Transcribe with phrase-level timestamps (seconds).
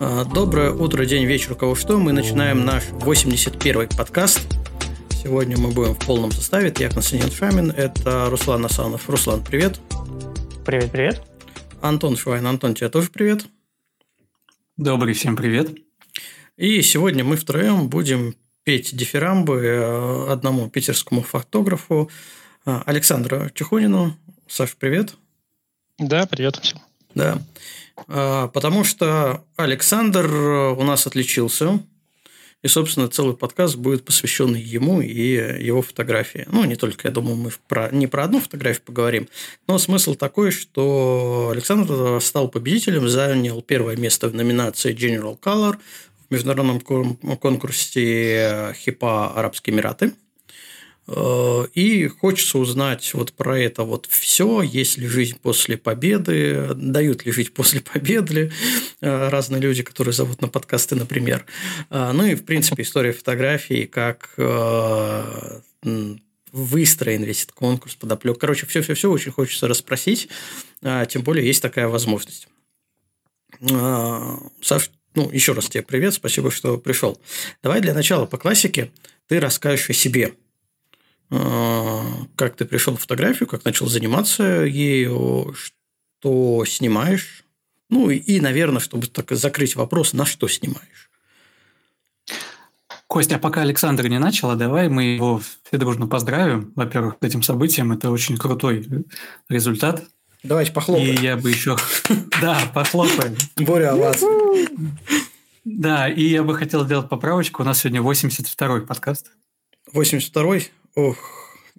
[0.00, 1.98] А, доброе утро, день, вечер, у кого что.
[1.98, 4.40] Мы начинаем наш 81-й подкаст.
[5.10, 6.74] Сегодня мы будем в полном составе.
[6.78, 9.08] Я Константин Шамин, это Руслан Асанов.
[9.08, 9.80] Руслан, привет.
[10.66, 11.22] Привет, привет.
[11.80, 12.46] Антон Швайн.
[12.46, 13.46] Антон, тебе тоже привет.
[14.76, 15.70] Добрый всем привет.
[16.56, 22.08] И сегодня мы втроем будем петь дифирамбы э, одному питерскому фотографу
[22.64, 24.16] э, Александру Тихонину.
[24.46, 25.16] Саш, привет.
[25.98, 26.78] Да, привет всем.
[27.12, 27.42] Да.
[28.06, 31.80] А, потому что Александр э, у нас отличился,
[32.62, 36.46] и, собственно, целый подкаст будет посвящен ему и его фотографии.
[36.52, 39.28] Ну, не только, я думаю, мы про, не про одну фотографию поговорим,
[39.66, 45.78] но смысл такой, что Александр стал победителем, занял первое место в номинации General Color
[46.28, 50.12] в международном конкурсе ХИПА Арабские Эмираты–
[51.06, 57.26] Э, и хочется узнать вот про это вот все, есть ли жизнь после победы, дают
[57.26, 58.52] ли жить после победы
[59.00, 61.44] э, разные люди, которые зовут на подкасты, например.
[61.90, 64.30] Э, ну и, в принципе, история фотографии, как
[66.52, 68.38] выстроен весь этот конкурс, подоплек.
[68.38, 70.28] Короче, все-все-все очень хочется расспросить,
[71.08, 72.46] тем более есть такая возможность.
[73.60, 77.20] Саш, ну, еще раз тебе привет, спасибо, что пришел.
[77.62, 78.90] Давай для начала по классике
[79.26, 80.34] ты расскажешь о себе–
[81.30, 82.02] а,
[82.36, 87.44] как ты пришел в фотографию, как начал заниматься ею, что снимаешь.
[87.90, 91.10] Ну и, наверное, чтобы так закрыть вопрос, на что снимаешь.
[93.06, 97.24] Костя, а пока Александр не начал, а давай мы его все дружно поздравим, во-первых, с
[97.24, 97.92] этим событием.
[97.92, 98.86] Это очень крутой
[99.48, 100.04] результат.
[100.44, 101.14] Давайте похлопаем.
[101.14, 101.76] И я бы еще...
[102.40, 103.34] Да, похлопаем.
[103.56, 104.22] Боря, вас?
[105.64, 107.62] Да, и я бы хотел сделать поправочку.
[107.62, 109.30] У нас сегодня 82-й подкаст.
[109.94, 110.70] 82-й?
[110.96, 111.16] Ох,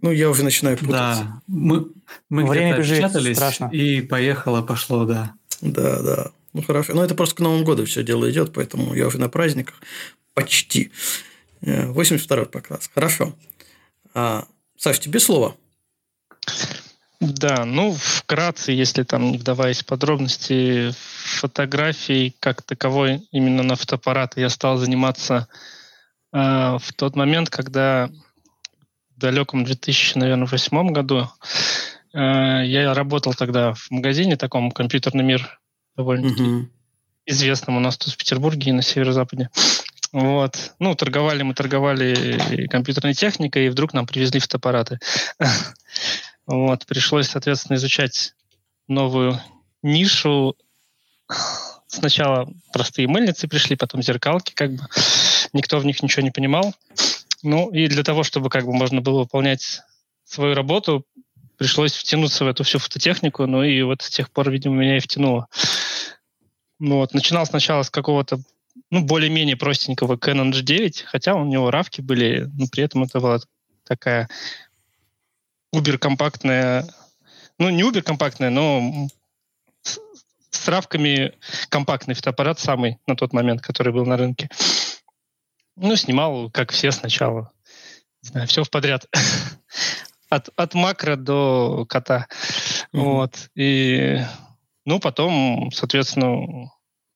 [0.01, 1.23] ну я уже начинаю путаться.
[1.23, 1.87] Да, мы,
[2.29, 3.69] мы Время где-то страшно.
[3.71, 5.33] и поехало, пошло, да.
[5.61, 6.31] Да, да.
[6.53, 6.95] Ну хорошо.
[6.95, 9.75] Но это просто к Новому году все дело идет, поэтому я уже на праздниках
[10.33, 10.91] почти.
[11.61, 12.89] 82-й э, покрас.
[12.93, 13.35] Хорошо.
[14.15, 14.45] А,
[14.77, 15.55] Саш, тебе слово.
[17.33, 20.91] Да, ну, вкратце, если там не вдаваясь в подробности,
[21.39, 25.47] фотографией как таковой именно на фотоаппарат я стал заниматься
[26.31, 28.09] э, в тот момент, когда
[29.15, 31.27] в далеком 2008 году.
[32.13, 35.59] Э, я работал тогда в магазине таком «Компьютерный мир»,
[35.95, 36.65] довольно mm
[37.27, 39.49] известном у нас тут в Петербурге и на северо-западе.
[40.11, 40.73] Вот.
[40.79, 44.99] Ну, торговали мы, торговали компьютерной техникой, и вдруг нам привезли фотоаппараты.
[46.47, 46.85] Вот.
[46.85, 48.33] Пришлось, соответственно, изучать
[48.87, 49.39] новую
[49.81, 50.55] нишу.
[51.87, 54.83] Сначала простые мыльницы пришли, потом зеркалки, как бы.
[55.53, 56.73] Никто в них ничего не понимал.
[57.43, 59.81] Ну и для того, чтобы как бы можно было выполнять
[60.23, 61.05] свою работу,
[61.57, 64.99] пришлось втянуться в эту всю фототехнику, ну и вот с тех пор, видимо, меня и
[64.99, 65.47] втянуло.
[66.79, 68.39] Ну вот, начинал сначала с какого-то,
[68.89, 73.39] ну, более-менее простенького Canon G9, хотя у него равки были, но при этом это была
[73.85, 74.27] такая
[75.71, 76.85] убер-компактная,
[77.57, 79.09] ну, не убер-компактная, но
[79.81, 79.99] с,
[80.49, 81.33] с равками
[81.69, 84.49] компактный фотоаппарат самый на тот момент, который был на рынке.
[85.75, 87.51] Ну, снимал, как все сначала.
[88.23, 89.05] Не знаю, все в подряд.
[90.29, 92.27] от, от макро до кота.
[92.93, 92.99] Mm-hmm.
[92.99, 93.49] Вот.
[93.55, 94.19] И,
[94.85, 96.71] ну, потом, соответственно,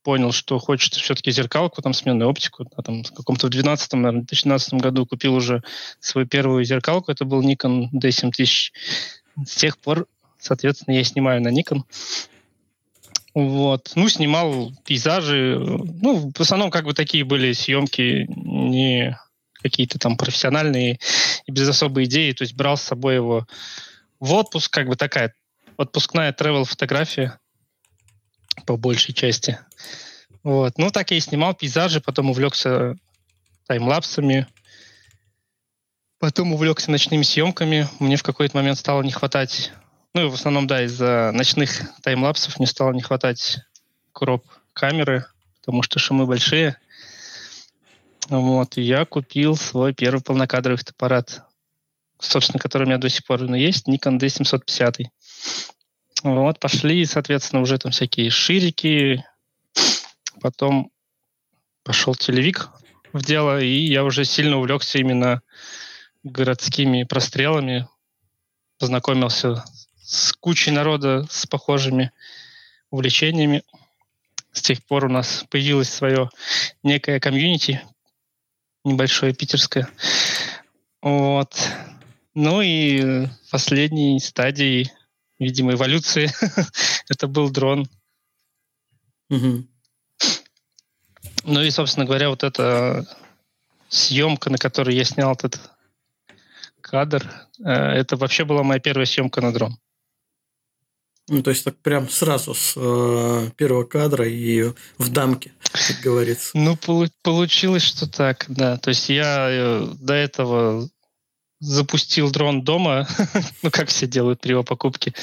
[0.10, 2.68] понял, что хочется все-таки зеркалку, там, сменную оптику.
[2.76, 5.62] А там, в каком-то в 12 наверное, 2012 году купил уже
[6.00, 7.12] свою первую зеркалку.
[7.12, 8.72] Это был Nikon D7000.
[9.46, 10.08] С тех пор,
[10.40, 11.84] соответственно, я снимаю на Nikon.
[13.36, 13.92] Вот.
[13.94, 15.60] Ну, снимал пейзажи.
[15.60, 19.16] Ну, в основном как бы такие были съемки не
[19.62, 20.98] какие-то там профессиональные
[21.46, 22.32] и без особой идеи.
[22.32, 23.46] То есть брал с собой его
[24.20, 25.36] в отпуск, как бы такая
[25.78, 27.38] отпускная travel фотография
[28.66, 29.60] по большей части.
[30.44, 30.78] Вот.
[30.78, 32.96] Ну, так я и снимал пейзажи, потом увлекся
[33.68, 34.48] таймлапсами,
[36.18, 37.88] потом увлекся ночными съемками.
[38.00, 39.72] Мне в какой-то момент стало не хватать
[40.14, 43.60] ну, в основном, да, из-за ночных таймлапсов не стало не хватать
[44.12, 45.26] кроп камеры,
[45.60, 46.78] потому что шумы большие.
[48.28, 51.44] Вот, и я купил свой первый полнокадровый фотоаппарат,
[52.20, 55.06] собственно, который у меня до сих пор ну, есть, Nikon D750.
[56.24, 59.24] Вот, пошли, соответственно, уже там всякие ширики,
[60.42, 60.92] потом
[61.84, 62.70] пошел телевик
[63.14, 65.42] в дело, и я уже сильно увлекся именно
[66.24, 67.88] городскими прострелами,
[68.78, 69.64] познакомился
[70.02, 72.12] с кучей народа с похожими
[72.90, 73.64] увлечениями.
[74.52, 76.30] С тех пор у нас появилось свое
[76.84, 77.82] некое комьюнити
[78.84, 79.88] небольшое питерское.
[81.02, 81.56] Вот.
[82.34, 84.92] Ну и последней стадией,
[85.40, 86.30] видимо, эволюции
[87.10, 87.88] это был дрон.
[89.30, 89.68] Угу.
[91.46, 93.08] Ну и, собственно говоря, вот эта
[93.88, 95.60] съемка, на которой я снял этот
[96.82, 97.26] кадр,
[97.64, 99.78] э, это вообще была моя первая съемка на дрон.
[101.28, 106.52] Ну, то есть так прям сразу с э, первого кадра и в дамке, как говорится.
[106.56, 106.76] Ну,
[107.22, 108.78] получилось, что так, да.
[108.78, 110.90] То есть я э, до этого
[111.60, 113.08] запустил дрон дома,
[113.62, 115.14] ну, как все делают при его покупке.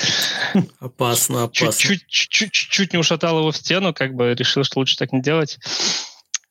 [0.79, 1.97] Опасно, опасно.
[2.09, 5.59] Чуть-чуть не ушатал его в стену, как бы решил, что лучше так не делать.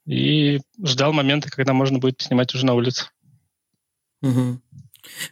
[0.06, 3.10] И ждал момента, когда можно будет снимать уже на улице.
[4.22, 4.62] Угу.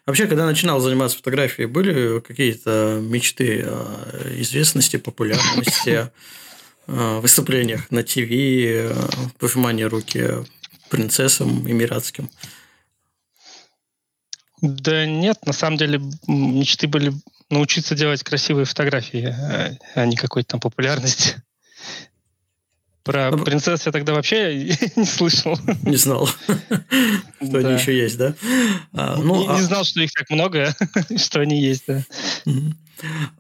[0.06, 6.12] Вообще, когда начинал заниматься фотографией, были какие-то мечты о известности, популярности,
[6.88, 10.46] выступлениях на ТВ, пожимание руки
[10.90, 12.30] принцессам эмиратским?
[14.64, 17.12] Да нет, на самом деле мечты были
[17.50, 21.44] научиться делать красивые фотографии, а, а не какой-то там популярности.
[23.04, 24.56] Про ну, принцесс я тогда вообще
[24.96, 25.60] не слышал.
[25.84, 26.28] Не знал,
[27.42, 28.36] что они еще есть, да?
[28.94, 30.74] А, ну, не а знал, что их так много,
[31.18, 32.02] что они есть, да.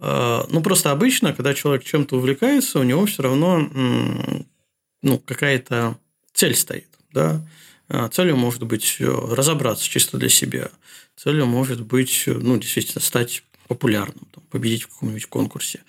[0.01, 3.69] А, ну, просто обычно, когда человек чем-то увлекается, у него все равно
[5.01, 5.97] ну, какая-то
[6.33, 7.47] цель стоит, да.
[8.11, 10.69] Целью может быть э, разобраться чисто для себя.
[11.15, 15.81] Целью может быть, ну, действительно, стать популярным, победить в каком-нибудь конкурсе.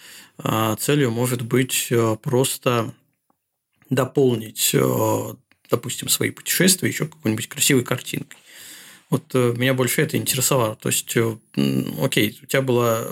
[0.78, 2.94] Целью может быть э, просто
[3.90, 5.34] дополнить, э,
[5.70, 8.38] допустим, свои путешествия еще какой-нибудь красивой картинкой.
[9.10, 10.76] Вот э, меня больше это интересовало.
[10.76, 11.14] То есть,
[12.00, 13.06] окей, у тебя была...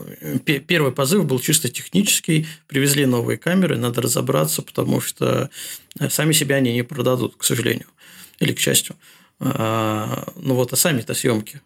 [0.44, 5.50] Первый позыв был чисто технический, привезли новые камеры, надо разобраться, потому что
[6.08, 7.88] сами себя они не продадут, к сожалению,
[8.38, 8.96] или к счастью.
[9.38, 11.60] А, ну вот, а сами-то съемки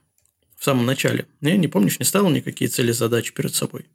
[0.57, 1.27] в самом начале.
[1.41, 3.87] Я не помнишь, не ставил никакие цели, задачи перед собой?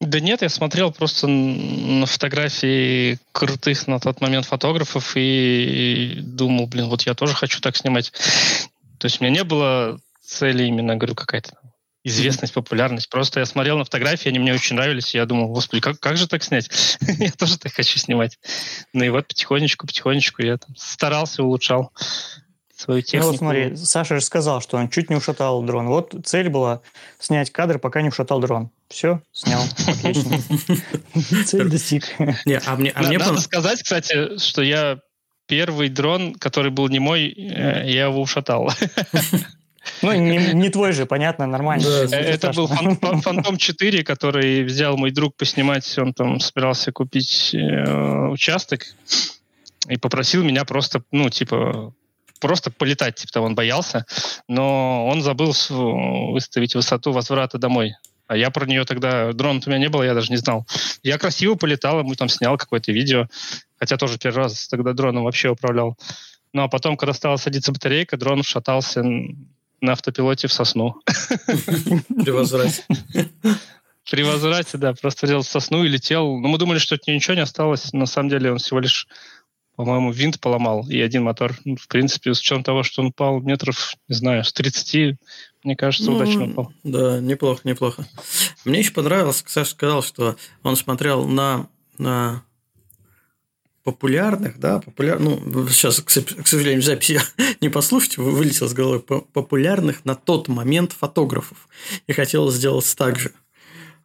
[0.00, 6.88] Да нет, я смотрел просто на фотографии крутых на тот момент фотографов и думал, блин,
[6.88, 8.12] вот я тоже хочу так снимать.
[8.98, 11.56] То есть у меня не было цели именно, говорю, какая-то
[12.04, 13.08] известность, популярность.
[13.08, 16.16] Просто я смотрел на фотографии, они мне очень нравились, и я думал, господи, как, как
[16.18, 16.98] же так снять?
[17.00, 18.38] я тоже так хочу снимать.
[18.92, 21.92] Ну и вот потихонечку, потихонечку я там старался, улучшал
[22.84, 23.24] свою технику.
[23.24, 25.88] Ну вот смотри, Саша же сказал, что он чуть не ушатал дрон.
[25.88, 26.82] Вот цель была
[27.18, 28.70] снять кадр, пока не ушатал дрон.
[28.88, 29.62] Все, снял.
[29.88, 30.38] Отлично.
[31.44, 32.04] Цель достиг.
[32.18, 34.98] А а Надо сказать, кстати, что я
[35.46, 38.70] первый дрон, который был не мой, э, я его ушатал.
[40.00, 41.84] Ну, не, не твой же, понятно, нормально.
[42.08, 45.98] Да, это был Фантом 4, который взял мой друг поснимать.
[45.98, 48.86] Он там собирался купить э, участок
[49.88, 51.92] и попросил меня просто, ну, типа,
[52.40, 54.06] просто полетать, типа того, он боялся,
[54.48, 55.54] но он забыл
[56.32, 57.94] выставить высоту возврата домой.
[58.26, 60.66] А я про нее тогда, дрон у меня не было, я даже не знал.
[61.02, 63.26] Я красиво полетал, ему там снял какое-то видео,
[63.78, 65.98] хотя тоже первый раз тогда дроном вообще управлял.
[66.52, 69.02] Ну а потом, когда стала садиться батарейка, дрон шатался
[69.80, 71.00] на автопилоте в сосну.
[71.04, 72.84] При возврате.
[74.10, 76.38] При возврате, да, просто делал сосну и летел.
[76.38, 77.92] Но мы думали, что от нее ничего не осталось.
[77.92, 79.08] На самом деле он всего лишь
[79.76, 81.54] по-моему, винт поломал и один мотор.
[81.64, 85.16] Ну, в принципе, с учетом того, что он упал метров, не знаю, с 30,
[85.64, 86.72] мне кажется, ну, удачно упал.
[86.84, 88.06] Да, неплохо, неплохо.
[88.64, 92.44] Мне еще понравилось, Саша сказал, что он смотрел на, на
[93.82, 95.18] популярных, да, популяр...
[95.20, 96.10] ну, сейчас, к
[96.46, 97.20] сожалению, записи
[97.60, 101.68] не послушайте, вылетел с головы, популярных на тот момент фотографов.
[102.06, 103.32] И хотел сделать так же.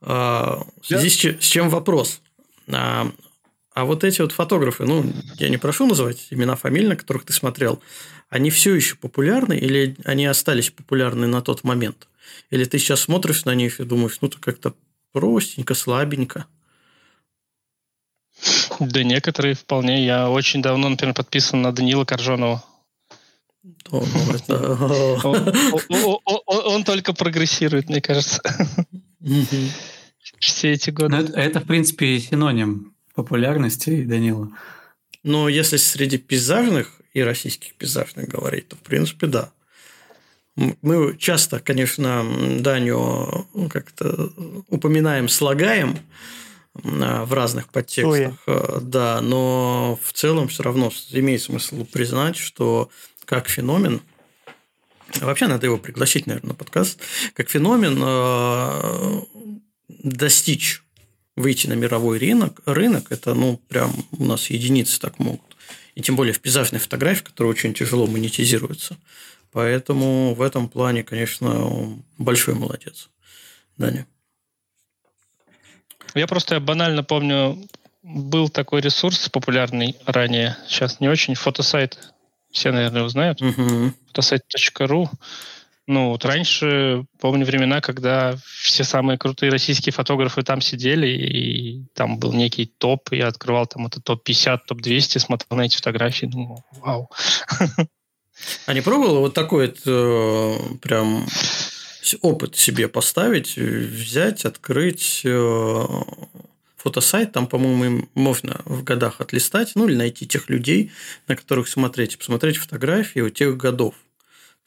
[0.01, 2.21] А, в связи с чем вопрос?
[3.79, 7.31] А, вот эти вот фотографы, ну, я не прошу называть имена фамилии, на которых ты
[7.31, 7.81] смотрел,
[8.27, 12.09] они все еще популярны или они остались популярны на тот момент?
[12.50, 14.74] Или ты сейчас смотришь на них и думаешь, ну, это как-то
[15.13, 16.45] простенько, слабенько?
[18.81, 20.05] Да некоторые вполне.
[20.05, 22.65] Я очень давно, например, подписан на Данила Коржонова.
[26.65, 28.41] Он только прогрессирует, мне кажется.
[30.39, 31.15] Все эти годы.
[31.33, 34.49] Это, в принципе, синоним популярности Данила?
[35.23, 39.51] Ну, если среди пейзажных и российских пейзажных говорить, то, в принципе, да.
[40.55, 42.25] Мы часто, конечно,
[42.59, 44.31] Даню как-то
[44.67, 45.99] упоминаем, слагаем
[46.83, 48.55] а, в разных подтекстах, Ой.
[48.55, 52.89] Э, да, но в целом все равно имеет смысл признать, что
[53.25, 54.01] как феномен,
[55.21, 56.99] вообще надо его пригласить, наверное, на подкаст,
[57.33, 59.21] как феномен э,
[59.88, 60.83] достичь
[61.39, 65.55] выйти на мировой рынок, рынок это, ну, прям у нас единицы так могут.
[65.96, 68.98] И тем более в пейзажной фотографии, которая очень тяжело монетизируется.
[69.51, 73.10] Поэтому в этом плане, конечно, большой молодец.
[73.77, 74.05] Даня.
[76.13, 77.58] Я просто банально помню,
[78.03, 81.98] был такой ресурс популярный ранее, сейчас не очень, фотосайт,
[82.51, 83.93] все, наверное, его знают, угу.
[84.08, 85.10] фотосайт.ру.
[85.89, 92.19] Ну, вот раньше, помню времена, когда все самые крутые российские фотографы там сидели, и там
[92.19, 97.10] был некий топ, я открывал там это топ-50, топ-200, смотрел на эти фотографии, думал, вау.
[98.67, 101.25] А не пробовал вот такой вот, э, прям
[102.22, 105.86] опыт себе поставить, взять, открыть э,
[106.77, 110.91] фотосайт, там, по-моему, можно в годах отлистать, ну, или найти тех людей,
[111.27, 113.96] на которых смотреть, посмотреть фотографии у тех годов,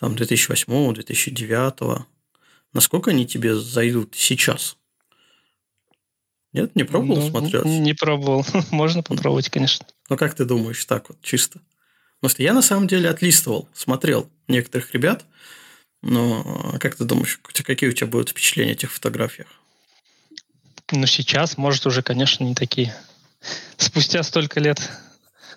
[0.03, 2.07] там, 2008, 2009,
[2.73, 4.77] насколько они тебе зайдут сейчас?
[6.53, 7.65] Нет, не пробовал ну, смотреть?
[7.65, 8.45] Не пробовал.
[8.73, 9.87] Можно попробовать, конечно.
[10.11, 11.61] Ну, как ты думаешь, так вот, чисто?
[12.17, 15.25] Потому что я, на самом деле, отлистывал, смотрел некоторых ребят,
[16.03, 19.47] но как ты думаешь, какие у тебя будут впечатления о этих фотографиях?
[20.91, 22.93] Ну, сейчас, может, уже, конечно, не такие.
[23.77, 24.81] Спустя столько лет.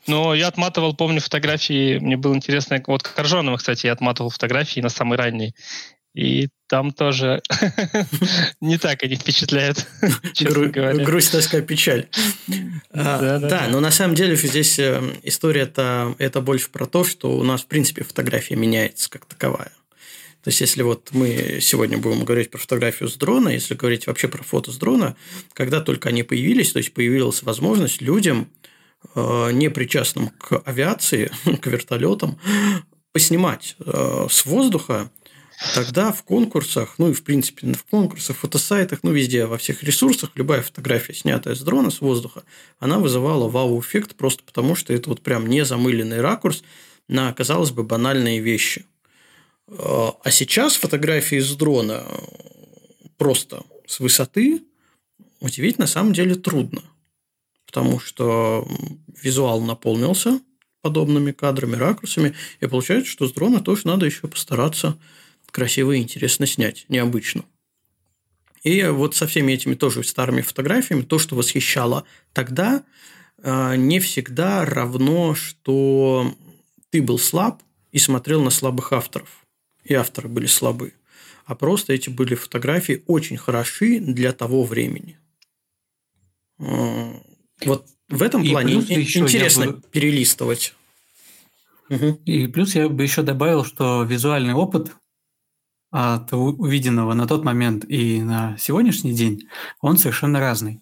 [0.07, 4.89] Но я отматывал, помню, фотографии, мне было интересно, вот Коржонова, кстати, я отматывал фотографии на
[4.89, 5.55] самый ранний.
[6.15, 7.41] И там тоже
[8.62, 9.85] не так они впечатляют,
[10.33, 11.03] честно говоря.
[11.03, 12.07] Грусть, тоска, печаль.
[12.91, 17.43] А, да, но на самом деле здесь э, история это больше про то, что у
[17.43, 19.71] нас, в принципе, фотография меняется как таковая.
[20.45, 24.27] То есть, если вот мы сегодня будем говорить про фотографию с дрона, если говорить вообще
[24.27, 25.17] про фото с дрона,
[25.53, 28.47] когда только они появились, то есть появилась возможность людям,
[29.15, 31.31] не причастным к авиации,
[31.62, 32.39] к вертолетам,
[33.12, 35.09] поснимать э, с воздуха,
[35.74, 40.31] тогда в конкурсах, ну и в принципе в конкурсах, фотосайтах, ну везде, во всех ресурсах,
[40.35, 42.43] любая фотография, снятая с дрона, с воздуха,
[42.79, 46.63] она вызывала вау-эффект просто потому, что это вот прям не замыленный ракурс
[47.07, 48.85] на, казалось бы, банальные вещи–
[49.67, 52.05] а сейчас фотографии с дрона
[53.17, 54.63] просто с высоты
[55.39, 56.83] удивить на самом деле трудно.
[57.65, 58.67] Потому что
[59.22, 60.39] визуал наполнился
[60.81, 65.00] подобными кадрами, ракурсами, и получается, что с дрона тоже надо еще постараться
[65.50, 67.43] красиво и интересно снять, необычно.
[68.63, 72.03] И вот со всеми этими тоже старыми фотографиями, то, что восхищало
[72.34, 72.84] тогда,
[73.41, 76.36] а, не всегда равно, что
[76.89, 79.45] ты был слаб и смотрел на слабых авторов
[79.86, 80.93] и авторы были слабы,
[81.45, 85.17] а просто эти были фотографии очень хороши для того времени.
[87.63, 89.81] Вот в этом и плане интересно бы...
[89.91, 90.74] перелистывать.
[91.89, 94.91] И плюс я бы еще добавил, что визуальный опыт
[95.91, 99.47] от увиденного на тот момент и на сегодняшний день,
[99.79, 100.81] он совершенно разный.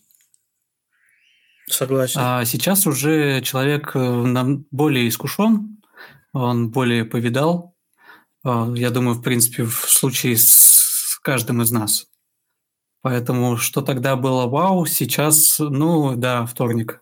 [1.67, 2.19] Согласен.
[2.21, 5.81] А сейчас уже человек э, более искушен,
[6.33, 7.73] он более повидал,
[8.43, 12.07] а, я думаю, в принципе, в случае с каждым из нас.
[13.03, 17.01] Поэтому что тогда было вау, сейчас, ну да, вторник.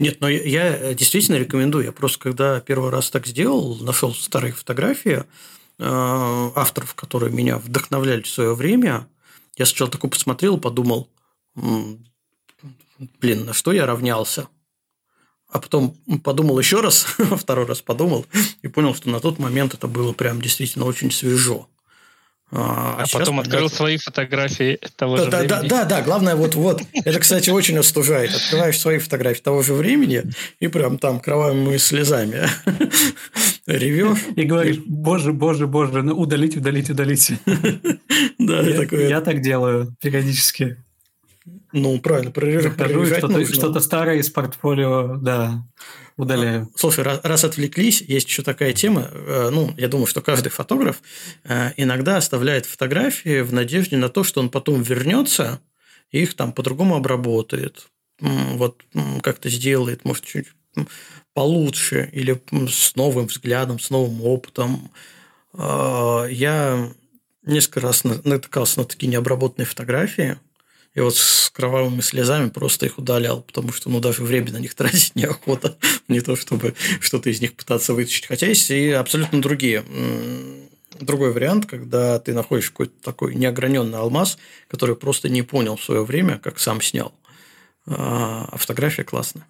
[0.00, 1.84] Нет, но я действительно рекомендую.
[1.84, 5.22] Я просто когда первый раз так сделал, нашел старые фотографии
[5.78, 9.06] а, авторов, которые меня вдохновляли в свое время.
[9.56, 11.08] Я сначала такой посмотрел, подумал,
[11.54, 14.48] блин, на что я равнялся?
[15.52, 15.90] а потом
[16.24, 17.02] подумал еще раз,
[17.36, 18.24] второй раз подумал
[18.62, 21.68] и понял, что на тот момент это было прям действительно очень свежо.
[22.54, 25.68] А, а, а потом открыл да, свои фотографии того да, же да, времени.
[25.68, 26.82] Да, да, да, главное вот вот.
[26.92, 28.34] Это, кстати, очень остужает.
[28.34, 30.24] Открываешь свои фотографии того же времени
[30.60, 32.46] и прям там кровавыми слезами
[33.66, 34.18] ревешь.
[34.36, 37.32] И говоришь, боже, боже, боже, ну удалить, удалить, удалить.
[38.38, 39.08] Да, я, такое...
[39.08, 40.76] я так делаю периодически.
[41.72, 45.66] Ну, правильно, прорежать что-то, что-то старое из портфолио, да,
[46.16, 46.70] удаляю.
[46.76, 49.08] Слушай, раз, раз отвлеклись, есть еще такая тема.
[49.10, 51.02] Э, ну, я думаю, что каждый фотограф
[51.44, 55.60] э, иногда оставляет фотографии в надежде на то, что он потом вернется
[56.12, 57.88] и их там по-другому обработает.
[58.20, 58.82] Вот
[59.22, 60.46] как-то сделает, может, чуть
[61.34, 64.92] получше или с новым взглядом, с новым опытом.
[65.54, 66.88] Э, я
[67.44, 70.38] несколько раз натыкался на такие необработанные фотографии–
[70.94, 74.74] и вот с кровавыми слезами просто их удалял, потому что ну, даже время на них
[74.76, 75.76] тратить неохота,
[76.08, 78.26] не то чтобы что-то из них пытаться вытащить.
[78.26, 79.84] Хотя есть и абсолютно другие.
[81.00, 86.04] Другой вариант, когда ты находишь какой-то такой неограненный алмаз, который просто не понял в свое
[86.04, 87.12] время, как сам снял.
[87.86, 89.46] А фотография классная.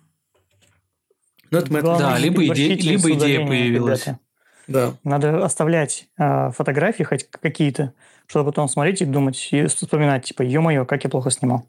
[1.50, 1.82] Ну, это мы...
[1.82, 2.74] Да, либо, иде...
[2.74, 4.06] либо идея появилась.
[4.06, 4.21] Ребята.
[4.68, 4.94] Да.
[5.04, 7.92] Надо оставлять э, фотографии хоть какие-то,
[8.26, 11.66] чтобы потом смотреть и думать, и вспоминать, типа, ё-моё, как я плохо снимал.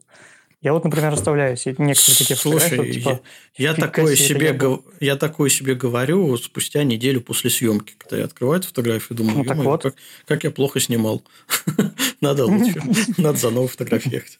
[0.62, 2.88] Я вот, например, оставляю себе некоторые такие Слушай, фотографии.
[2.88, 3.22] я, типа,
[3.58, 8.18] я, фиг такое себе, я гов- я такое себе говорю спустя неделю после съемки, когда
[8.18, 9.84] я открываю эту фотографию, думаю, Ну, так «Ё-моё, вот.
[9.84, 9.96] как,
[10.26, 11.22] как я плохо снимал.
[12.22, 12.82] Надо лучше.
[13.18, 14.40] Надо за новую фотографию ехать.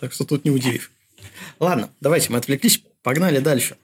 [0.00, 0.90] Так что тут не удивив.
[1.60, 3.76] Ладно, давайте мы отвлеклись, погнали дальше.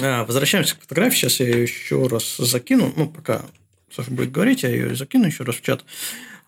[0.00, 1.16] А, Возвращаемся к фотографии.
[1.16, 2.92] Сейчас я ее еще раз закину.
[2.96, 3.42] Ну, пока
[3.90, 5.84] Саша будет говорить, я ее закину еще раз в чат.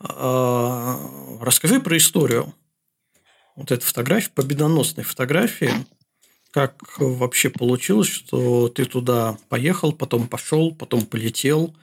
[0.00, 0.98] А,
[1.40, 2.54] Расскажи про историю
[3.56, 5.72] вот этой фотографии, победоносной фотографии.
[6.50, 11.74] Как вообще получилось, что ты туда поехал, потом пошел, потом полетел,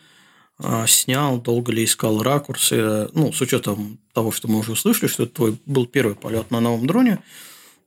[0.58, 5.24] а, снял, долго ли искал ракурсы, ну, с учетом того, что мы уже услышали, что
[5.24, 7.20] это твой был первый полет на новом дроне.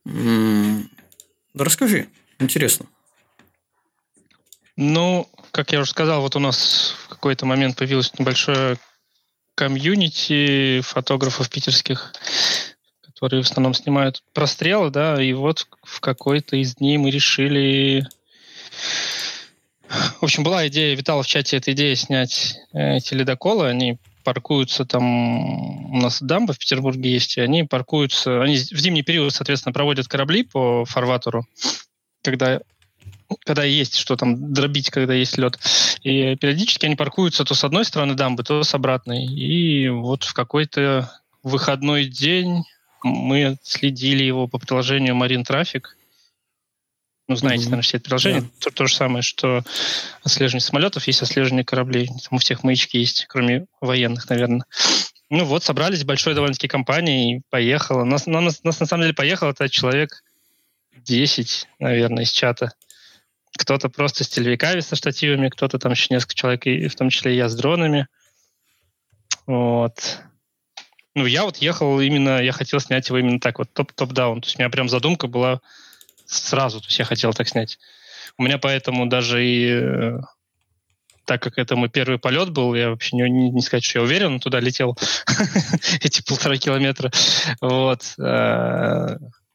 [0.05, 2.09] Да расскажи,
[2.39, 2.87] интересно.
[4.81, 8.79] Ну, как я уже сказал, вот у нас в какой-то момент появилось небольшое
[9.57, 12.13] комьюнити фотографов питерских,
[13.03, 18.07] которые в основном снимают прострелы, да, и вот в какой-то из дней мы решили...
[20.21, 24.85] В общем, была идея, витала в чате эта идея снять э, эти ледоколы, они паркуются
[24.85, 29.73] там, у нас дамба в Петербурге есть, и они паркуются, они в зимний период, соответственно,
[29.73, 31.49] проводят корабли по фарватеру,
[32.23, 32.61] когда
[33.45, 35.59] когда есть что там дробить, когда есть лед.
[36.03, 39.27] И периодически они паркуются то с одной стороны дамбы, то с обратной.
[39.27, 42.65] И вот в какой-то выходной день
[43.03, 45.83] мы следили его по приложению Marine Traffic.
[47.29, 47.71] Ну, знаете, Мгм.
[47.73, 48.41] наверное, все это приложение.
[48.41, 48.49] Да.
[48.61, 49.63] То, то же самое, что
[50.23, 52.07] отслеживание самолетов, есть отслеживание кораблей.
[52.07, 54.65] Там у всех маячки есть, кроме военных, наверное.
[55.29, 58.05] Ну вот, собрались большой довольно-таки компанией, и поехала.
[58.05, 60.25] Нас, на- нас, нас на самом деле поехало это человек
[61.05, 62.73] 10, наверное, из чата.
[63.57, 67.35] Кто-то просто с телевиками со штативами, кто-то там еще несколько человек, и в том числе
[67.35, 68.09] и я с дронами.
[69.47, 70.21] Вот.
[71.15, 74.41] Ну, я вот ехал именно, я хотел снять его именно так, вот топ-топ-даун.
[74.41, 75.61] То есть у меня прям задумка была
[76.27, 77.79] сразу, то есть я хотел так снять.
[78.37, 80.19] У меня поэтому даже и э,
[81.25, 84.05] так как это мой первый полет был, я вообще не, не, не сказать, что я
[84.05, 84.97] уверен, туда летел
[86.03, 87.11] эти полтора километра.
[87.61, 88.15] Вот.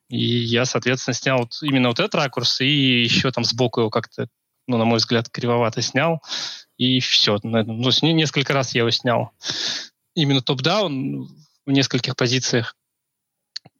[0.09, 4.27] И я, соответственно, снял вот именно вот этот ракурс и еще там сбоку его как-то,
[4.67, 6.21] ну, на мой взгляд, кривовато снял.
[6.77, 7.39] И все.
[7.43, 9.31] Ну, не- несколько раз я его снял.
[10.15, 11.29] Именно топ-даун
[11.65, 12.75] в нескольких позициях.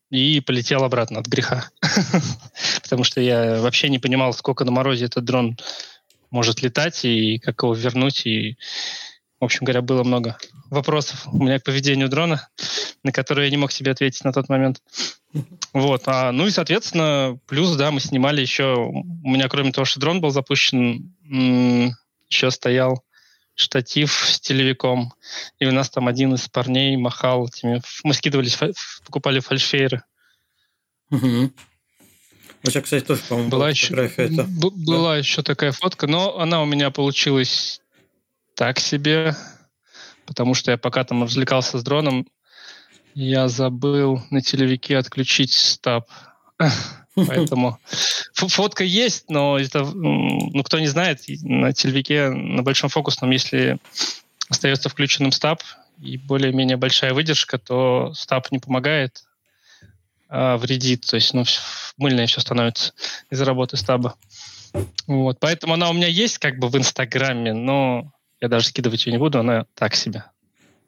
[0.10, 1.70] И полетел обратно от греха.
[2.84, 5.58] Потому что я вообще не понимал, сколько на морозе этот дрон
[6.30, 8.26] может летать и как его вернуть.
[8.26, 8.58] И,
[9.44, 10.38] в общем говоря, было много
[10.70, 12.48] вопросов у меня к поведению дрона,
[13.04, 14.82] на которые я не мог себе ответить на тот момент.
[15.74, 16.04] Вот.
[16.06, 18.76] А, ну и, соответственно, плюс, да, мы снимали еще...
[18.76, 21.14] У меня, кроме того, что дрон был запущен,
[22.30, 23.04] еще стоял
[23.56, 25.14] штатив с телевиком.
[25.60, 27.82] И у нас там один из парней махал этими...
[28.04, 28.58] Мы скидывались,
[29.06, 30.04] покупали фальшфейры.
[31.12, 34.24] У тебя, кстати, тоже, по-моему, Была была еще, фотография.
[34.24, 34.44] Это.
[34.44, 37.82] б- была еще такая фотка, но она у меня получилась
[38.56, 39.36] так себе,
[40.26, 42.28] потому что я пока там развлекался с дроном,
[43.14, 46.08] я забыл на телевике отключить стаб.
[47.16, 47.78] Поэтому
[48.34, 53.78] фотка есть, но это, ну, кто не знает, на телевике на большом фокусном, если
[54.50, 55.62] остается включенным стаб
[56.02, 59.24] и более-менее большая выдержка, то стаб не помогает,
[60.28, 61.06] а вредит.
[61.06, 61.44] То есть, ну,
[61.98, 62.94] мыльное все становится
[63.30, 64.16] из-за работы стаба.
[65.06, 68.12] Вот, поэтому она у меня есть как бы в Инстаграме, но
[68.44, 70.26] я даже скидывать ее не буду, она так себе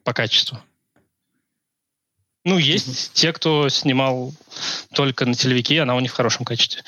[0.03, 0.59] по качеству.
[2.43, 4.33] Ну, есть те, кто снимал
[4.93, 6.83] только на телевике, она у них в хорошем качестве.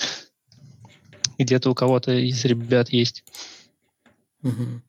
[1.38, 3.24] Где-то у кого-то из ребят есть.
[4.42, 4.84] Мгм.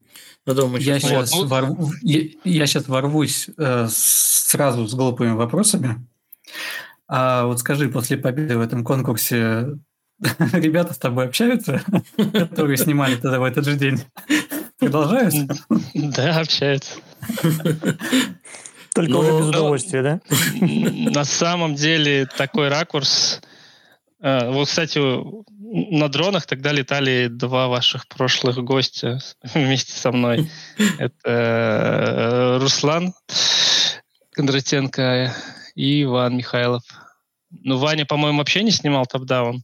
[0.46, 5.30] Я думаю, мы Я сейчас, ну- ворву- я, я сейчас ворвусь э, сразу с глупыми
[5.30, 6.04] вопросами.
[7.06, 9.78] А вот скажи, после победы в этом конкурсе
[10.52, 11.82] ребята с тобой общаются,
[12.16, 14.02] которые снимали тогда в этот же день?
[14.78, 15.34] Продолжают?
[15.94, 16.94] Да, общаются.
[18.94, 19.48] Только Ну, уже без да.
[19.48, 20.20] удовольствия, да?
[21.10, 23.40] На самом деле такой ракурс...
[24.20, 29.18] э, Вот, кстати, на дронах тогда летали два ваших прошлых гостя
[29.54, 30.50] вместе со мной.
[30.98, 33.12] Это э, Руслан
[34.32, 35.34] Кондратенко
[35.74, 36.82] и Иван Михайлов.
[37.50, 39.62] Ну, Ваня, по-моему, вообще не снимал топ-даун.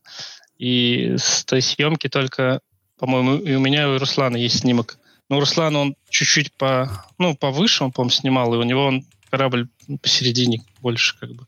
[0.59, 2.61] И с той съемки только,
[2.99, 4.97] по-моему, и у меня, и у Руслана есть снимок.
[5.31, 9.07] Но у Руслана он чуть-чуть по, ну, повыше, он, по-моему, снимал, и у него он
[9.31, 9.69] корабль
[10.03, 11.47] посередине больше как бы.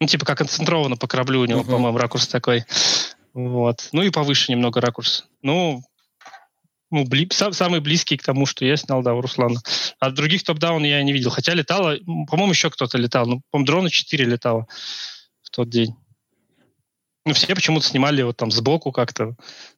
[0.00, 1.70] Ну, типа как концентрованно по кораблю у него, Мгм.
[1.70, 2.64] по-моему, ракурс такой.
[3.34, 3.88] Вот.
[3.92, 5.26] Ну и повыше немного ракурс.
[5.42, 5.82] Ну,
[6.90, 9.60] ну бли- сам- самый близкий к тому, что я снял, да, у Руслана.
[10.00, 11.30] А других топ-даун я не видел.
[11.30, 11.96] Хотя летало,
[12.28, 13.26] по-моему, еще кто-то летал.
[13.26, 14.66] Ну, по-моему, дрона 4 летало
[15.42, 15.94] в тот день.
[17.26, 19.34] Ну, все почему-то снимали его там сбоку как-то.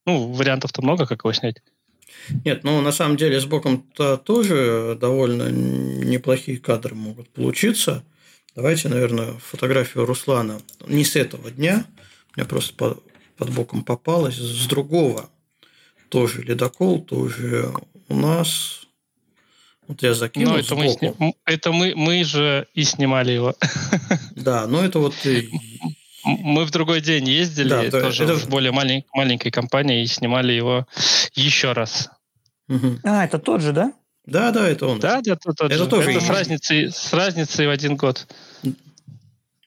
[0.07, 1.57] Ну, вариантов-то много, как его снять.
[2.45, 8.05] Нет, ну на самом деле с боком-то тоже довольно неплохие кадры могут получиться.
[8.55, 11.87] Давайте, наверное, фотографию Руслана не с этого дня,
[12.35, 13.03] у меня просто под,
[13.37, 15.31] под боком попалась, с другого
[16.09, 17.73] тоже ледокол, тоже
[18.09, 18.83] у нас.
[19.89, 21.35] Вот я закинул Ну, это, мы, сни...
[21.45, 23.55] это мы, мы же и снимали его.
[24.37, 25.15] Да, но это вот...
[26.39, 28.35] Мы в другой день ездили, да, тоже это...
[28.35, 29.05] в более малень...
[29.13, 30.87] маленькой компании, и снимали его
[31.35, 32.11] еще раз.
[32.69, 33.01] Угу.
[33.05, 33.93] А, это тот же, да?
[34.27, 35.01] Да, да, это он.
[35.01, 35.89] Да, да, это тот это же.
[35.89, 38.27] Тоже это с разницей, с разницей в один год.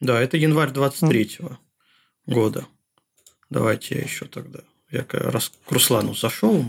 [0.00, 1.58] Да, это январь 23-го mm.
[2.26, 2.66] года.
[3.50, 4.60] Давайте я еще тогда.
[4.90, 6.64] Я раз к Руслану зашел,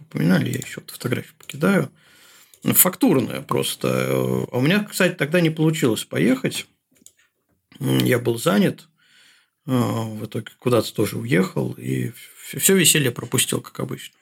[0.00, 1.90] упоминали, я еще фотографию покидаю.
[2.62, 3.88] Фактурная просто.
[4.50, 6.66] А у меня, кстати, тогда не получилось поехать.
[7.78, 8.88] Я был занят.
[9.66, 11.72] А, в итоге куда-то тоже уехал.
[11.72, 12.12] И
[12.56, 14.14] все веселье пропустил, как обычно.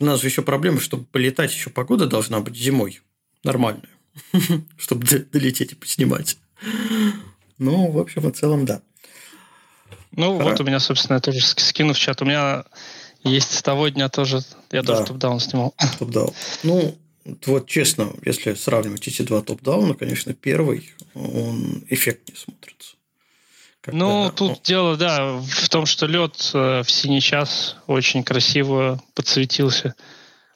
[0.00, 3.00] У нас же еще проблема, чтобы полетать, еще погода должна быть зимой.
[3.44, 3.88] Нормальная.
[4.76, 6.36] Чтобы долететь и поснимать.
[7.58, 8.82] Ну, в общем и целом, да.
[10.12, 12.22] Ну, вот у меня, собственно, я тоже скину в чат.
[12.22, 12.64] У меня
[13.22, 15.74] есть с того дня тоже, я тоже топ-даун снимал.
[15.98, 16.32] Топ-даун.
[16.62, 16.98] Ну,
[17.46, 22.93] вот честно, если сравнивать эти два топ-дауна, конечно, первый, он эффектнее смотрится.
[23.84, 24.60] Когда, ну, тут ну...
[24.64, 29.94] дело, да, в том, что лед э, в синий час очень красиво подсветился.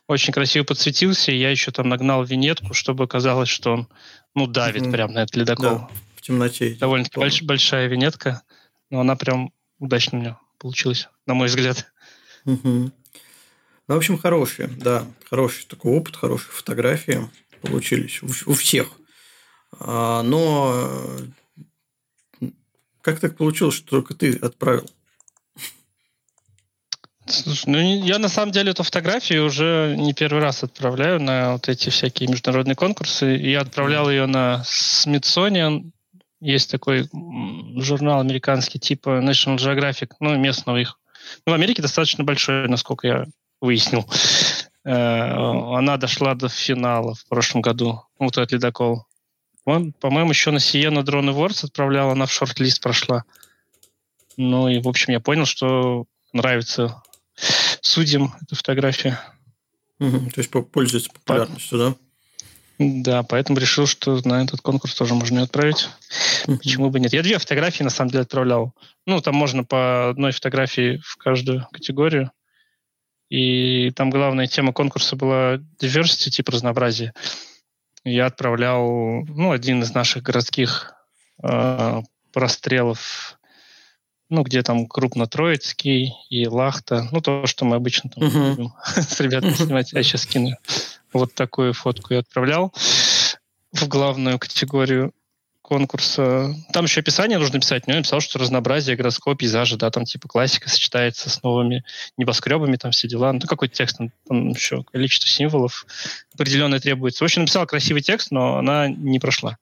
[0.06, 3.88] Очень красиво подсветился, и я еще там нагнал винетку, чтобы казалось, что он,
[4.34, 4.92] ну, давит mm-hmm.
[4.92, 5.78] прям на этот ледокол.
[5.78, 6.70] Да, в темноте.
[6.80, 8.40] Довольно-таки больш, большая винетка,
[8.88, 11.92] но она прям удачно у меня получилась, на мой взгляд.
[12.46, 12.62] Угу.
[12.64, 12.92] Ну,
[13.86, 17.28] в общем, хорошие, да, хороший такой опыт, хорошие фотографии
[17.60, 18.88] получились у, у всех.
[19.80, 21.02] А, но
[23.08, 24.86] как так получилось, что только ты отправил?
[27.24, 31.68] Слушай, ну я на самом деле эту фотографию уже не первый раз отправляю на вот
[31.68, 33.26] эти всякие международные конкурсы.
[33.36, 35.90] Я отправлял ее на Smithsonian.
[36.40, 37.08] Есть такой
[37.76, 40.98] журнал американский типа National Geographic, ну, местного их.
[41.46, 43.26] Ну, в Америке достаточно большой, насколько я
[43.60, 44.06] выяснил.
[44.84, 48.02] Э, она дошла до финала в прошлом году.
[48.18, 49.07] Вот этот ледокол.
[49.68, 53.24] Он, по-моему, еще на Сиену Drone Awards отправлял, она в шорт-лист прошла.
[54.38, 57.02] Ну и, в общем, я понял, что нравится
[57.82, 59.20] судьям эта фотография.
[60.00, 61.94] Угу, то есть пользуется популярностью, да?
[62.78, 65.88] Да, поэтому решил, что на этот конкурс тоже можно отправить.
[66.46, 66.56] Uh-huh.
[66.56, 67.12] Почему бы нет?
[67.12, 68.72] Я две фотографии, на самом деле, отправлял.
[69.04, 72.30] Ну, там можно по одной фотографии в каждую категорию.
[73.28, 77.12] И там главная тема конкурса была diversity, типа разнообразие
[78.04, 80.94] я отправлял ну, один из наших городских
[81.42, 83.38] э, прострелов,
[84.30, 88.50] ну, где там крупно Троицкий и Лахта, ну, то, что мы обычно там uh-huh.
[88.50, 89.92] любим с ребятами снимать.
[89.92, 90.56] Я сейчас скину
[91.12, 92.72] вот такую фотку я отправлял
[93.72, 95.12] в главную категорию
[95.68, 96.54] конкурса.
[96.72, 97.86] Там еще описание нужно писать.
[97.86, 101.84] Но я написал, что разнообразие городского пейзажа, да, там типа классика сочетается с новыми
[102.16, 103.34] небоскребами, там все дела.
[103.34, 105.84] Ну, какой-то текст, там, там еще количество символов
[106.32, 107.22] определенное требуется.
[107.22, 109.58] В общем, написал красивый текст, но она не прошла.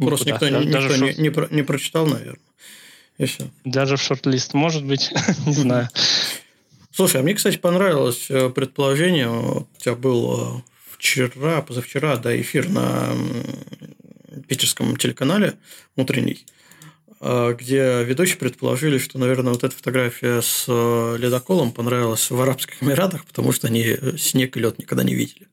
[0.00, 2.40] Просто никто, да, никто даже не, не, про, не прочитал, наверное.
[3.18, 3.48] И все.
[3.64, 5.12] Даже в шорт-лист, может быть,
[5.46, 5.88] не знаю.
[6.90, 9.28] Слушай, а мне, кстати, понравилось э, предположение.
[9.30, 13.12] У тебя был э, вчера, позавчера, да, эфир на
[14.46, 15.54] питерском телеканале
[15.96, 16.46] утренний,
[17.20, 22.82] а, где ведущие предположили, что, наверное, вот эта фотография с э, ледоколом понравилась в Арабских
[22.82, 25.48] Эмиратах, потому что они снег и лед никогда не видели.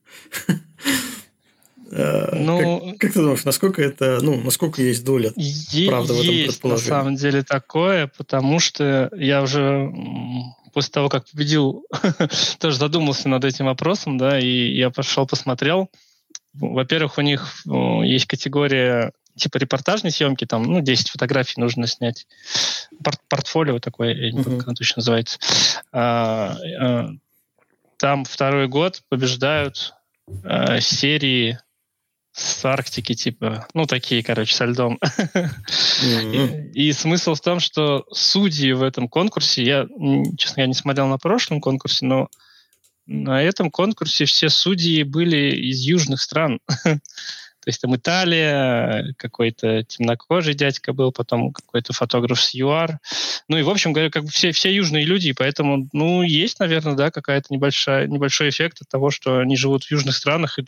[1.94, 6.20] А, ну, как, как ты думаешь, насколько это, ну, насколько есть доля есть, правды в
[6.20, 6.90] этом предположении?
[6.90, 9.92] на самом деле такое, потому что я уже
[10.72, 11.84] после того, как победил,
[12.58, 15.90] тоже задумался над этим вопросом, да, и я пошел посмотрел,
[16.54, 17.64] во-первых, у них
[18.04, 22.26] есть категория типа репортажной съемки, там, ну, 10 фотографий нужно снять.
[23.02, 25.38] Порт портфолио такое, я не помню, как оно точно называется.
[25.92, 27.08] А, а,
[27.98, 29.94] там второй год побеждают
[30.44, 31.58] а, серии
[32.32, 34.98] с Арктики, типа, ну, такие, короче, со льдом.
[35.02, 36.72] Mm-hmm.
[36.72, 39.86] И, и смысл в том, что судьи в этом конкурсе, я,
[40.38, 42.28] честно, я не смотрел на прошлом конкурсе, но
[43.12, 46.60] на этом конкурсе все судьи были из южных стран.
[47.62, 52.98] То есть там Италия, какой-то темнокожий дядька был, потом какой-то фотограф с ЮАР.
[53.46, 56.94] Ну и, в общем говоря, как бы все, все южные люди, поэтому, ну, есть, наверное,
[56.94, 60.64] да, какая-то небольшая, небольшой эффект от того, что они живут в южных странах и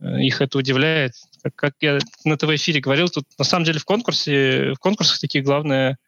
[0.00, 1.12] их это удивляет.
[1.42, 5.44] Как, как я на ТВ-эфире говорил, тут на самом деле в конкурсе, в конкурсах такие
[5.44, 5.98] главное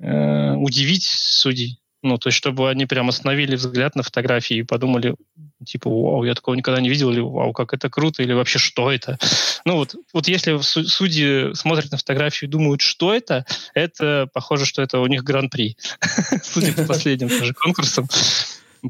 [0.00, 1.80] э, удивить судей.
[2.02, 5.16] Ну, то есть, чтобы они прям остановили взгляд на фотографии и подумали,
[5.64, 8.90] типа, вау, я такого никогда не видел, или вау, как это круто, или вообще что
[8.90, 9.18] это.
[9.64, 14.80] Ну, вот, вот если судьи смотрят на фотографию и думают, что это, это похоже, что
[14.80, 15.76] это у них гран-при,
[16.42, 18.08] судя по последним тоже конкурсам.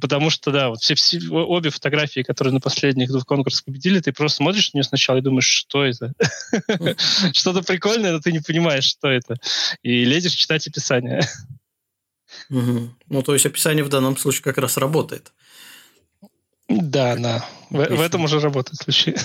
[0.01, 4.13] Потому что, да, вот все, все, обе фотографии, которые на последних двух конкурсах победили, ты
[4.13, 6.13] просто смотришь на нее сначала и думаешь, что это?
[7.33, 9.37] Что-то прикольное, но ты не понимаешь, что это.
[9.83, 11.23] И лезешь читать описание.
[12.51, 12.95] Угу.
[13.09, 15.33] Ну, то есть описание в данном случае как раз работает.
[16.69, 17.45] Да, да.
[17.71, 19.17] В, в этом уже работает случай.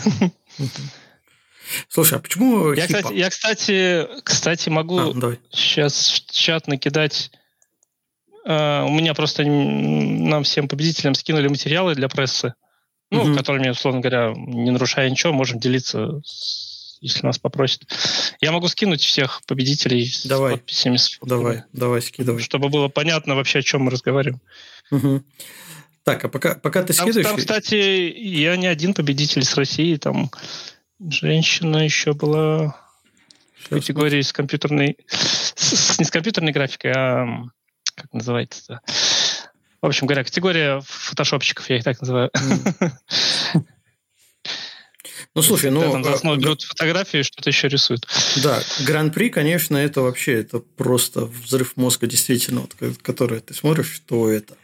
[1.87, 7.31] Слушай, а почему я, кстати, я, кстати, кстати, могу а, сейчас в чат накидать.
[8.45, 12.53] Uh, у меня просто нам всем победителям скинули материалы для прессы,
[13.09, 13.35] ну, угу.
[13.35, 16.72] которыми, условно говоря, не нарушая ничего, можем делиться с
[17.03, 17.83] если нас попросят.
[18.39, 20.53] Я могу скинуть всех победителей давай.
[20.53, 20.97] с подписями.
[20.97, 22.41] С давай, давай, скидывай.
[22.41, 24.41] Чтобы было понятно вообще, о чем мы разговариваем.
[24.91, 25.23] Угу.
[26.03, 27.27] Так, а пока, пока ты там, скидываешь...
[27.27, 30.31] Там, кстати, я не один победитель с России, там
[30.99, 32.75] женщина еще была
[33.59, 34.97] в категории с компьютерной...
[35.07, 37.27] С, не с компьютерной графикой, а
[37.95, 38.81] как называется-то?
[39.81, 42.31] В общем говоря, категория фотошопщиков, я их так называю.
[42.33, 43.61] Mm.
[45.35, 45.81] Ну, слушай, ну...
[45.81, 48.07] Там за основу берут фотографии и что-то еще рисуют.
[48.43, 54.29] Да, Гран-при, конечно, это вообще, это просто взрыв мозга, действительно, вот, который ты смотришь, что
[54.29, 54.55] это?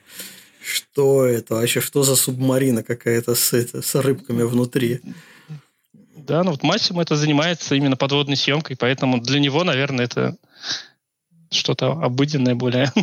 [0.62, 1.56] Что это?
[1.56, 5.02] Вообще, что за субмарина какая-то с, это, с рыбками внутри?
[6.16, 10.38] Да, ну вот Массимо это занимается именно подводной съемкой, поэтому для него, наверное, это
[11.50, 12.94] что-то обыденное более.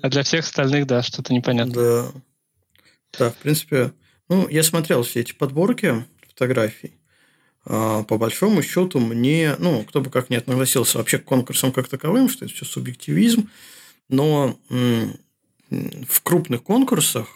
[0.00, 2.04] А для всех остальных, да, что-то непонятное.
[2.04, 2.12] Да.
[3.18, 3.92] Да, в принципе,
[4.30, 6.92] ну, я смотрел все эти подборки, фотографий.
[7.64, 11.88] А, по большому счету мне, ну, кто бы как ни относился вообще к конкурсам как
[11.88, 13.50] таковым, что это все субъективизм,
[14.08, 14.58] но
[15.68, 17.28] в крупных конкурсах,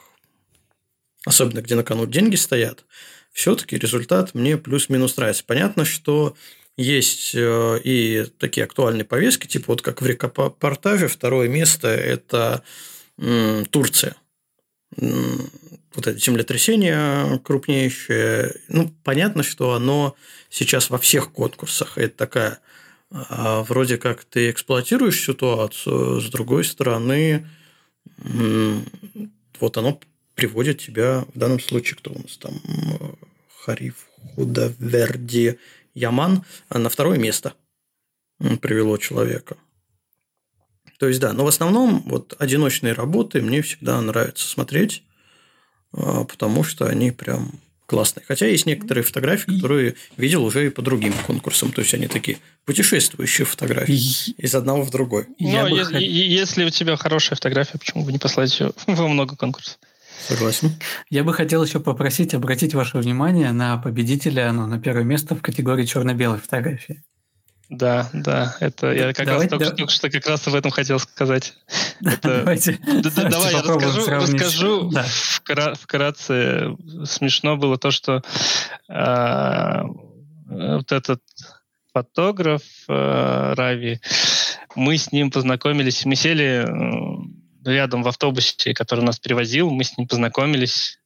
[1.24, 2.84] особенно где на кону деньги стоят,
[3.32, 5.44] все-таки результат мне плюс-минус нравится.
[5.46, 6.36] Понятно, что
[6.76, 12.62] есть э, и такие актуальные повестки, типа вот как в рекопортаже, второе место– это
[13.70, 14.16] Турция
[15.96, 18.54] вот это землетрясение крупнейшее.
[18.68, 20.14] Ну, понятно, что оно
[20.50, 21.98] сейчас во всех конкурсах.
[21.98, 22.60] Это такая
[23.10, 27.46] а, вроде как ты эксплуатируешь ситуацию, с другой стороны,
[29.60, 30.00] вот оно
[30.34, 32.60] приводит тебя, в данном случае, кто у нас там,
[33.60, 35.58] Хариф Худаверди
[35.94, 37.54] Яман, на второе место
[38.60, 39.56] привело человека.
[40.98, 45.02] То есть, да, но в основном вот одиночные работы мне всегда нравится смотреть.
[45.92, 47.52] А, потому что они прям
[47.86, 48.24] классные.
[48.26, 51.72] Хотя есть некоторые фотографии, которые видел уже и по другим конкурсам.
[51.72, 55.26] То есть они такие путешествующие фотографии из одного в другой.
[55.38, 56.02] Ну, если, хот...
[56.02, 59.78] если у тебя хорошая фотография, почему бы не послать ее во много конкурсов?
[60.28, 60.72] Согласен.
[61.10, 65.42] Я бы хотел еще попросить обратить ваше внимание на победителя ну, на первое место в
[65.42, 67.04] категории черно-белой фотографии.
[67.68, 69.88] Да, да, это я как давайте, раз только, да.
[69.88, 71.54] что как раз об этом хотел сказать.
[72.00, 75.04] Это, давайте, да, давай я расскажу, расскажу да.
[75.04, 76.76] вкра- вкратце.
[77.04, 78.22] Смешно было то, что
[78.88, 79.82] э,
[80.48, 81.22] вот этот
[81.92, 84.00] фотограф э, Рави,
[84.76, 86.68] мы с ним познакомились, мы сели
[87.64, 91.00] рядом в автобусе, который нас привозил, мы с ним познакомились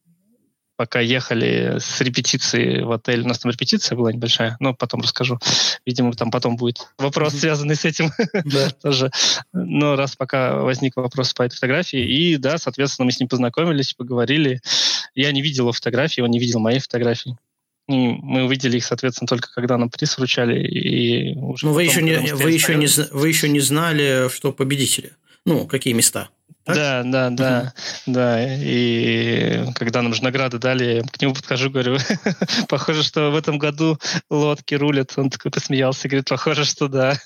[0.81, 3.21] пока ехали с репетиции в отель.
[3.21, 5.39] У нас там репетиция была небольшая, но потом расскажу.
[5.85, 8.11] Видимо, там потом будет вопрос, связанный с этим
[8.83, 9.11] тоже.
[9.53, 13.93] Но раз пока возник вопрос по этой фотографии, и да, соответственно, мы с ним познакомились,
[13.93, 14.63] поговорили.
[15.15, 17.37] Я не видел его фотографии, он не видел моей фотографии.
[17.87, 20.67] И мы увидели их, соответственно, только когда нам приз вручали.
[20.67, 24.51] И уже Но ну, вы еще, не, вы, еще не, вы еще не знали, что
[24.51, 25.13] победители.
[25.45, 26.31] Ну, какие места?
[26.75, 26.77] Так?
[26.77, 27.61] Да, да, да,
[28.07, 28.15] угу.
[28.15, 28.57] да.
[28.57, 31.99] И когда нам же награды дали, я к нему подхожу, говорю,
[32.69, 35.13] похоже, что в этом году лодки рулят.
[35.17, 37.19] Он такой посмеялся, говорит, похоже, что да.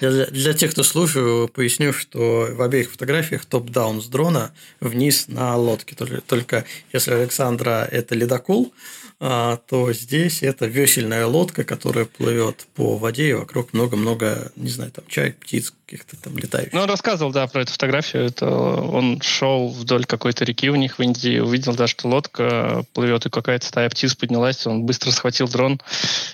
[0.00, 5.56] Я для, тех, кто слушаю, поясню, что в обеих фотографиях топ-даун с дрона вниз на
[5.56, 5.94] лодке.
[5.94, 12.96] Только, только если Александра это ледокол, а, то здесь это весельная лодка, которая плывет по
[12.96, 16.72] воде, и вокруг много-много, не знаю, там чай, птиц каких-то там летающих.
[16.72, 18.24] Ну, он рассказывал, да, про эту фотографию.
[18.24, 23.24] Это он шел вдоль какой-то реки у них в Индии, увидел, да, что лодка плывет,
[23.26, 24.66] и какая-то стая птиц поднялась.
[24.66, 25.80] Он быстро схватил дрон,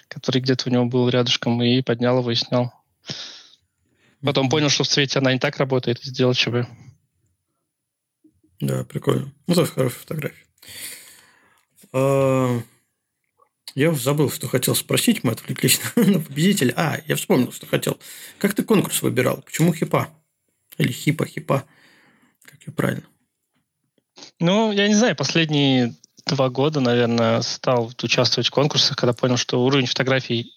[0.09, 2.72] который где-то у него был рядышком, и поднял его и снял.
[4.22, 4.51] Потом mm-hmm.
[4.51, 6.66] понял, что в цвете она не так работает, и сделал ЧБ.
[8.61, 9.31] Да, прикольно.
[9.46, 10.44] Ну, тоже хорошая фотография.
[13.78, 16.74] Я забыл, что хотел спросить, мы отвлеклись на победителя.
[16.76, 17.96] А, я вспомнил, что хотел.
[18.38, 19.40] Как ты конкурс выбирал?
[19.42, 20.08] Почему хипа?
[20.78, 21.64] Или хипа, хипа?
[22.42, 23.04] Как я правильно?
[24.40, 25.94] Ну, я не знаю, последние
[26.26, 30.52] два года, наверное, стал участвовать в конкурсах, когда понял, что уровень фотографий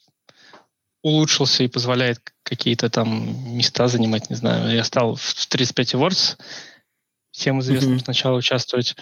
[1.04, 4.76] улучшился и позволяет какие-то там места занимать, не знаю.
[4.76, 6.40] Я стал в 35 Awards,
[7.30, 8.04] всем известным mm-hmm.
[8.04, 8.96] сначала участвовать,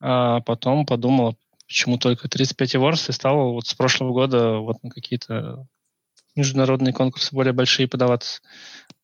[0.00, 1.36] а потом подумал,
[1.72, 5.66] почему только 35 Awards, и стал вот с прошлого года вот на какие-то
[6.36, 8.42] международные конкурсы более большие подаваться.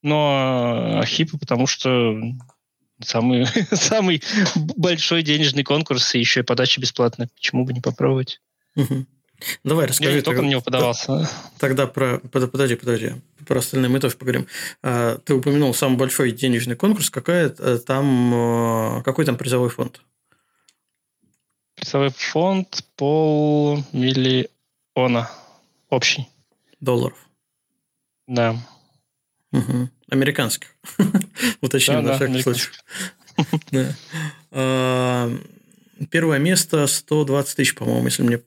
[0.02, 2.14] Но хипы, потому что
[3.02, 4.22] самый, самый
[4.54, 7.30] большой денежный конкурс и еще и подача бесплатная.
[7.34, 8.42] Почему бы не попробовать?
[8.76, 9.06] Угу.
[9.64, 10.10] Давай, расскажи.
[10.10, 11.26] Я не только на него подавался.
[11.58, 12.18] Тогда про...
[12.18, 13.12] Подожди, подожди.
[13.46, 14.46] Про остальные мы тоже поговорим.
[14.82, 17.08] А, ты упомянул самый большой денежный конкурс.
[17.08, 18.98] Какая э, там...
[18.98, 20.02] Э, какой там призовой фонд?
[21.80, 24.50] Призовой фонд полмиллиона.
[25.88, 26.28] Общий.
[26.80, 27.18] Долларов?
[28.26, 28.56] Да.
[29.52, 29.88] Угу.
[30.10, 30.74] Американских.
[31.60, 32.70] Уточним на всякий случай.
[34.50, 35.30] А,
[36.10, 38.40] первое место 120 тысяч, по-моему, если мне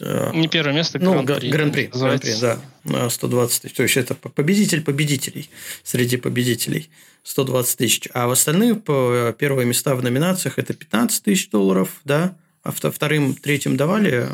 [0.00, 1.50] Э, Не первое место, ну, Гран-при.
[1.50, 3.10] Гран-при, гран-при да.
[3.10, 3.74] 120 тысяч.
[3.74, 5.50] То есть, это победитель победителей
[5.82, 6.90] среди победителей.
[7.22, 8.08] 120 тысяч.
[8.12, 12.36] А в остальных первые места в номинациях– это 15 тысяч долларов, да?
[12.64, 14.28] А вторым, третьим давали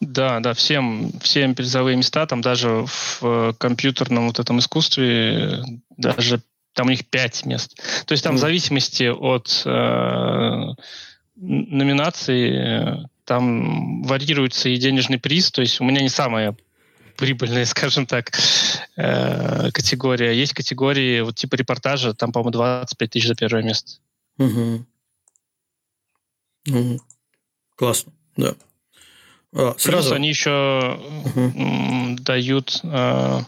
[0.00, 5.62] да, да, всем, всем призовые места, там даже в э, компьютерном вот этом искусстве
[5.96, 6.42] даже
[6.74, 7.80] там у них пять мест.
[8.04, 10.74] То есть там в зависимости от э,
[11.36, 16.56] номинации там варьируется и денежный приз, то есть у меня не самая
[17.16, 18.32] прибыльная, скажем так,
[18.96, 20.32] э, категория.
[20.32, 23.92] Есть категории вот типа репортажа, там, по-моему, 25 тысяч за первое место.
[24.38, 24.84] Угу.
[26.68, 27.00] Угу.
[27.76, 28.54] Классно, да.
[29.52, 32.16] А, сразу Плюс они еще угу.
[32.20, 33.40] дают, э,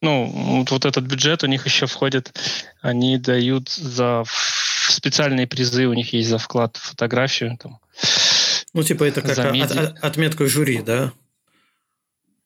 [0.00, 2.32] ну, вот, вот этот бюджет у них еще входит,
[2.80, 4.24] они дают за
[4.88, 7.78] специальные призы, у них есть за вклад в фотографию, там,
[8.74, 11.12] ну, типа, это как от, от, отметка жюри, да?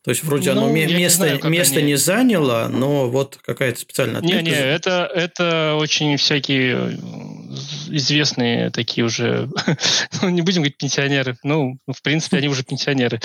[0.02, 1.92] То есть, вроде ну, оно место, не, знаю, место они...
[1.92, 4.42] не заняло, но вот какая-то специальная отметка.
[4.42, 6.90] Не-не, это, это очень всякие э,
[7.96, 9.48] известные такие уже,
[10.22, 13.20] ну, не будем говорить пенсионеры, ну, в принципе, они уже пенсионеры.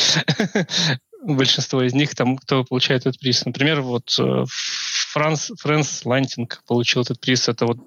[1.24, 3.44] Большинство из них, там, кто получает этот приз.
[3.44, 7.50] Например, вот э, Франс, Фрэнс Лантинг получил этот приз.
[7.50, 7.80] Это вот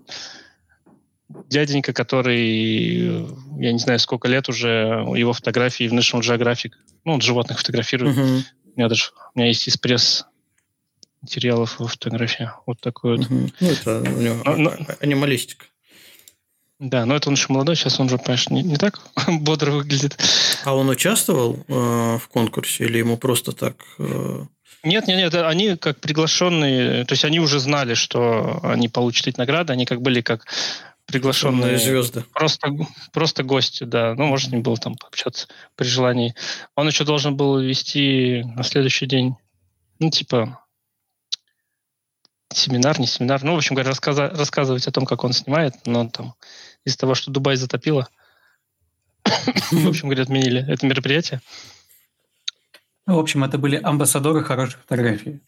[1.48, 3.24] дяденька, который,
[3.56, 6.72] я не знаю, сколько лет уже, его фотографии в National Geographic,
[7.04, 8.16] ну, он животных фотографирует.
[8.16, 8.42] Uh-huh.
[8.80, 10.24] У меня даже, у меня есть из пресс
[11.20, 12.50] материалов его фотографии.
[12.64, 13.28] Вот такой вот.
[13.28, 14.72] Ну, это у него но, но...
[15.00, 15.66] анималистика.
[16.78, 20.16] Да, но это он еще молодой, сейчас он же, конечно, не, не так бодро выглядит.
[20.64, 23.84] А он участвовал э, в конкурсе или ему просто так...
[23.98, 24.46] Э...
[24.82, 29.36] Нет, нет, нет, они как приглашенные, то есть они уже знали, что они получат эти
[29.36, 30.46] награды, они как были как
[31.10, 32.24] приглашенные звезды.
[32.32, 32.68] Просто,
[33.12, 34.14] просто гости, да.
[34.14, 36.34] Ну, может, не было там пообщаться при желании.
[36.74, 39.36] Он еще должен был вести на следующий день,
[39.98, 40.64] ну, типа,
[42.52, 43.42] семинар, не семинар.
[43.42, 46.34] Ну, в общем говоря, рассказа- рассказывать о том, как он снимает, но там
[46.84, 48.08] из-за того, что Дубай затопило,
[49.24, 51.40] в общем говоря, отменили это мероприятие.
[53.06, 55.40] Ну, в общем, это были амбассадоры хорошей фотографии.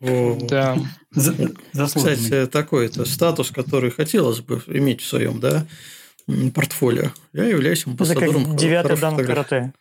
[0.00, 0.78] Да.
[1.14, 5.66] Кстати, такой-то статус, который хотелось бы иметь в своем да,
[6.54, 7.12] портфолио.
[7.32, 9.72] Я являюсь амбассадором Это как девятый дан карате.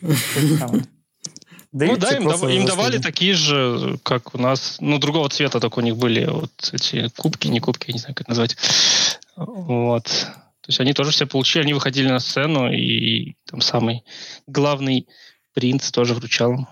[0.00, 5.80] ну да, им, дав, им давали такие же, как у нас, ну, другого цвета только
[5.80, 8.56] у них были вот эти кубки, не кубки, я не знаю, как назвать.
[9.36, 10.04] Вот.
[10.04, 14.04] То есть они тоже все получили, они выходили на сцену, и там самый
[14.46, 15.08] главный
[15.54, 16.68] принц тоже вручал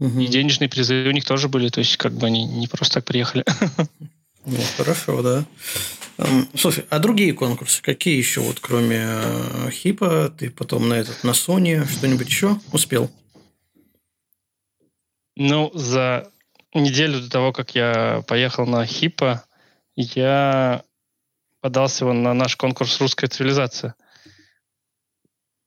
[0.00, 0.20] Угу.
[0.20, 3.04] И денежные призы у них тоже были, то есть как бы они не просто так
[3.04, 3.44] приехали.
[4.44, 5.44] Ну, хорошо, да.
[6.54, 11.30] Слушай, а другие конкурсы, какие еще, вот кроме э, Хипа, ты потом на этот, на
[11.30, 13.10] Sony, что-нибудь еще успел?
[15.36, 16.30] Ну, за
[16.72, 19.44] неделю до того, как я поехал на Хипа,
[19.96, 20.82] я
[21.60, 23.94] подался на наш конкурс «Русская цивилизация».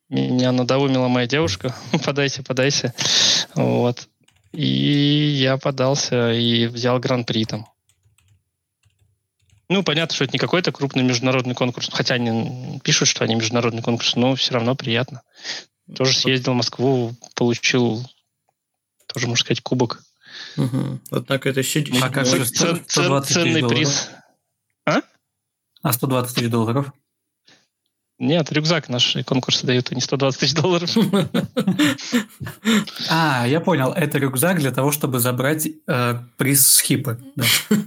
[0.10, 1.76] Меня надоумила моя девушка.
[2.06, 2.94] подайся, подайся.
[3.56, 4.10] Вот.
[4.52, 7.68] И я подался и взял гран-при там.
[9.70, 13.82] Ну, понятно, что это не какой-то крупный международный конкурс, хотя они пишут, что они международный
[13.82, 15.22] конкурс, но все равно приятно.
[15.96, 18.06] Тоже съездил в Москву, получил,
[19.08, 20.04] тоже, можно сказать, кубок.
[20.58, 21.00] Угу.
[21.12, 21.96] Однако это сидит.
[22.02, 24.10] А как же 120 ценный приз.
[24.86, 25.02] А?
[25.82, 26.92] А 120 тысяч долларов?
[28.22, 30.96] Нет, рюкзак наш конкурсы дают, не 120 тысяч долларов.
[33.10, 33.92] А, я понял.
[33.92, 37.20] Это рюкзак для того, чтобы забрать э, приз с хипы.
[37.36, 37.46] Да.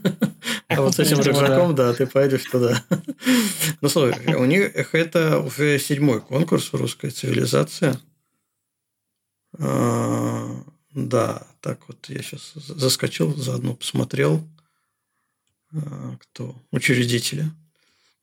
[0.68, 2.82] А вот с этим рюкзаком, да, ты пойдешь туда.
[3.80, 8.00] Ну, слушай, у них это уже седьмой конкурс «Русская цивилизация».
[9.56, 10.50] А,
[10.92, 14.42] да, так вот я сейчас заскочил, заодно посмотрел,
[15.72, 17.50] а, кто учредители.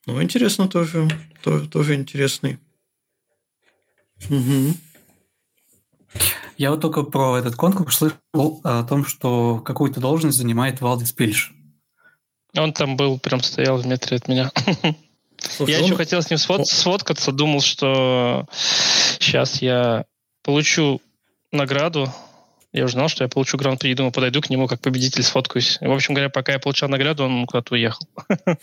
[0.07, 1.07] Ну, интересно тоже,
[1.43, 2.57] тоже, тоже интересный.
[4.29, 4.73] Угу.
[6.57, 11.53] Я вот только про этот конкурс слышал о том, что какую-то должность занимает Валдис Пильш.
[12.55, 14.51] Он там был, прям стоял в метре от меня.
[15.37, 15.85] Слушай, я он...
[15.85, 16.67] еще хотел с ним сфот...
[16.67, 18.45] сфоткаться, думал, что
[19.19, 20.05] сейчас я
[20.43, 21.01] получу
[21.51, 22.13] награду.
[22.73, 25.77] Я уже знал, что я получу гран-при, думал, подойду к нему как победитель, сфоткаюсь.
[25.81, 28.07] в общем говоря, пока я получал награду, он куда-то уехал.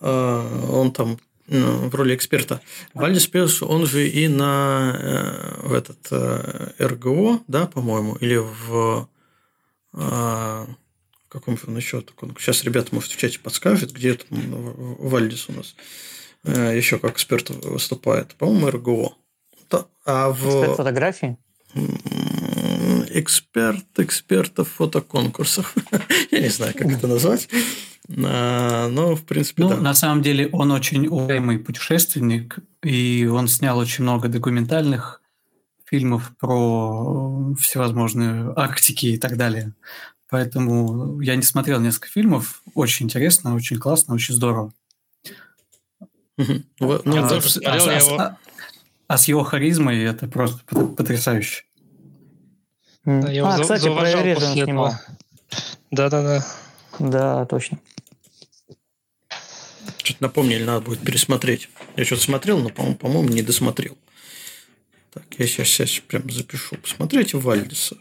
[0.00, 2.60] А, он там ну, в роли эксперта.
[2.94, 9.08] Вальдис Пеш, он же и на э, в этот э, РГО, да, по-моему, или в
[11.30, 12.04] каком же он еще?
[12.38, 15.74] Сейчас ребята, может, в чате подскажут, где это Вальдис у нас
[16.44, 18.36] э, еще как эксперт выступает.
[18.36, 19.16] По-моему, РГО.
[20.04, 20.46] А в...
[20.46, 21.36] Эксперт фотографии?
[23.10, 25.74] Эксперт экспертов фотоконкурсов.
[26.30, 27.48] Я не знаю, как это назвать.
[28.24, 29.76] А, но, в принципе, ну, да.
[29.76, 35.22] На самом деле, он очень уважаемый путешественник, и он снял очень много документальных
[35.84, 39.74] фильмов про всевозможные Арктики и так далее.
[40.28, 42.62] Поэтому я не смотрел несколько фильмов.
[42.74, 44.72] Очень интересно, очень классно, очень здорово.
[46.36, 47.40] Ну, а.
[48.18, 48.36] А,
[49.08, 51.64] а с его харизмой это просто потрясающе.
[53.04, 54.94] а, кстати, про Эверест снимал.
[55.90, 56.44] Да-да-да.
[57.00, 57.80] Да, точно.
[60.02, 61.70] Что-то напомнили, надо будет пересмотреть.
[61.96, 63.96] Я что-то смотрел, но, по-моему, по не досмотрел.
[65.10, 66.76] Так, я сейчас, сейчас прям запишу.
[66.76, 67.96] Посмотрите Вальдиса.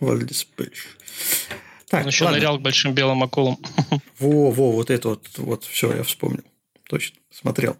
[0.00, 0.98] Вальдис Пельш.
[1.88, 2.38] Так, Он еще ладно.
[2.38, 3.58] нырял к большим белым акулам.
[4.18, 6.44] Во, во, вот это вот, вот, все, я вспомнил.
[6.88, 7.76] Точно, смотрел.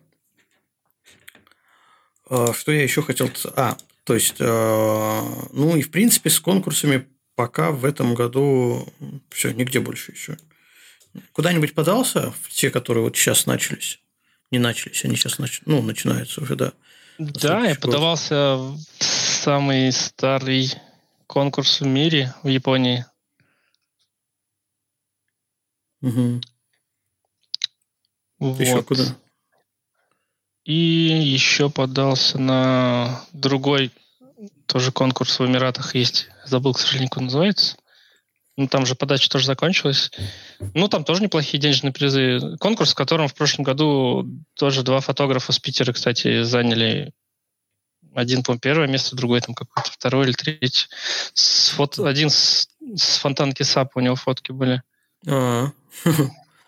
[2.29, 3.31] А, что я еще хотел...
[3.57, 8.89] А, то есть, а, ну и в принципе с конкурсами пока в этом году
[9.31, 10.39] все, нигде больше еще.
[11.33, 14.01] Куда-нибудь подался в те, которые вот сейчас начались?
[14.51, 15.61] Не начались, они сейчас нач...
[15.67, 16.73] ну, начинаются уже, да.
[17.19, 20.73] Да, я подавался в самый старый
[21.27, 23.05] конкурс в мире в Японии.
[26.03, 26.41] Угу.
[28.39, 28.61] Вот.
[28.61, 29.05] Еще куда?
[30.65, 33.93] И еще подался на другой
[34.67, 36.29] тоже конкурс в Эмиратах есть.
[36.45, 37.77] Забыл, к сожалению, как он называется.
[38.61, 40.11] Ну, там же подача тоже закончилась.
[40.75, 42.59] Ну, там тоже неплохие денежные призы.
[42.61, 47.11] Конкурс, в котором в прошлом году тоже два фотографа с Питера, кстати, заняли
[48.15, 50.89] один, по первое место, другой там какой-то второй или третий.
[51.33, 52.07] С фото...
[52.07, 54.83] Один с, с фонтанки САП у него фотки были.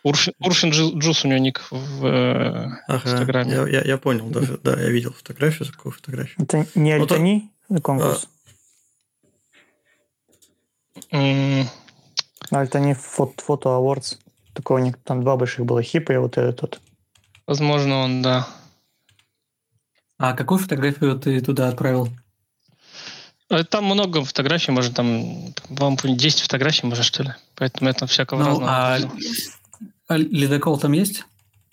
[0.02, 3.52] Урфин, Урфин Джус у него ник в э, ага, Инстаграме.
[3.52, 6.42] Я, я, я понял, даже, да, я видел фотографию, такую фотографию.
[6.42, 8.26] Это не Альтани ну, конкурс?
[11.10, 11.66] А...
[12.52, 12.58] Mm.
[12.58, 14.18] Альтани фото, фото Awards.
[14.52, 16.80] Такого у них там два больших было, хипа и вот этот.
[17.46, 18.46] Возможно, он, да.
[20.18, 22.08] А какую фотографию ты туда отправил?
[23.48, 27.30] Э, там много фотографий, может, там, вам 10 фотографий, может, что ли.
[27.56, 28.70] Поэтому это всякого ну, разного.
[28.70, 28.98] А,
[30.08, 31.24] а ледокол там есть?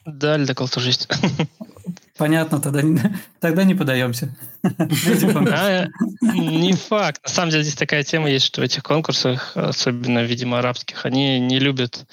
[0.06, 1.08] Да, ледокол тоже есть.
[2.18, 2.82] Понятно, тогда
[3.40, 4.36] тогда не подаемся.
[4.64, 5.88] А,
[6.22, 7.22] не факт.
[7.24, 11.40] На самом деле здесь такая тема есть, что в этих конкурсах, особенно, видимо, арабских, они
[11.40, 12.06] не любят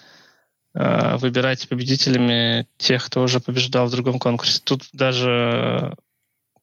[0.75, 4.61] э, выбирать победителями тех, кто уже побеждал в другом конкурсе.
[4.65, 5.97] Тут даже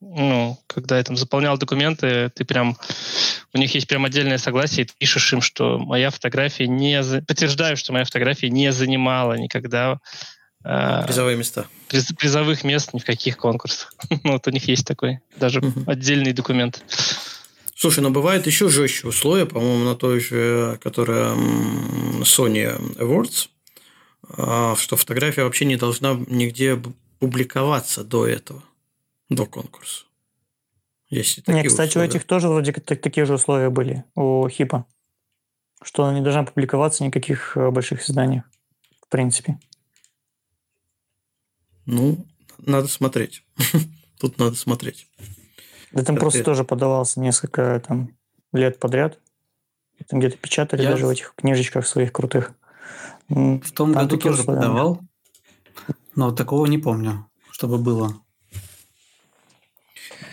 [0.04, 2.78] ну, когда я там заполнял документы, ты прям,
[3.54, 7.93] у них есть прям отдельное согласие, ты пишешь им, что моя фотография не, подтверждаю, что
[7.93, 9.99] моя фотография не занимала никогда
[10.64, 11.68] призовые места.
[11.89, 13.93] Приз, призовых мест ни в каких конкурсах.
[14.09, 15.84] ну, вот у них есть такой даже угу.
[15.86, 16.84] отдельный документ.
[17.76, 21.36] Слушай, но бывает еще жестче условия, по-моему, на той же, которая
[22.22, 23.49] Sony Awards,
[24.30, 26.82] а, что фотография вообще не должна нигде
[27.20, 28.64] публиковаться до этого
[29.30, 30.05] до конкурса.
[31.09, 32.07] Есть такие Нет, кстати, условия.
[32.07, 34.86] у этих тоже вроде как такие же условия были, у ХИПа.
[35.82, 38.45] Что она не должна публиковаться в никаких э, больших изданиях,
[39.05, 39.59] в принципе.
[41.86, 42.25] Ну,
[42.57, 43.43] надо смотреть.
[44.19, 45.07] Тут надо смотреть.
[45.91, 48.15] Да там просто тоже подавался несколько там
[48.51, 49.19] лет подряд.
[50.07, 52.53] Там где-то печатали даже в этих книжечках своих крутых.
[53.29, 54.99] В том году тоже подавал,
[56.15, 58.19] но такого не помню чтобы было.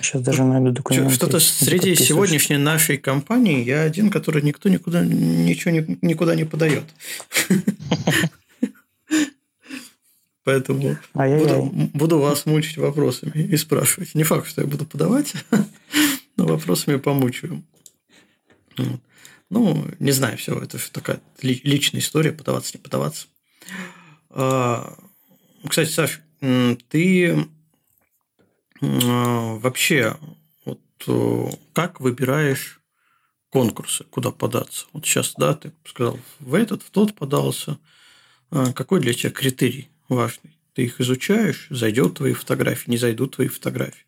[0.01, 1.15] Сейчас даже найду документы.
[1.15, 5.71] Что-то среди сегодняшней нашей компании я один, который никто никуда ничего
[6.01, 6.85] никуда не подает.
[10.51, 14.15] Поэтому буду, буду вас мучить вопросами и спрашивать.
[14.15, 15.35] Не факт, что я буду подавать,
[16.37, 17.63] но вопросами помучаю.
[19.51, 23.27] Ну, не знаю, все, это же такая личная история, подаваться, не подаваться.
[24.31, 24.97] А,
[25.69, 26.21] кстати, Саш,
[26.89, 27.49] ты
[28.81, 30.17] а, вообще
[30.65, 32.81] вот э, как выбираешь
[33.51, 34.87] конкурсы, куда податься?
[34.93, 37.79] Вот сейчас, да, ты сказал, в этот, в тот подался.
[38.51, 40.59] А, какой для тебя критерий важный?
[40.75, 44.05] Ты их изучаешь, зайдет твои фотографии, не зайдут твои фотографии.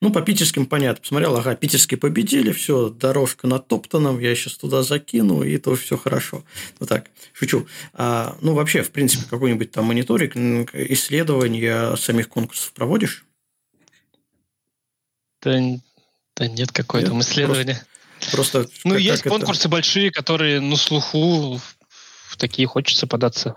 [0.00, 1.00] Ну, по питерским понятно.
[1.00, 6.44] Посмотрел, ага, питерские победили, все, дорожка натоптана, я сейчас туда закину, и то все хорошо.
[6.78, 7.66] Ну так, шучу.
[7.94, 13.24] А, ну, вообще, в принципе, какой-нибудь там мониторинг, исследования самих конкурсов проводишь?
[15.40, 15.58] Да,
[16.36, 17.82] да нет, какое там исследование.
[18.32, 19.68] Просто, просто ну, есть конкурсы это?
[19.70, 21.60] большие, которые на слуху,
[22.28, 23.56] в такие хочется податься.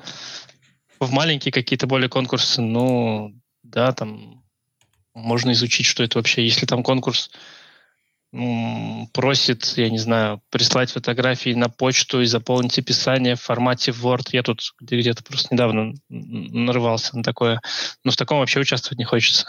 [1.00, 3.34] В маленькие какие-то более конкурсы, ну,
[3.64, 4.44] да, там
[5.14, 6.44] можно изучить, что это вообще.
[6.44, 7.30] Если там конкурс
[9.14, 14.30] просит, я не знаю, прислать фотографии на почту и заполнить описание в формате Word.
[14.32, 17.62] Я тут где-то просто недавно нарывался на такое.
[18.04, 19.48] Но в таком вообще участвовать не хочется.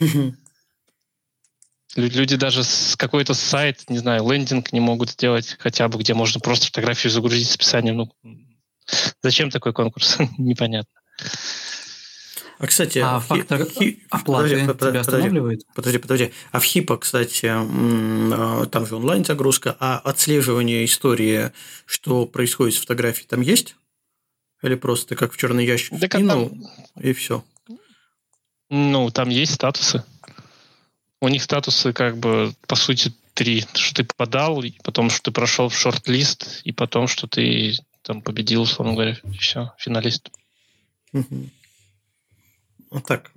[1.96, 6.40] Люди даже с какой-то сайт, не знаю, лендинг не могут сделать хотя бы, где можно
[6.40, 7.96] просто фотографию загрузить с описанием.
[7.96, 8.12] Ну,
[9.22, 10.18] зачем такой конкурс?
[10.38, 10.92] Непонятно.
[12.58, 13.26] А, кстати, а хи...
[13.26, 14.04] фактор хи...
[14.10, 15.66] оплаты подожди, тебя останавливает?
[15.74, 16.32] Подожди, подожди.
[16.52, 21.52] А в ХИПа, кстати, а, там же онлайн-загрузка, а отслеживание истории,
[21.84, 23.76] что происходит с фотографией, там есть?
[24.62, 27.02] Или просто ты как в черный ящик да скинул, там...
[27.02, 27.44] и все?
[28.70, 30.04] Ну, там есть статусы.
[31.20, 33.64] У них статусы как бы, по сути, три.
[33.74, 37.74] Что ты попадал, и потом, что ты прошел в шорт-лист, и потом, что ты
[38.04, 40.30] там победил, условно говоря, все, финалист.
[41.12, 41.50] Угу.
[42.90, 43.32] Вот так.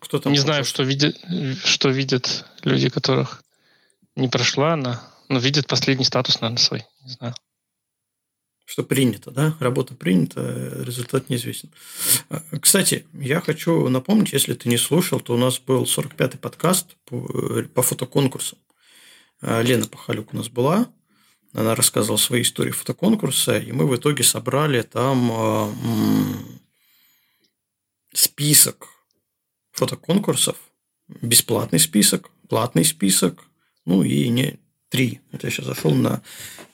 [0.00, 1.18] Кто там не знаю, что видят,
[1.64, 3.42] что видят люди, которых
[4.14, 6.84] не прошла она, но видят последний статус, наверное, свой.
[7.04, 7.34] Не знаю.
[8.64, 9.56] Что принято, да?
[9.60, 11.70] Работа принята, результат неизвестен.
[12.30, 16.96] А, кстати, я хочу напомнить, если ты не слушал, то у нас был 45-й подкаст
[17.04, 18.58] по, по фотоконкурсам.
[19.40, 20.88] А, Лена Пахалюк у нас была.
[21.56, 25.74] Она рассказывала свои истории фотоконкурса, и мы в итоге собрали там а,
[28.12, 28.88] список
[29.72, 30.58] фотоконкурсов,
[31.08, 33.42] бесплатный список, платный список,
[33.86, 34.58] ну и не
[34.90, 35.22] три.
[35.32, 36.20] Это я сейчас зашел на,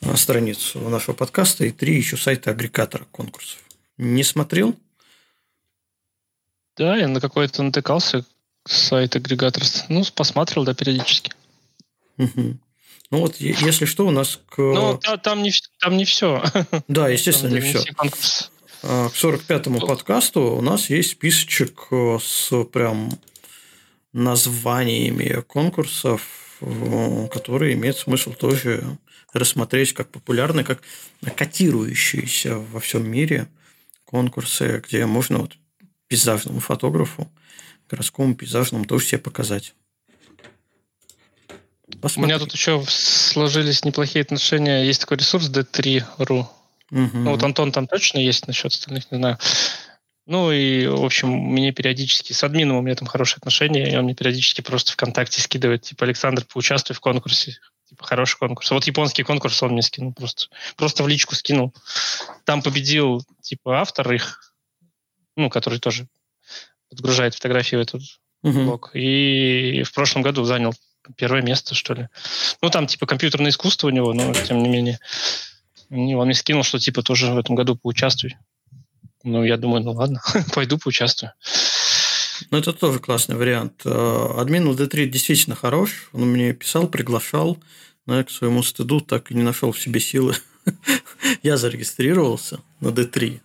[0.01, 3.61] на страницу нашего подкаста, и три еще сайта агрегатора конкурсов.
[3.99, 4.76] Не смотрел?
[6.76, 8.24] Да, я на какой-то натыкался
[8.66, 9.62] сайт агрегатор.
[9.89, 11.33] Ну, посмотрел, да, периодически.
[12.18, 12.59] Угу.
[13.12, 14.56] Ну вот, если что, у нас к...
[14.56, 16.42] Ну, там не, там не все.
[16.88, 17.84] Да, естественно, там, не, не все.
[18.14, 18.48] все
[18.82, 23.10] а, к 45-му подкасту у нас есть списочек э, с прям
[24.14, 26.22] названиями конкурсов,
[26.62, 28.82] э, которые имеют смысл тоже
[29.34, 30.80] рассмотреть как популярные, как
[31.36, 33.46] котирующиеся во всем мире
[34.06, 35.58] конкурсы, где можно вот
[36.08, 37.30] пейзажному фотографу,
[37.90, 39.74] городскому пейзажному тоже себе показать.
[42.03, 42.24] Посмотри.
[42.24, 44.84] У меня тут еще сложились неплохие отношения.
[44.84, 46.46] Есть такой ресурс D3.ru.
[46.90, 47.11] Угу.
[47.14, 49.38] Ну, вот Антон там точно есть насчет остальных, не знаю.
[50.26, 54.05] Ну и, в общем, мне периодически, с админом у меня там хорошие отношения, и он
[54.05, 57.57] мне периодически просто ВКонтакте скидывает, типа, Александр, поучаствуй в конкурсе,
[57.88, 58.70] типа, хороший конкурс.
[58.72, 61.72] Вот японский конкурс он мне скинул просто, просто в личку скинул.
[62.44, 64.55] Там победил, типа, автор их,
[65.36, 66.09] ну, который тоже
[66.90, 68.03] подгружает фотографии в этот
[68.44, 68.90] uh блог.
[68.94, 70.74] И в прошлом году занял
[71.16, 72.09] первое место, что ли.
[72.61, 74.98] Ну, там, типа, компьютерное искусство у него, но, тем не менее.
[75.90, 78.36] И он мне скинул, что типа тоже в этом году поучаствуй.
[79.24, 80.22] Ну, я думаю, ну ладно,
[80.55, 81.32] пойду поучаствую.
[82.50, 83.82] Ну, это тоже классный вариант.
[83.84, 86.09] Э, админ в D3 действительно хорош.
[86.12, 87.59] Он мне писал, приглашал,
[88.07, 90.34] но я к своему стыду так и не нашел в себе силы.
[91.42, 93.40] я зарегистрировался на D3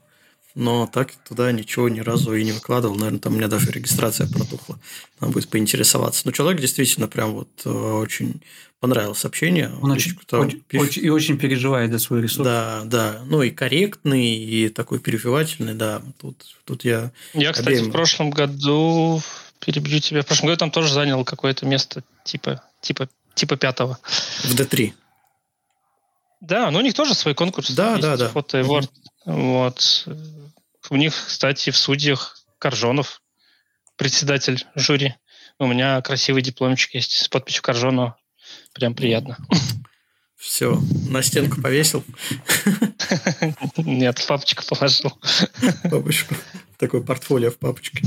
[0.57, 2.95] но так туда ничего ни разу и не выкладывал.
[2.95, 4.79] Наверное, там у меня даже регистрация протухла.
[5.19, 6.23] Надо будет поинтересоваться.
[6.25, 8.41] Но человек действительно прям вот э, очень
[8.79, 9.71] понравилось общение.
[9.81, 12.43] Он очень, очень, очень, и очень переживает за свой ресурс.
[12.43, 13.21] Да, да.
[13.25, 16.01] Ну и корректный, и такой переживательный, да.
[16.19, 17.11] Тут, тут я...
[17.33, 17.89] Я, кстати, обеим...
[17.89, 19.21] в прошлом году,
[19.63, 23.99] перебью тебя, в прошлом году там тоже занял какое-то место типа, типа, типа пятого.
[24.43, 24.93] В D3.
[26.39, 27.71] Да, но у них тоже свой конкурс.
[27.71, 28.29] Да, есть, да, да.
[28.29, 28.89] Фото Award.
[29.25, 30.07] Вот.
[30.89, 33.21] У них, кстати, в судьях Коржонов.
[33.95, 35.15] председатель жюри.
[35.59, 38.17] У меня красивый дипломчик есть с подписью Коржонова.
[38.73, 39.37] Прям приятно.
[40.35, 40.79] Все,
[41.09, 42.03] на стенку повесил?
[43.77, 45.11] Нет, папочку положил.
[45.83, 46.35] Папочку.
[46.77, 48.03] Такое портфолио в папочке.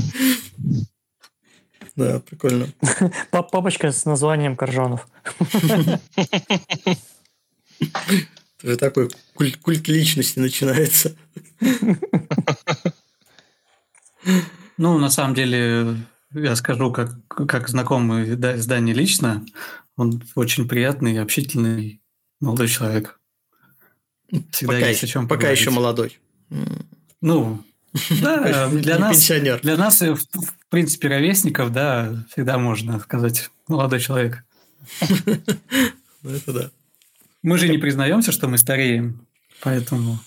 [1.97, 2.69] Да, прикольно.
[3.31, 5.07] Папочка с названием Коржонов.
[8.63, 11.15] Это такой культ, культ личности начинается.
[14.77, 15.97] Ну, на самом деле,
[16.33, 19.45] я скажу, как, как знакомый да, с Дани лично,
[19.95, 22.01] он очень приятный, общительный
[22.39, 23.19] молодой человек.
[24.51, 26.19] Всегда пока есть о чем Пока еще молодой.
[27.21, 27.63] Ну,
[28.21, 29.59] да, для нас, пенсионер.
[29.61, 34.43] для нас, в, в принципе, ровесников, да, всегда можно сказать молодой человек.
[36.23, 36.71] Ну, это да.
[37.43, 39.25] Мы же не признаемся, что мы стареем,
[39.61, 40.19] поэтому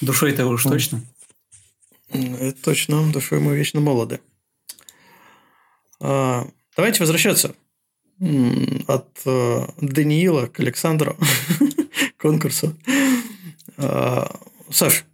[0.00, 1.04] душой-то уж точно.
[2.08, 4.20] Это точно, душой мы вечно молоды.
[6.00, 7.54] А, давайте возвращаться
[8.18, 11.16] от э, Даниила к Александру
[12.16, 12.76] конкурсу.
[13.76, 14.40] А,
[14.70, 15.04] Саш,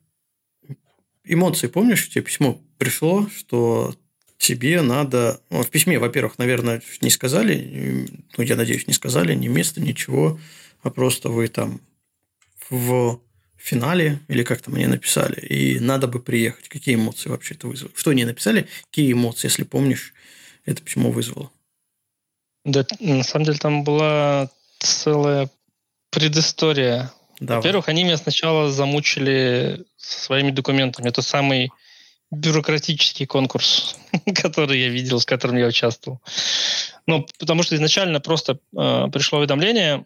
[1.24, 2.08] эмоции помнишь?
[2.08, 3.94] Тебе письмо пришло, что
[4.38, 5.40] тебе надо...
[5.50, 10.38] Ну, в письме, во-первых, наверное, не сказали, ну, я надеюсь, не сказали ни места, ничего,
[10.86, 11.80] а просто вы там
[12.70, 13.20] в
[13.56, 16.68] финале, или как там они написали, и надо бы приехать.
[16.68, 17.92] Какие эмоции вообще это вызвало?
[17.96, 18.68] Что они написали?
[18.90, 20.14] Какие эмоции, если помнишь,
[20.64, 21.50] это письмо вызвало?
[22.64, 25.50] Да, на самом деле там была целая
[26.10, 27.12] предыстория.
[27.40, 27.56] Да.
[27.56, 31.08] Во-первых, они меня сначала замучили своими документами.
[31.08, 31.70] Это самый
[32.30, 33.96] бюрократический конкурс,
[34.34, 36.20] который я видел, с которым я участвовал.
[37.06, 40.04] Ну, потому что изначально просто э, пришло уведомление,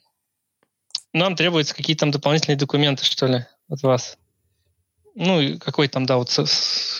[1.12, 4.18] нам требуются какие-то там дополнительные документы, что ли, от вас.
[5.14, 6.30] Ну, какой там, да, вот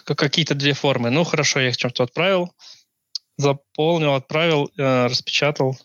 [0.05, 1.11] какие-то две формы.
[1.11, 2.53] Ну, хорошо, я их чем-то отправил,
[3.37, 5.79] заполнил, отправил, э, распечатал.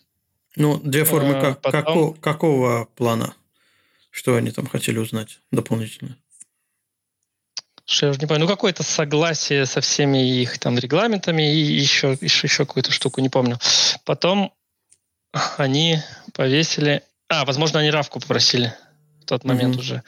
[0.56, 1.82] Ну, две формы э, как, потом...
[1.82, 3.34] какого, какого плана?
[4.10, 6.16] Что они там хотели узнать дополнительно?
[7.84, 8.48] Что я уже не понимаю.
[8.48, 13.28] Ну, какое-то согласие со всеми их там регламентами и еще, еще, еще какую-то штуку, не
[13.28, 13.58] помню.
[14.04, 14.52] Потом
[15.56, 15.98] они
[16.32, 18.72] повесили а, возможно, они Равку попросили
[19.22, 19.80] в тот момент mm-hmm.
[19.80, 20.02] уже.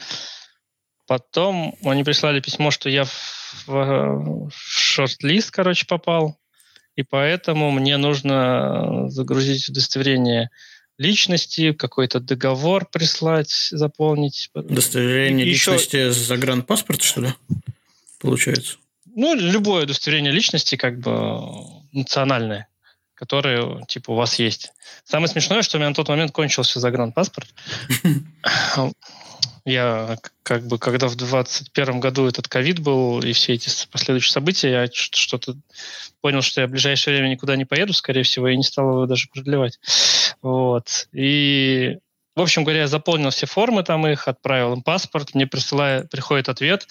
[1.06, 6.38] Потом они прислали письмо, что я в, в шорт-лист, короче, попал,
[6.96, 10.50] и поэтому мне нужно загрузить удостоверение
[10.98, 14.50] личности, какой-то договор прислать, заполнить.
[14.52, 16.12] Удостоверение и личности еще...
[16.12, 17.34] загранпаспорт, что ли,
[18.20, 18.76] получается?
[19.06, 21.40] Ну, любое удостоверение личности, как бы
[21.92, 22.67] национальное
[23.18, 24.72] которые, типа, у вас есть.
[25.04, 27.48] Самое смешное, что у меня на тот момент кончился загранпаспорт.
[29.64, 34.70] Я как бы, когда в 21 году этот ковид был и все эти последующие события,
[34.70, 35.56] я что-то
[36.22, 39.04] понял, что я в ближайшее время никуда не поеду, скорее всего, и не стал его
[39.04, 39.78] даже продлевать.
[40.40, 41.08] Вот.
[41.12, 41.98] И,
[42.34, 46.48] в общем говоря, я заполнил все формы там их, отправил им паспорт, мне присылает, приходит
[46.48, 46.88] ответ,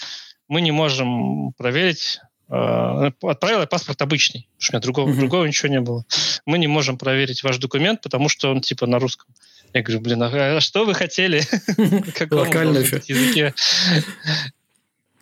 [0.48, 2.20] мы не можем проверить
[2.50, 5.20] Э, отправил я паспорт обычный, потому что у меня другого, uh-huh.
[5.20, 6.06] другого ничего не было.
[6.45, 9.34] Мы не можем проверить ваш документ, потому что он типа на русском.
[9.74, 11.43] Я говорю, блин, а что вы хотели?
[12.34, 13.54] Локально языке.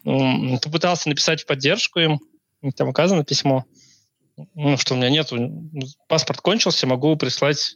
[0.03, 2.19] Попытался написать в поддержку им,
[2.75, 3.65] там указано письмо,
[4.53, 5.31] ну, что у меня нет,
[6.07, 7.75] паспорт кончился, могу прислать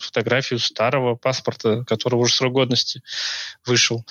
[0.00, 3.02] фотографию старого паспорта, которого уже срок годности
[3.64, 4.04] вышел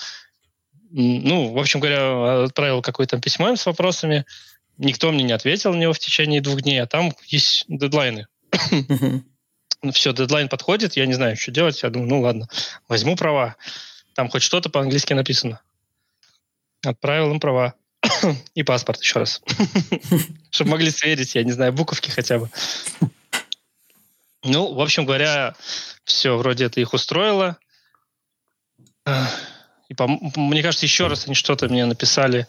[0.98, 4.24] ну, в общем говоря, отправил какое-то письмо с вопросами.
[4.78, 8.26] Никто мне не ответил на него в течение двух дней, а там есть дедлайны.
[9.82, 11.82] Ну, все, дедлайн подходит, я не знаю, что делать.
[11.82, 12.48] Я думаю, ну ладно,
[12.88, 13.56] возьму права.
[14.14, 15.60] Там хоть что-то по-английски написано.
[16.82, 17.74] Отправил им права.
[18.54, 19.42] И паспорт еще раз.
[20.50, 22.50] Чтобы могли сверить, я не знаю, буковки хотя бы.
[24.42, 25.54] Ну, в общем говоря,
[26.04, 27.58] все, вроде это их устроило.
[29.88, 32.46] И, по, мне кажется, еще раз они что-то мне написали,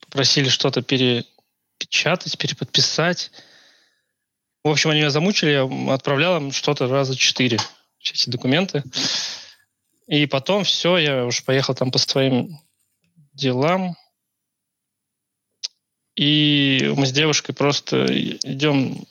[0.00, 3.30] попросили что-то перепечатать, переподписать.
[4.62, 7.58] В общем, они меня замучили, я отправлял им что-то раза четыре,
[8.00, 8.82] эти документы.
[10.06, 12.58] И потом все, я уже поехал там по своим
[13.32, 13.96] делам.
[16.14, 19.06] И мы с девушкой просто идем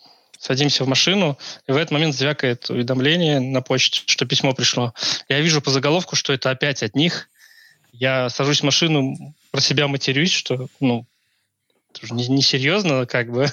[0.45, 1.37] садимся в машину,
[1.67, 4.93] и в этот момент звякает уведомление на почте, что письмо пришло.
[5.27, 7.29] Я вижу по заголовку, что это опять от них.
[7.91, 11.07] Я сажусь в машину, про себя матерюсь, что, ну,
[12.11, 13.47] несерьезно, как бы,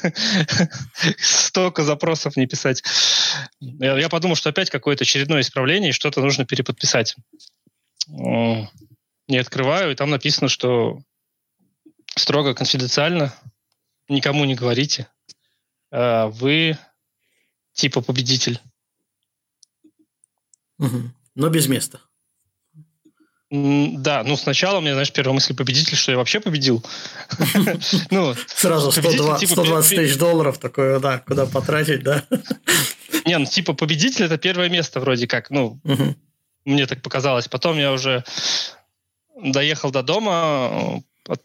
[1.19, 2.83] столько запросов не писать.
[3.61, 7.17] Я, я подумал, что опять какое-то очередное исправление, и что-то нужно переподписать.
[8.09, 11.01] Не открываю, и там написано, что
[12.17, 13.33] строго конфиденциально,
[14.09, 15.07] никому не говорите.
[15.93, 16.79] А, вы
[17.73, 18.61] типа победитель.
[20.79, 21.03] Угу.
[21.37, 22.01] Но без места.
[23.51, 26.83] Да, ну сначала у меня, знаешь, первая мысль победитель, что я вообще победил.
[28.11, 32.25] Ну, Сразу 120 типа, тысяч долларов, такое, да, куда потратить, да.
[33.27, 35.79] Не, ну типа победитель это первое место вроде как, ну,
[36.65, 37.47] мне так показалось.
[37.49, 38.25] Потом я уже
[39.37, 41.03] доехал до дома,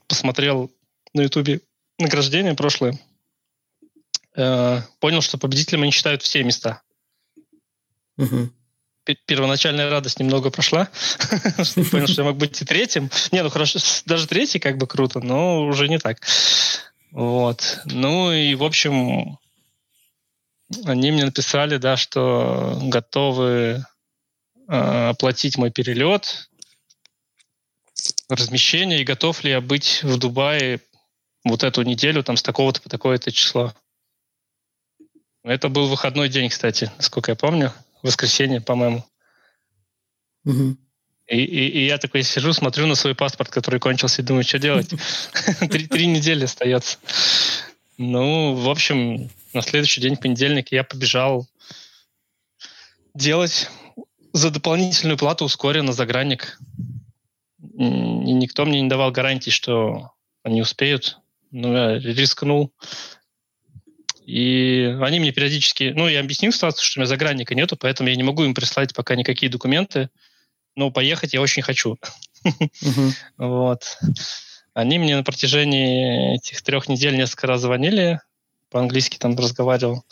[0.08, 0.72] посмотрел
[1.14, 1.60] на Ютубе
[2.00, 2.98] награждение прошлое,
[4.38, 6.82] э, понял, что победителем они считают все места.
[8.18, 8.52] Угу
[9.16, 10.90] первоначальная радость немного прошла.
[11.92, 13.10] Понял, что я мог быть и третьим.
[13.32, 16.20] Не, ну хорошо, даже третий как бы круто, но уже не так.
[17.12, 17.80] Вот.
[17.86, 19.38] Ну и, в общем,
[20.86, 23.86] они мне написали, да, что готовы
[24.68, 26.50] э, оплатить мой перелет,
[28.30, 30.82] размещение, и готов ли я быть в Дубае
[31.44, 33.74] вот эту неделю, там, с такого-то по такое-то число.
[35.48, 37.72] Это был выходной день, кстати, насколько я помню
[38.04, 39.06] воскресенье, по-моему.
[40.44, 40.78] Угу.
[41.28, 44.60] И, и, и я такой сижу, смотрю на свой паспорт, который кончился, и думаю, что
[44.60, 44.90] делать?
[45.70, 46.98] Три, недели остается.
[47.98, 51.48] Ну, в общем, на следующий день, понедельник, я побежал
[53.14, 53.70] делать
[54.34, 56.60] за дополнительную плату ускоренно загранник.
[57.60, 57.84] И
[58.34, 60.12] никто мне не давал гарантии, что
[60.44, 61.20] они успеют.
[61.52, 62.74] Ну, я рискнул.
[64.28, 65.94] И они мне периодически...
[65.96, 68.94] Ну, я объяснил ситуацию, что у меня загранника нету, поэтому я не могу им прислать
[68.94, 70.10] пока никакие документы.
[70.76, 71.98] Но поехать я очень хочу.
[73.38, 73.98] Вот.
[74.74, 78.20] Они мне на протяжении этих трех недель несколько раз звонили,
[78.70, 80.04] по-английски там разговаривал.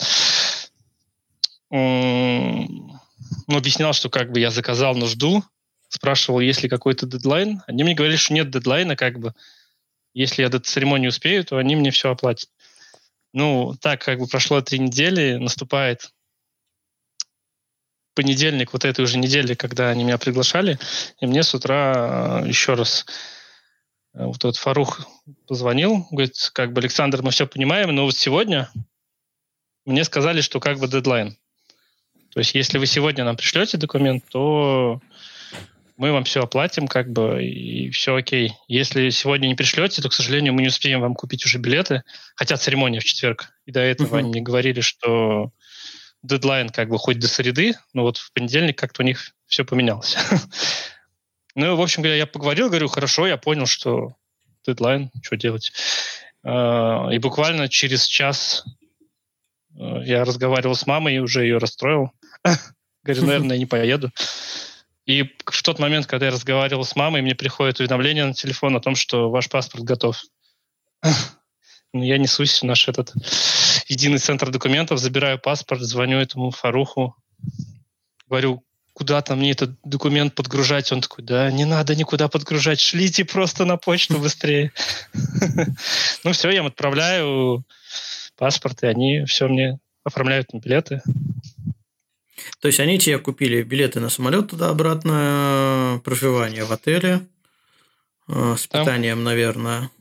[1.70, 2.98] Ну,
[3.48, 5.44] объяснял, что как бы я заказал нужду,
[5.90, 7.62] спрашивал, есть ли какой-то дедлайн.
[7.68, 9.34] Они мне говорили, что нет дедлайна, как бы.
[10.14, 12.50] Если я до церемонии успею, то они мне все оплатят.
[13.36, 16.14] Ну, так как бы прошло три недели, наступает
[18.14, 20.80] понедельник вот этой уже недели, когда они меня приглашали,
[21.20, 23.06] и мне с утра э, еще раз
[24.14, 25.06] э, вот этот Фарух
[25.48, 28.72] позвонил, говорит, как бы, Александр, мы все понимаем, но вот сегодня
[29.84, 31.38] мне сказали, что как бы дедлайн.
[32.30, 35.02] То есть, если вы сегодня нам пришлете документ, то
[35.98, 38.54] мы вам все оплатим, как бы, и все окей.
[38.68, 42.04] Если сегодня не пришлете, то, к сожалению, мы не успеем вам купить уже билеты,
[42.36, 43.54] хотя церемония в четверг.
[43.66, 44.20] И до этого uh-huh.
[44.20, 45.52] они мне говорили, что
[46.22, 50.18] дедлайн как бы хоть до среды, но вот в понедельник как-то у них все поменялось.
[51.56, 54.16] ну, в общем говоря, я поговорил, говорю, хорошо, я понял, что
[54.66, 55.72] дедлайн, что делать.
[56.44, 58.66] А, и буквально через час
[59.78, 62.12] э, я разговаривал с мамой и уже ее расстроил.
[63.04, 64.12] Говорю, наверное, не поеду.
[65.06, 68.80] И в тот момент, когда я разговаривал с мамой, мне приходит уведомление на телефон о
[68.80, 70.22] том, что ваш паспорт готов.
[71.94, 73.14] Ну, я несусь в наш этот
[73.88, 77.16] единый центр документов, забираю паспорт, звоню этому Фаруху,
[78.28, 80.92] говорю, куда-то мне этот документ подгружать.
[80.92, 84.74] Он такой, да, не надо никуда подгружать, шлите просто на почту быстрее.
[86.26, 87.64] Ну все, я им отправляю
[88.36, 91.02] паспорт, и они все мне оформляют билеты.
[92.66, 97.28] То есть они тебе купили билеты на самолет туда-обратно, проживание в отеле,
[98.28, 99.92] э, с питанием, наверное.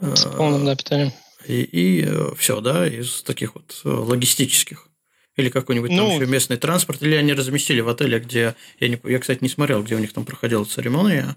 [0.00, 1.12] С полным, да, питанием.
[1.46, 4.88] И, и э, все, да, из таких вот э, логистических.
[5.36, 9.00] Или какой-нибудь ну, там еще местный транспорт, или они разместили в отеле, где я, не,
[9.04, 11.36] я, кстати, не смотрел, где у них там проходила церемония.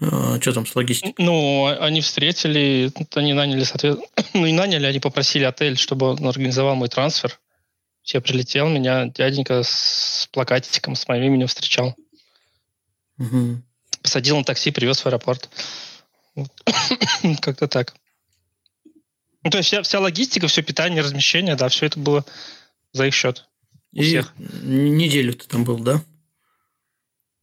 [0.00, 1.14] Что там с логистикой?
[1.18, 6.74] Ну, они встретили, они наняли, соответственно, ну, и наняли, они попросили отель, чтобы он организовал
[6.74, 7.38] мой трансфер.
[8.04, 11.96] Я прилетел, меня дяденька с плакатиком с моим именем встречал.
[13.18, 13.62] Угу.
[14.02, 15.48] Посадил на такси, привез в аэропорт.
[17.40, 17.94] Как-то так.
[19.42, 22.24] Ну, то есть вся, вся логистика, все питание, размещение, да, все это было
[22.92, 23.48] за их счет.
[23.92, 24.34] И всех.
[24.38, 26.02] неделю ты там был, да?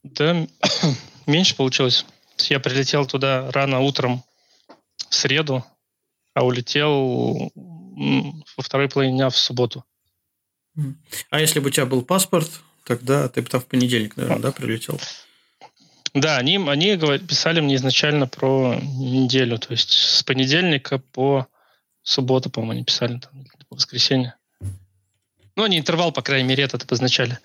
[0.04, 0.48] Да,
[1.26, 2.06] меньше получилось.
[2.50, 4.24] Я прилетел туда рано утром
[5.10, 5.66] в среду,
[6.34, 9.86] а улетел во второй половине дня в субботу.
[11.30, 12.50] А если бы у тебя был паспорт,
[12.86, 15.00] тогда ты бы там в понедельник, наверное, да, прилетел?
[16.14, 21.48] Да, они, они писали мне изначально про неделю, то есть с понедельника по
[22.04, 24.36] субботу, по-моему, они писали, там, по воскресенье.
[25.56, 27.40] Ну, они интервал, по крайней мере, этот обозначали.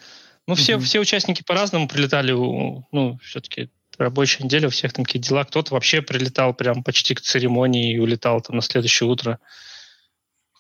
[0.47, 0.81] Ну, все, mm-hmm.
[0.81, 3.68] все участники по-разному прилетали, ну, все-таки
[3.99, 5.45] рабочая неделя, у всех там какие дела.
[5.45, 9.39] Кто-то вообще прилетал прям почти к церемонии и улетал там на следующее утро.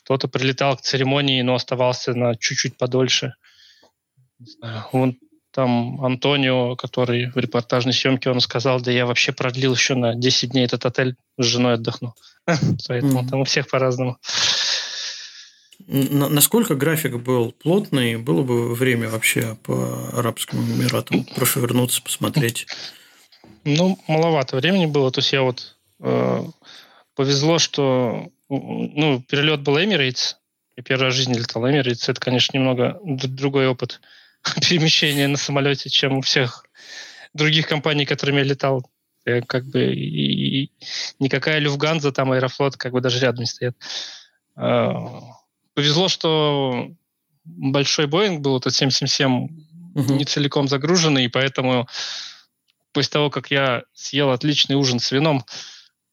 [0.06, 3.34] Кто-то прилетал к церемонии, но оставался на чуть-чуть подольше.
[4.38, 4.84] Не знаю.
[4.92, 5.18] Он
[5.50, 10.50] там Антонио, который в репортажной съемке, он сказал, да я вообще продлил еще на 10
[10.50, 12.14] дней этот отель, с женой отдохну.
[12.86, 14.16] Поэтому там у всех по-разному.
[15.88, 22.68] Насколько график был плотный, было бы время вообще по Арабским Эмиратам прошвернуться, посмотреть?
[23.64, 25.10] Ну, маловато времени было.
[25.10, 26.44] То есть я вот э,
[27.16, 30.36] повезло, что ну, перелет был Emirates.
[30.76, 32.08] Я первый раз в жизни летал Emirates.
[32.08, 34.00] Это, конечно, немного другой опыт
[34.68, 36.66] перемещения на самолете, чем у всех
[37.34, 38.88] других компаний, которыми я летал.
[39.24, 40.70] Я как бы и, и
[41.18, 43.76] никакая Люфганза, там Аэрофлот как бы даже рядом не стоят.
[44.54, 45.20] А,
[45.74, 46.90] повезло, что
[47.44, 49.48] большой Боинг был, этот 777,
[49.94, 50.14] угу.
[50.14, 51.88] не целиком загруженный, и поэтому
[52.92, 55.44] после того, как я съел отличный ужин с вином,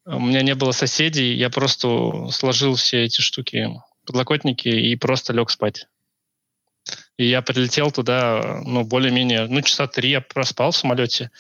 [0.05, 3.69] у меня не было соседей, я просто сложил все эти штуки,
[4.05, 5.87] подлокотники и просто лег спать.
[7.17, 11.31] И я прилетел туда, ну, более-менее, ну, часа три я проспал в самолете.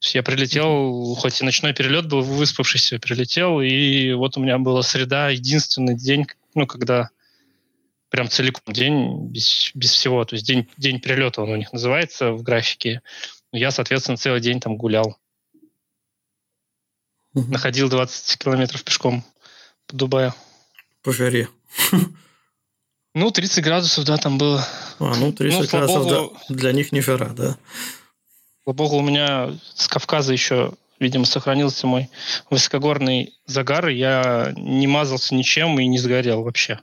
[0.00, 5.30] Я прилетел, хоть и ночной перелет был выспавшийся, прилетел, и вот у меня была среда,
[5.30, 7.10] единственный день, ну, когда
[8.08, 12.32] прям целиком день без, без всего, то есть день, день перелета он у них называется
[12.32, 13.02] в графике.
[13.52, 15.18] Я, соответственно, целый день там гулял.
[17.36, 17.52] Угу.
[17.52, 19.22] Находил 20 километров пешком
[19.86, 20.34] по Дубаю.
[21.02, 21.48] По жаре.
[23.14, 24.66] Ну, 30 градусов, да, там было.
[24.98, 27.56] А, ну, 30 ну, градусов богу, да, для них не жара, да.
[28.62, 32.10] Слава богу, у меня с Кавказа еще, видимо, сохранился мой
[32.50, 36.80] высокогорный загар, и я не мазался ничем и не сгорел вообще.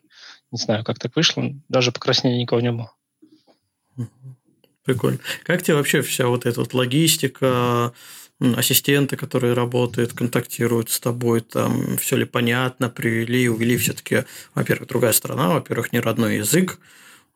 [0.52, 2.92] Не знаю, как так вышло, даже покраснения никого не было.
[4.84, 5.20] Прикольно.
[5.44, 7.94] Как тебе вообще вся вот эта вот логистика,
[8.40, 15.14] ассистенты, которые работают, контактируют с тобой, там все ли понятно, привели, увели все-таки, во-первых, другая
[15.14, 16.80] страна, во-первых, не родной язык,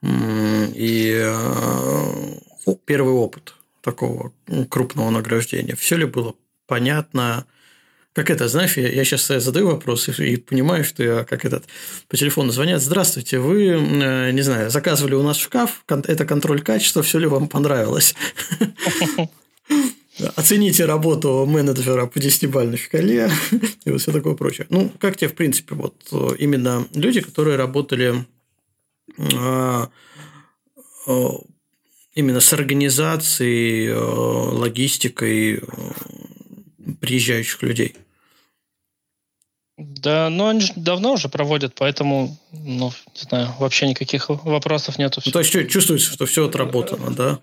[0.04, 4.34] и э, первый опыт такого
[4.70, 5.76] крупного награждения.
[5.76, 6.36] Все ли было
[6.68, 7.46] понятно?
[8.14, 11.66] Как это, знаешь, я, я сейчас задаю вопрос и, и понимаю, что я как этот
[12.08, 12.82] по телефону звонят.
[12.82, 17.48] Здравствуйте, вы, э, не знаю, заказывали у нас шкаф, это контроль качества, все ли вам
[17.48, 18.16] понравилось?
[20.36, 23.30] Оцените работу менеджера по десятибальной шкале
[23.86, 24.68] и вот все такое прочее.
[24.70, 28.26] Ну, как тебе, в принципе, вот э, именно люди, которые работали
[29.36, 29.90] а,
[31.08, 31.28] э,
[32.16, 35.62] именно с организацией, э, логистикой
[37.00, 37.96] приезжающих людей?
[39.78, 45.22] Да, ну они же давно уже проводят, поэтому, ну, не знаю, вообще никаких вопросов нету.
[45.24, 47.40] Ну, то есть чувствуется, что все отработано, да?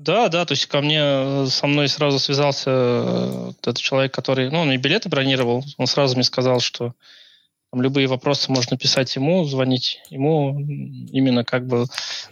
[0.00, 4.50] Да, да, то есть ко мне, э, со мной сразу связался э, этот человек, который,
[4.50, 6.94] ну, он и билеты бронировал, он сразу мне сказал, что
[7.70, 11.84] там любые вопросы можно писать ему, звонить ему, именно как бы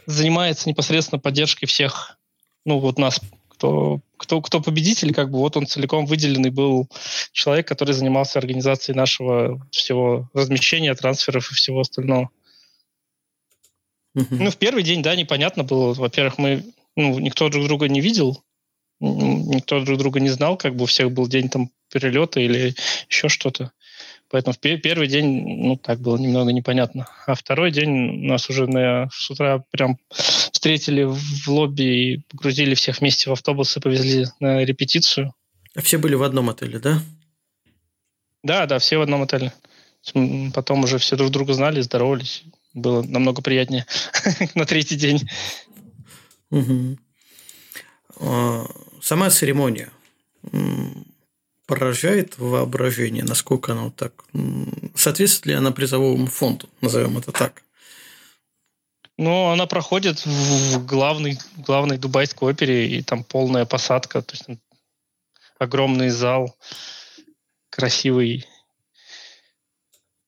[0.06, 2.18] занимается непосредственно поддержкой всех,
[2.64, 6.88] ну, вот нас, кто, кто, кто победитель, как бы вот он целиком выделенный был
[7.32, 12.30] человек, который занимался организацией нашего всего размещения, трансферов и всего остального.
[14.14, 15.92] Ну, в первый день, да, непонятно было.
[15.92, 16.64] Во-первых, мы
[16.96, 18.42] ну, никто друг друга не видел,
[19.00, 22.74] никто друг друга не знал, как бы у всех был день там перелета или
[23.08, 23.72] еще что-то.
[24.30, 27.06] Поэтому в первый день, ну, так было немного непонятно.
[27.26, 33.00] А второй день нас уже на, с утра прям встретили в лобби и погрузили всех
[33.00, 35.34] вместе в автобус и повезли на репетицию.
[35.74, 37.00] А все были в одном отеле, да?
[38.42, 39.52] Да, да, все в одном отеле.
[40.54, 42.44] Потом уже все друг друга знали, здоровались.
[42.74, 43.86] Было намного приятнее
[44.54, 45.26] на третий день.
[46.50, 46.98] Угу.
[49.02, 49.90] Сама церемония
[51.66, 54.24] поражает воображение, насколько она так...
[54.94, 57.62] Соответствует ли она призовому фонду, назовем это так?
[59.18, 64.60] Ну, она проходит в главной, главной дубайской опере, и там полная посадка, то есть
[65.58, 66.56] огромный зал,
[67.68, 68.46] красивый.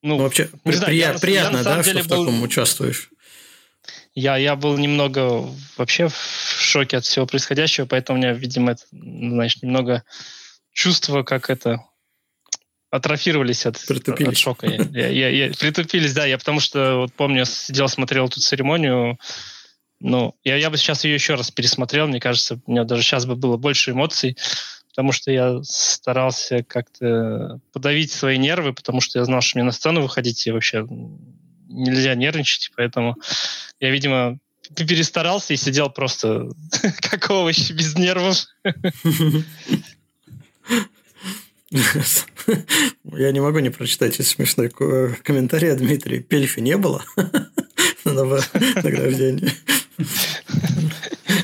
[0.02, 2.24] Ну, ну вообще, при, знаю, прият, приятно, я, да, что в был...
[2.24, 3.10] таком участвуешь?
[4.20, 5.48] Я, я был немного
[5.78, 6.14] вообще в
[6.60, 10.04] шоке от всего происходящего, поэтому у меня, видимо, это, знаешь, немного
[10.72, 11.80] чувства, как это
[12.90, 14.66] атрофировались от, от шока.
[14.66, 16.26] Я, я, я, притупились, да.
[16.26, 19.18] Я потому что вот помню, сидел, смотрел эту церемонию.
[20.00, 22.06] Ну, я, я бы сейчас ее еще раз пересмотрел.
[22.06, 24.36] Мне кажется, у меня даже сейчас бы было больше эмоций,
[24.88, 29.72] потому что я старался как-то подавить свои нервы, потому что я знал, что мне на
[29.72, 30.86] сцену выходить и вообще
[31.70, 33.16] нельзя нервничать, поэтому
[33.78, 34.38] я, видимо,
[34.74, 36.48] перестарался и сидел просто
[37.10, 38.46] как овощ без нервов.
[41.70, 46.20] Я не могу не прочитать этот смешной комментарий от Дмитрия.
[46.20, 47.04] Пельфи не было
[48.04, 48.24] на
[48.82, 49.52] награждении.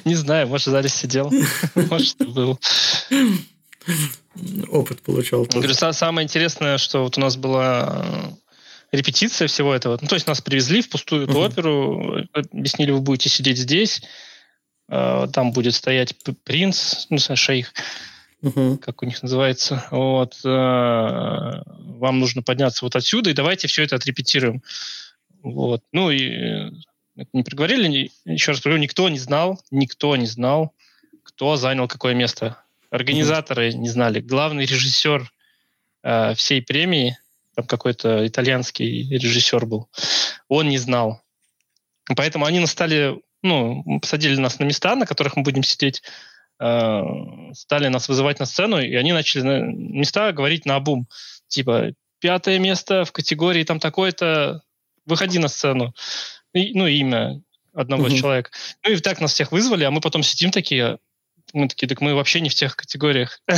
[0.04, 1.32] Не знаю, может, зале сидел.
[1.74, 2.58] Может, был.
[4.68, 5.44] Опыт получал.
[5.44, 8.45] Говорю, самое интересное, что вот у нас была э,
[8.92, 9.98] репетиция всего этого.
[10.00, 14.02] Ну, то есть нас привезли в пустую эту оперу, объяснили, вы будете сидеть здесь,
[14.88, 16.14] э, там будет стоять
[16.44, 17.72] принц, ну, шейх,
[18.42, 18.78] угу.
[18.78, 19.84] как у них называется.
[19.90, 20.34] Вот.
[20.44, 24.62] Э, вам нужно подняться вот отсюда, и давайте все это отрепетируем.
[25.42, 25.82] Вот.
[25.92, 26.70] Ну и
[27.32, 30.74] не приговорили, еще раз говорю, никто не знал, никто не знал,
[31.22, 32.58] кто занял какое место.
[32.90, 33.78] Организаторы угу.
[33.78, 34.20] не знали.
[34.20, 35.30] Главный режиссер
[36.02, 37.18] э, всей премии,
[37.56, 39.88] там какой-то итальянский режиссер был,
[40.48, 41.22] он не знал.
[42.14, 46.02] Поэтому они нас стали, ну, посадили нас на места, на которых мы будем сидеть,
[46.60, 47.02] э,
[47.54, 51.08] стали нас вызывать на сцену, и они начали на места говорить на обум.
[51.48, 54.62] Типа, пятое место в категории там такое-то,
[55.06, 55.94] выходи на сцену.
[56.52, 57.40] И, ну, имя
[57.72, 58.16] одного угу.
[58.16, 58.50] человека.
[58.84, 60.98] Ну и так нас всех вызвали, а мы потом сидим такие,
[61.52, 63.40] мы такие, так мы вообще не в тех категориях.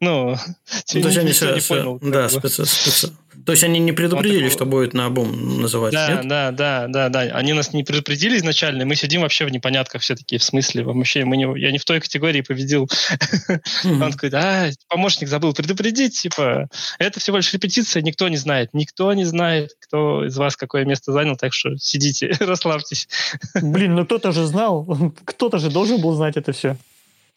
[0.00, 1.98] Ну, ну, то есть они не понял.
[2.02, 3.12] Да, специ, специ.
[3.48, 4.50] То есть они не предупредили, такой...
[4.50, 6.28] что будет на обум называть, да, нет?
[6.28, 7.20] Да, да, да, да.
[7.20, 11.24] Они нас не предупредили изначально, мы сидим вообще в непонятках все таки в смысле, вообще,
[11.24, 12.90] мы не, я не в той категории победил.
[13.84, 16.68] Он такой, да, помощник забыл предупредить, типа,
[16.98, 21.12] это всего лишь репетиция, никто не знает, никто не знает, кто из вас какое место
[21.12, 23.08] занял, так что сидите, расслабьтесь.
[23.54, 24.86] Блин, ну кто-то же знал,
[25.24, 26.76] кто-то же должен был знать это все.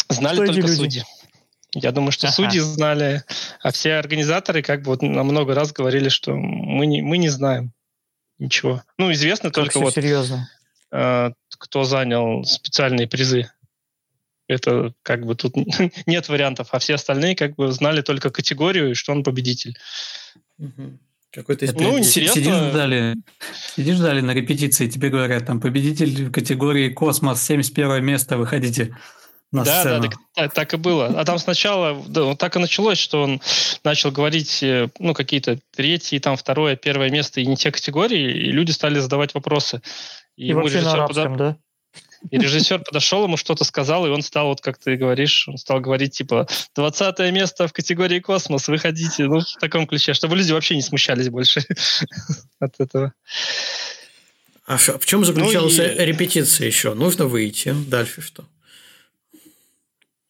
[0.10, 1.04] Знали только судьи.
[1.74, 2.36] Я думаю, что ага.
[2.36, 3.24] судьи знали,
[3.62, 7.30] а все организаторы как бы вот на много раз говорили, что мы не, мы не
[7.30, 7.72] знаем
[8.40, 8.84] ничего.
[8.98, 9.94] Ну, известно как только вот...
[9.94, 10.50] серьезно?
[10.92, 13.50] Э, кто занял специальные призы.
[14.48, 15.56] Это как бы тут
[16.06, 19.78] нет вариантов, а все остальные как бы знали только категорию и что он победитель.
[20.58, 21.00] Угу.
[21.32, 22.36] Какой-то ну, интересно.
[22.36, 23.16] Сидишь зале,
[23.74, 28.98] сидишь зале на репетиции, тебе говорят, там победитель в категории «Космос», 71 место, выходите
[29.52, 30.08] на да, сцену.
[30.08, 31.08] Да, так, так и было.
[31.08, 33.42] А там сначала, да, вот так и началось, что он
[33.84, 38.52] начал говорить, э, ну, какие-то третьи, там, второе, первое место и не те категории, и
[38.52, 39.82] люди стали задавать вопросы.
[40.38, 41.44] И, и вообще на арабском, подо...
[41.44, 41.58] да?
[42.30, 45.80] И режиссер подошел, ему что-то сказал, и он стал, вот как ты говоришь, он стал
[45.80, 50.76] говорить, типа, 20 место в категории космос, выходите, ну, в таком ключе, чтобы люди вообще
[50.76, 51.62] не смущались больше
[52.60, 53.14] от этого.
[54.68, 56.06] А в чем заключалась ну и...
[56.06, 56.94] репетиция еще?
[56.94, 58.46] Нужно выйти, дальше что?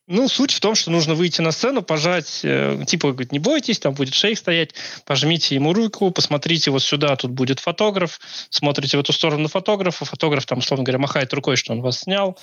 [0.07, 3.79] Ну, суть в том, что нужно выйти на сцену, пожать, э, типа, говорит, не бойтесь,
[3.79, 4.73] там будет шейх стоять,
[5.05, 10.45] пожмите ему руку, посмотрите вот сюда, тут будет фотограф, смотрите в эту сторону фотографа, фотограф
[10.45, 12.37] там, условно говоря, махает рукой, что он вас снял.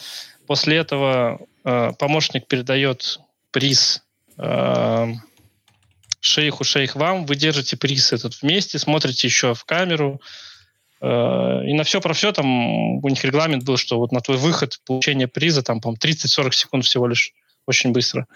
[0.47, 4.03] После этого э, помощник передает приз
[4.39, 5.13] э,
[6.21, 10.23] шейху, шейх вам, вы держите приз этот вместе, смотрите еще в камеру,
[11.01, 14.37] э, и на все про все там у них регламент был, что вот на твой
[14.37, 17.35] выход, получение приза, там, по-моему, 30-40 секунд всего лишь
[17.69, 18.27] очень быстро.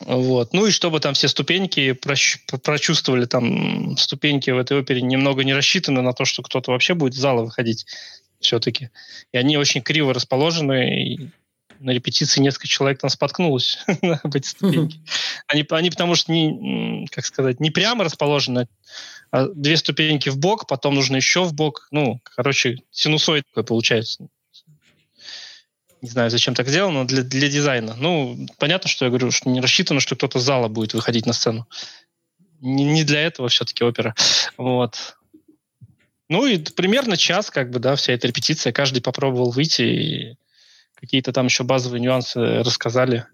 [0.00, 0.52] Вот.
[0.52, 6.02] Ну и чтобы там все ступеньки прочувствовали, там ступеньки в этой опере немного не рассчитаны
[6.02, 7.84] на то, что кто-то вообще будет в зала выходить
[8.40, 8.90] все-таки.
[9.32, 11.30] И они очень криво расположены, и
[11.80, 13.78] на репетиции несколько человек там споткнулось
[14.22, 15.00] об эти ступеньки.
[15.48, 18.68] Они, они потому что не, как сказать, не прямо расположены,
[19.30, 21.88] а две ступеньки в бок, потом нужно еще в бок.
[21.90, 24.28] Ну, короче, синусоид такой получается
[26.00, 27.94] не знаю, зачем так сделано, для, для дизайна.
[27.96, 31.32] Ну, понятно, что я говорю, что не рассчитано, что кто-то с зала будет выходить на
[31.32, 31.66] сцену.
[32.60, 34.14] Не, не для этого все-таки опера.
[34.56, 35.16] Вот.
[36.28, 38.72] Ну и примерно час, как бы, да, вся эта репетиция.
[38.72, 40.36] Каждый попробовал выйти и
[40.94, 43.26] какие-то там еще базовые нюансы рассказали.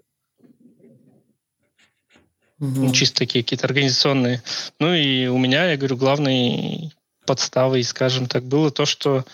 [2.61, 2.87] Угу.
[2.87, 4.43] Ну, чисто такие какие-то организационные.
[4.79, 6.93] Ну и у меня, я говорю, главной
[7.27, 9.25] подставой, скажем так, было то, что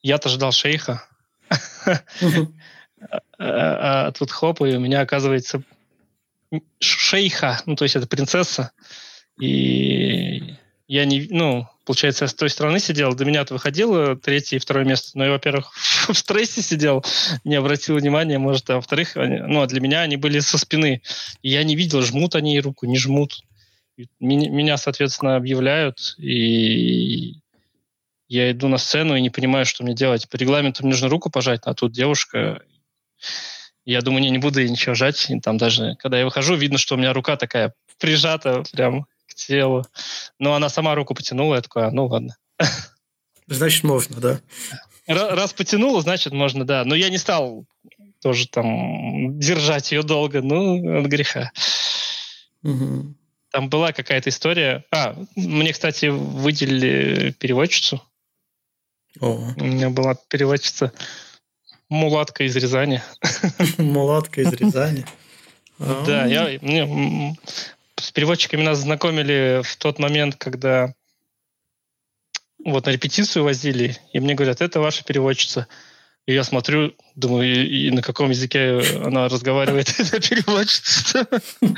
[0.00, 1.04] я-то ждал шейха.
[2.20, 2.54] Угу.
[3.00, 5.62] А, а, а тут хоп, и у меня оказывается
[6.80, 8.72] шейха, ну, то есть это принцесса,
[9.40, 10.54] и
[10.88, 14.84] я не, ну, получается, я с той стороны сидел, до меня-то выходило третье и второе
[14.84, 15.70] место, но я, во-первых,
[16.08, 17.04] в стрессе сидел,
[17.44, 21.02] не обратил внимания, может, а во-вторых, ну, а для меня они были со спины,
[21.42, 23.42] и я не видел, жмут они руку, не жмут.
[24.20, 27.34] Меня, меня, соответственно, объявляют, и
[28.28, 30.28] я иду на сцену и не понимаю, что мне делать.
[30.28, 32.62] По регламенту мне нужно руку пожать, а тут девушка
[33.84, 35.30] я думаю, не, не буду ей ничего жать.
[35.30, 39.34] И там даже, когда я выхожу, видно, что у меня рука такая прижата прям к
[39.34, 39.84] телу.
[40.38, 42.36] Но она сама руку потянула, я такой, а, ну ладно.
[43.46, 44.40] Значит, можно, да?
[45.06, 46.84] Раз потянула, значит, можно, да.
[46.84, 47.64] Но я не стал
[48.20, 51.50] тоже там держать ее долго, ну, от греха.
[52.62, 53.14] Угу.
[53.50, 54.84] Там была какая-то история.
[54.90, 58.02] А, мне, кстати, выделили переводчицу.
[59.20, 59.54] О.
[59.56, 60.92] У меня была переводчица
[61.88, 63.02] Мулатка из Рязани.
[63.78, 65.04] Мулатка из Рязани.
[65.78, 67.36] Да, я, мне,
[67.96, 70.92] с переводчиками нас знакомили в тот момент, когда
[72.64, 75.68] вот на репетицию возили, и мне говорят, это ваша переводчица.
[76.26, 81.26] И я смотрю, думаю, и, и на каком языке она разговаривает, эта переводчица.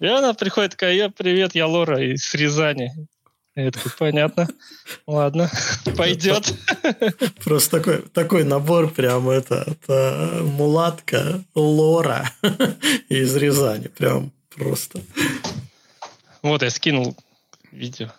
[0.00, 2.92] И она приходит такая, я привет, я Лора из Рязани.
[3.56, 4.48] Я такой, понятно.
[5.06, 5.50] Ладно,
[5.96, 6.52] пойдет.
[7.44, 12.28] Просто такой, такой набор прям это, это мулатка Лора
[13.08, 13.88] из Рязани.
[13.88, 15.00] Прям просто.
[16.42, 17.16] Вот я скинул
[17.70, 18.10] видео.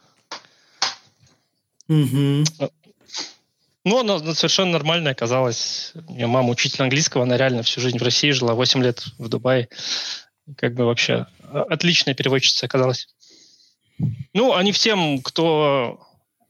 [1.89, 2.43] Угу.
[3.83, 5.91] Ну, она совершенно нормальная оказалась.
[6.07, 9.27] У меня мама учитель английского, она реально всю жизнь в России жила, 8 лет в
[9.27, 9.69] Дубае.
[10.57, 13.14] Как бы вообще отличная переводчица оказалась.
[14.33, 15.99] Ну, они всем, кто...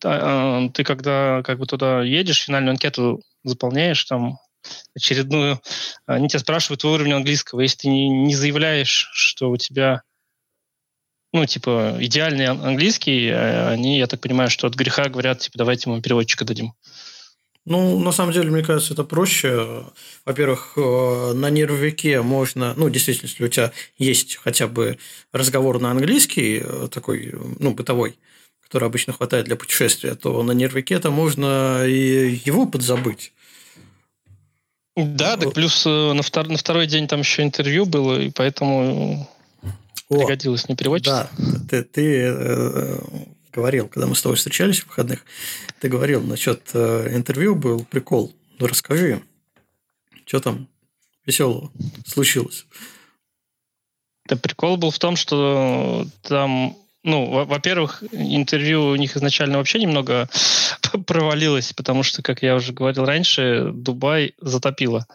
[0.03, 4.37] А, ты когда как бы туда едешь, финальную анкету заполняешь, там
[4.95, 5.61] очередную,
[6.05, 7.61] они тебя спрашивают твой уровень английского.
[7.61, 10.01] Если ты не, не заявляешь, что у тебя
[11.35, 15.89] ну, типа, идеальный английский, э, они, я так понимаю, что от греха говорят, типа, давайте
[15.89, 16.73] мы переводчика дадим.
[17.65, 19.85] Ну, на самом деле, мне кажется, это проще.
[20.23, 24.99] Во-первых, э, на нервике можно, ну, действительно, если у тебя есть хотя бы
[25.31, 28.19] разговор на английский, э, такой, ну, бытовой,
[28.63, 33.33] который обычно хватает для путешествия, то на нервике это можно и его подзабыть.
[34.95, 39.27] Да, так плюс на, втор- на второй день там еще интервью было, и поэтому
[40.09, 41.29] о, Пригодилась не переводчица?
[41.37, 42.99] Да, ты, ты э,
[43.55, 45.25] говорил, когда мы с тобой встречались в выходных,
[45.79, 48.35] ты говорил насчет э, интервью, был прикол.
[48.59, 49.21] Ну, расскажи,
[50.25, 50.67] что там
[51.25, 51.71] веселого
[52.05, 52.65] случилось?
[54.27, 60.27] Да, прикол был в том, что там ну, во-первых, интервью у них изначально вообще немного
[61.05, 65.05] провалилось, потому что, как я уже говорил раньше, Дубай затопило.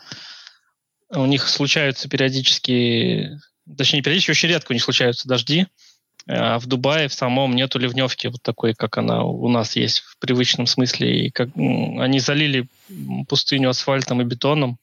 [1.09, 3.41] У них случаются периодически
[3.77, 5.67] точнее, периодически очень редко у них случаются дожди,
[6.27, 10.19] а в Дубае в самом нету ливневки вот такой, как она у нас есть в
[10.19, 11.27] привычном смысле.
[11.27, 12.69] И как они залили
[13.29, 14.79] пустыню асфальтом и бетоном.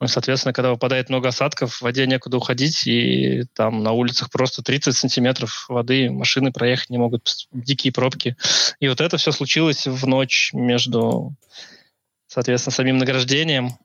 [0.00, 4.62] Ну, соответственно, когда выпадает много осадков, в воде некуда уходить, и там на улицах просто
[4.62, 8.34] 30 сантиметров воды, машины проехать не могут, дикие пробки.
[8.80, 11.34] И вот это все случилось в ночь между,
[12.28, 13.76] соответственно, самим награждением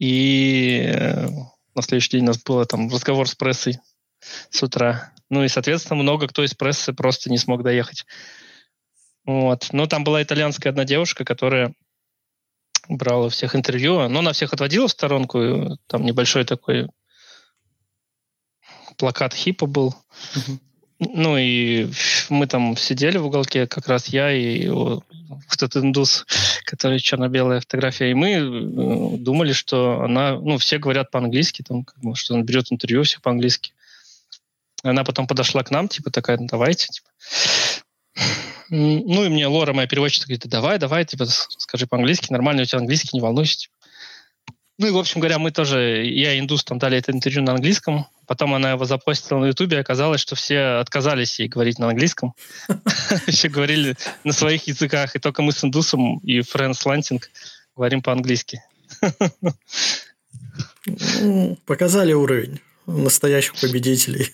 [0.00, 1.28] и э,
[1.74, 3.78] на следующий день у нас был там разговор с прессой
[4.50, 5.12] с утра.
[5.30, 8.04] Ну и, соответственно, много кто из прессы просто не смог доехать.
[9.24, 9.68] Вот.
[9.72, 11.72] Но там была итальянская одна девушка, которая
[12.88, 15.78] брала всех интервью, но она всех отводила в сторонку.
[15.86, 16.88] Там небольшой такой
[18.96, 19.94] плакат хипа был.
[20.34, 20.58] Uh-huh.
[20.98, 21.88] Ну и
[22.28, 24.68] мы там сидели в уголке, как раз я и
[25.50, 26.26] этот индус,
[26.64, 31.98] который черно-белая фотография, и мы э, думали, что она, ну, все говорят по-английски, там, как
[32.00, 33.72] бы, что она берет интервью всех по-английски.
[34.82, 37.08] Она потом подошла к нам, типа, такая, ну, давайте, типа.
[38.70, 42.78] Ну, и мне Лора, моя переводчица, говорит, давай, давай, типа, скажи по-английски, нормально у тебя
[42.78, 43.58] английский, не волнуйся.
[43.58, 43.74] Типа.
[44.80, 48.06] Ну и, в общем говоря, мы тоже, я индус там дали это интервью на английском.
[48.26, 52.32] Потом она его запостила на Ютубе, оказалось, что все отказались ей говорить на английском.
[53.26, 55.16] Все говорили на своих языках.
[55.16, 57.28] И только мы с индусом и Фрэнс Лантинг
[57.76, 58.62] говорим по-английски.
[61.66, 62.62] Показали уровень
[62.98, 64.30] настоящих победителей.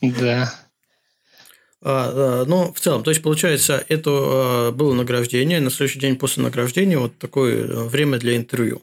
[0.00, 0.52] Да.
[1.84, 6.42] А, ну, в целом, то есть, получается, это а, было награждение, на следующий день после
[6.42, 8.82] награждения вот такое э, время для интервью.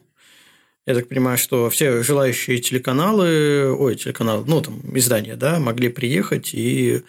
[0.86, 6.52] Я так понимаю, что все желающие телеканалы, ой, телеканалы, ну, там, издания, да, могли приехать
[6.52, 7.02] и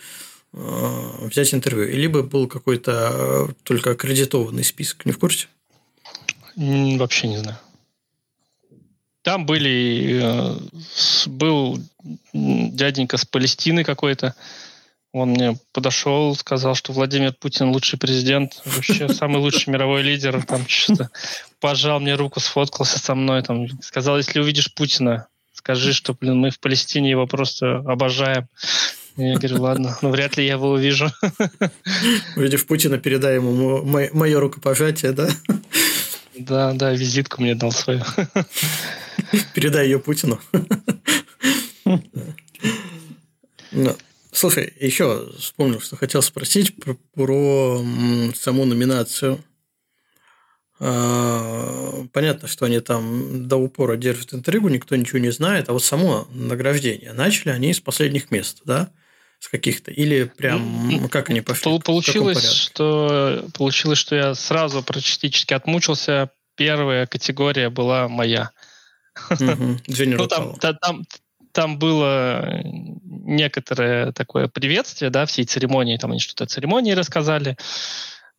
[0.53, 1.89] э, взять интервью.
[1.93, 5.47] Либо был какой-то э, только аккредитованный список, не в курсе?
[6.55, 7.57] Вообще не знаю.
[9.23, 10.57] Там были, э,
[11.27, 11.79] был
[12.33, 14.35] дяденька с Палестины какой-то,
[15.13, 20.41] он мне подошел, сказал, что Владимир Путин лучший президент, вообще самый лучший мировой лидер.
[20.45, 21.09] Там что-то
[21.59, 23.43] пожал мне руку, сфоткался со мной.
[23.43, 28.47] Там, сказал, если увидишь Путина, скажи, что, блин, мы в Палестине его просто обожаем.
[29.17, 31.11] Я говорю, ладно, ну вряд ли я его увижу.
[32.37, 35.27] Увидев Путина, передай ему мое рукопожатие, да?
[36.37, 38.03] Да, да, визитку мне дал свою.
[39.53, 40.39] Передай ее Путину.
[43.71, 43.95] Ну,
[44.31, 47.83] Слушай, еще вспомнил, что хотел спросить про, про
[48.33, 49.43] саму номинацию.
[50.79, 55.83] А, понятно, что они там до упора держат интригу, никто ничего не знает, а вот
[55.83, 58.91] само награждение начали они с последних мест, да?
[59.41, 59.91] С каких-то?
[59.91, 61.79] Или прям как они пошли?
[61.79, 66.29] Получилось, что, получилось, что я сразу практически отмучился.
[66.55, 68.51] Первая категория была моя.
[69.87, 71.05] Ну, там, там,
[71.51, 72.61] там было
[73.03, 77.57] некоторое такое приветствие, да, всей церемонии, там они что-то о церемонии рассказали.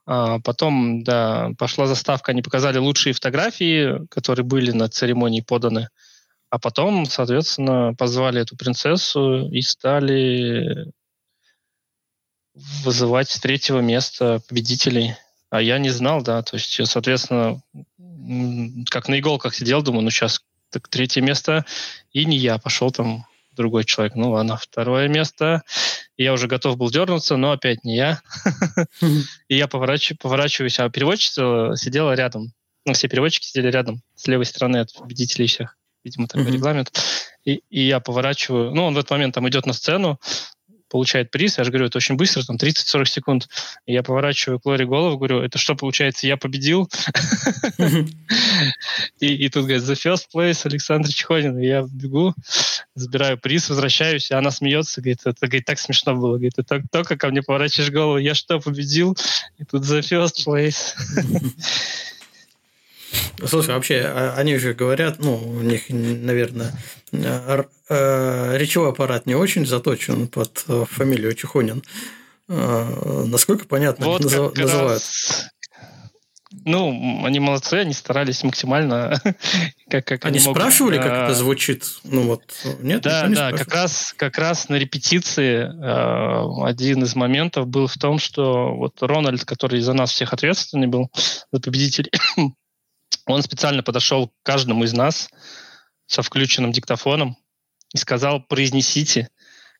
[0.06, 5.88] А потом, да, пошла заставка, они показали лучшие фотографии, которые были на церемонии поданы.
[6.52, 10.92] А потом, соответственно, позвали эту принцессу и стали
[12.84, 15.14] вызывать с третьего места победителей.
[15.48, 17.62] А я не знал, да, то есть, соответственно,
[18.90, 21.64] как на иголках сидел, думаю, ну сейчас так третье место,
[22.12, 24.14] и не я, пошел там другой человек.
[24.14, 25.62] Ну ладно, второе место.
[26.18, 28.20] Я уже готов был дернуться, но опять не я.
[29.48, 32.52] И я поворачиваюсь, а переводчица сидела рядом.
[32.84, 35.78] Ну, все переводчики сидели рядом, с левой стороны от победителей всех.
[36.04, 36.92] Видимо, такой регламент.
[37.44, 38.72] И, и я поворачиваю.
[38.74, 40.20] Ну, он в этот момент там идет на сцену,
[40.92, 41.56] получает приз.
[41.58, 43.48] Я же говорю, это очень быстро, там 30-40 секунд.
[43.86, 46.88] И я поворачиваю к Лоре голову, говорю, это что, получается, я победил?
[49.18, 51.58] И тут, говорит, the first place Александр Чехонин.
[51.58, 52.34] И я бегу,
[52.94, 56.34] забираю приз, возвращаюсь, и она смеется, говорит, это говорит, так смешно было.
[56.34, 59.16] Говорит, ты только ко мне поворачиваешь голову, я что, победил?
[59.58, 60.94] И тут the first place.
[63.46, 66.72] Слушай, вообще, а, они же говорят, ну, у них, наверное,
[67.12, 71.82] э, речевой аппарат не очень заточен под э, фамилию Чухонин.
[72.48, 74.92] Э, насколько понятно вот назов, называют?
[74.92, 75.48] Раз...
[76.64, 79.20] Ну, они молодцы, они старались максимально.
[79.90, 81.84] как, как они, они спрашивали, могут, как это звучит?
[82.04, 82.42] Ну вот,
[82.80, 87.86] нет, да, не да, как раз, как раз на репетиции э, один из моментов был
[87.86, 91.10] в том, что вот Рональд, который за нас всех ответственный был,
[91.50, 92.10] за победителей,
[93.26, 95.30] он специально подошел к каждому из нас
[96.06, 97.36] со включенным диктофоном
[97.94, 99.28] и сказал, произнесите,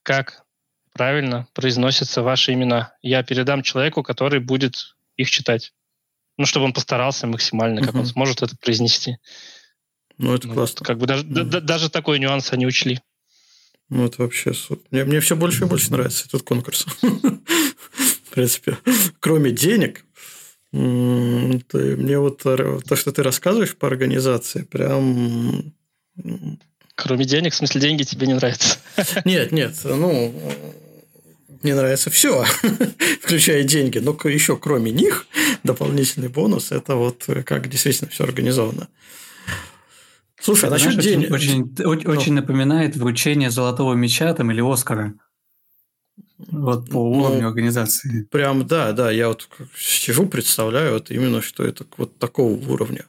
[0.03, 0.45] как
[0.93, 2.95] правильно произносятся ваши имена.
[3.03, 5.73] Я передам человеку, который будет их читать.
[6.39, 8.01] Ну, чтобы он постарался максимально, как угу.
[8.01, 9.19] он сможет это произнести.
[10.19, 10.85] Ну, это ну, классно.
[10.85, 11.45] Как бы даже, угу.
[11.45, 13.01] да, даже такой нюанс они учли.
[13.89, 14.53] Ну, это вообще...
[14.91, 16.87] Мне, мне все больше и больше нравится этот конкурс.
[17.03, 18.79] В принципе,
[19.21, 20.07] кроме денег,
[20.73, 25.75] ты, мне вот то, что ты рассказываешь по организации, прям...
[26.95, 28.79] Кроме денег, в смысле деньги тебе не нравятся?
[29.25, 30.35] Нет, нет, ну,
[31.63, 32.45] мне нравится все,
[33.23, 35.27] включая деньги, но еще кроме них
[35.63, 38.89] дополнительный бонус– это вот как действительно все организовано.
[40.41, 41.31] Слушай, а насчет денег...
[41.33, 45.15] Очень, очень, очень напоминает вручение золотого мяча там, или Оскара.
[46.51, 48.25] Вот по ну, уровню ну, организации.
[48.31, 49.11] Прям, да, да.
[49.11, 53.07] Я вот сижу, представляю вот именно, что это вот такого уровня.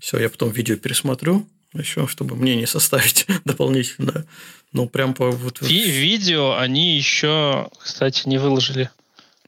[0.00, 4.26] Все, я потом видео пересмотрю еще, чтобы мнение составить дополнительно.
[4.72, 5.30] Ну, прям по...
[5.30, 5.60] Вот...
[5.60, 8.90] Ви- видео они еще, кстати, не выложили.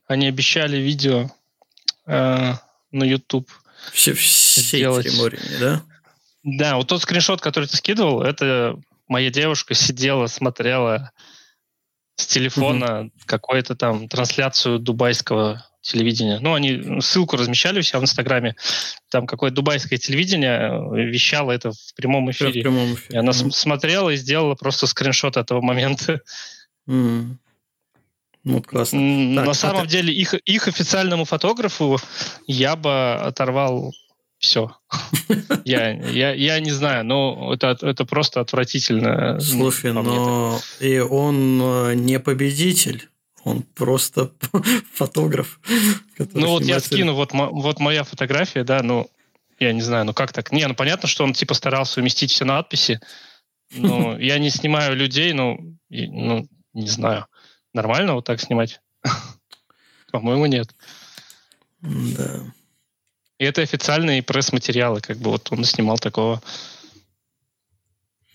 [0.06, 1.30] Они обещали видео
[2.06, 2.54] э,
[2.90, 3.48] на YouTube
[3.92, 5.06] все, все сделать.
[5.06, 5.82] церемонии, да?
[6.42, 8.78] Да, вот тот скриншот, который ты скидывал, это
[9.08, 11.12] моя девушка сидела, смотрела
[12.16, 13.12] с телефона угу.
[13.26, 16.38] какую-то там трансляцию дубайского телевидения.
[16.40, 18.54] Ну, они ссылку размещали у себя в Инстаграме.
[19.08, 22.60] Там какое-то дубайское телевидение э, вещало это в прямом эфире.
[22.60, 23.16] В прямом эфире.
[23.16, 23.50] И она mm.
[23.50, 26.20] смотрела и сделала просто скриншот этого момента.
[26.86, 27.36] Mm.
[28.44, 29.00] Ну, классно.
[29.00, 29.88] На так, самом а ты...
[29.88, 31.98] деле, их, их официальному фотографу
[32.46, 33.92] я бы оторвал
[34.40, 34.74] все.
[35.64, 39.38] Я, я, я не знаю, но это, это просто отвратительно.
[39.38, 43.08] Слушай, но и он э, не победитель.
[43.44, 44.32] Он просто
[44.94, 45.60] фотограф.
[46.32, 49.08] Ну вот я скину, вот, вот моя фотография, да, ну,
[49.58, 50.52] я не знаю, ну как так?
[50.52, 53.00] Не, ну понятно, что он типа старался уместить все надписи,
[53.70, 55.58] но я не снимаю людей, ну,
[55.90, 57.26] ну, не знаю.
[57.74, 58.80] Нормально вот так снимать?
[60.10, 60.74] По-моему, нет.
[61.82, 62.52] Да.
[63.40, 66.42] И это официальные пресс-материалы, как бы вот он снимал такого.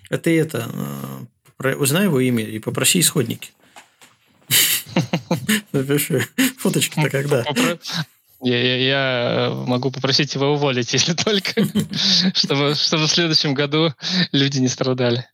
[0.09, 1.27] А ты это,
[1.59, 3.51] э, узнай его имя и попроси исходники.
[5.71, 6.27] Напиши.
[6.57, 7.45] Фоточки-то когда?
[8.41, 11.53] Я, я, я могу попросить его уволить, если только,
[12.33, 13.93] чтобы, чтобы в следующем году
[14.31, 15.29] люди не страдали.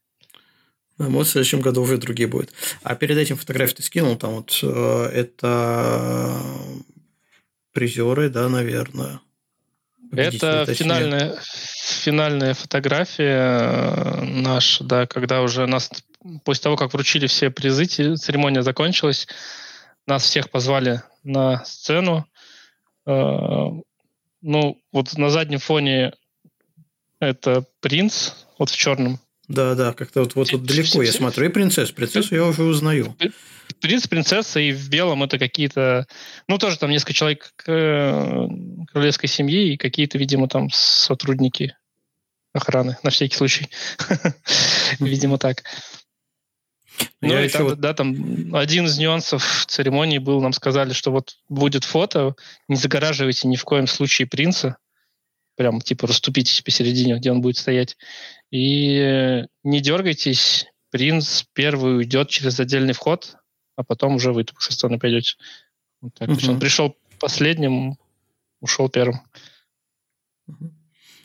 [0.98, 2.52] А может, в следующем году уже другие будут.
[2.84, 6.42] А перед этим фотографию ты скинул, там вот э, это
[7.72, 9.22] призеры, да, наверное.
[10.12, 15.90] Это финальная, финальная фотография э, наша, да, когда уже нас,
[16.44, 19.28] после того, как вручили все призы, церемония закончилась,
[20.08, 22.26] нас всех позвали на сцену.
[23.06, 23.68] Э,
[24.42, 26.14] ну, вот на заднем фоне
[27.20, 29.20] это принц, вот в черном.
[29.48, 31.46] Да, да, как-то вот, вот, вот далеко я смотрю.
[31.46, 31.92] И принцесс.
[31.92, 33.16] Принцессу я уже узнаю.
[33.82, 36.08] Принц, принцесса и в белом это какие-то...
[36.48, 38.48] Ну, тоже там несколько человек э,
[38.94, 41.76] королевской семьи и какие-то, видимо, там сотрудники
[42.54, 43.70] охраны, на всякий случай.
[45.00, 45.64] Видимо, так.
[47.22, 51.84] Ну и там, да, там один из нюансов церемонии был, нам сказали, что вот будет
[51.84, 52.36] фото,
[52.68, 54.78] не загораживайте ни в коем случае принца,
[55.56, 57.98] прям типа расступитесь посередине, где он будет стоять,
[58.52, 63.38] и не дергайтесь, принц первый уйдет через отдельный вход,
[63.76, 65.36] а потом уже вы со стороны пойдете.
[66.02, 66.30] Вот так.
[66.30, 66.36] Угу.
[66.36, 67.98] То есть он пришел последним,
[68.60, 69.22] ушел первым.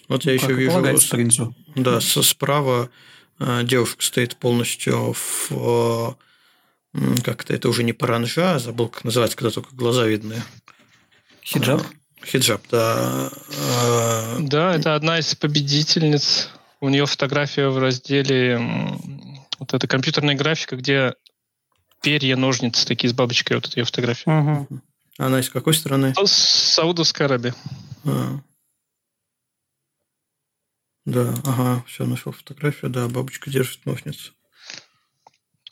[0.09, 1.11] Вот я еще как вижу...
[1.11, 1.57] принцу.
[1.75, 2.91] Да, со справа
[3.39, 5.51] э, девушка стоит полностью в...
[5.51, 6.15] Э,
[7.25, 10.43] как-то это уже не паранжа, забыл, как называется, когда только глаза видны.
[11.43, 11.83] Хиджаб?
[12.25, 13.31] Хиджаб, да.
[13.51, 16.51] Э, да, это одна из победительниц.
[16.81, 18.61] У нее фотография в разделе
[19.59, 21.15] вот эта компьютерная графика, где
[22.03, 24.31] перья, ножницы такие с бабочкой, вот эта ее фотография.
[24.31, 24.81] Угу.
[25.19, 26.15] Она из какой страны?
[26.15, 26.33] С
[26.75, 27.55] Саудовской Аравии.
[28.05, 28.41] А.
[31.05, 34.33] Да, ага, все, нашел фотографию, да, бабочка держит ножницу.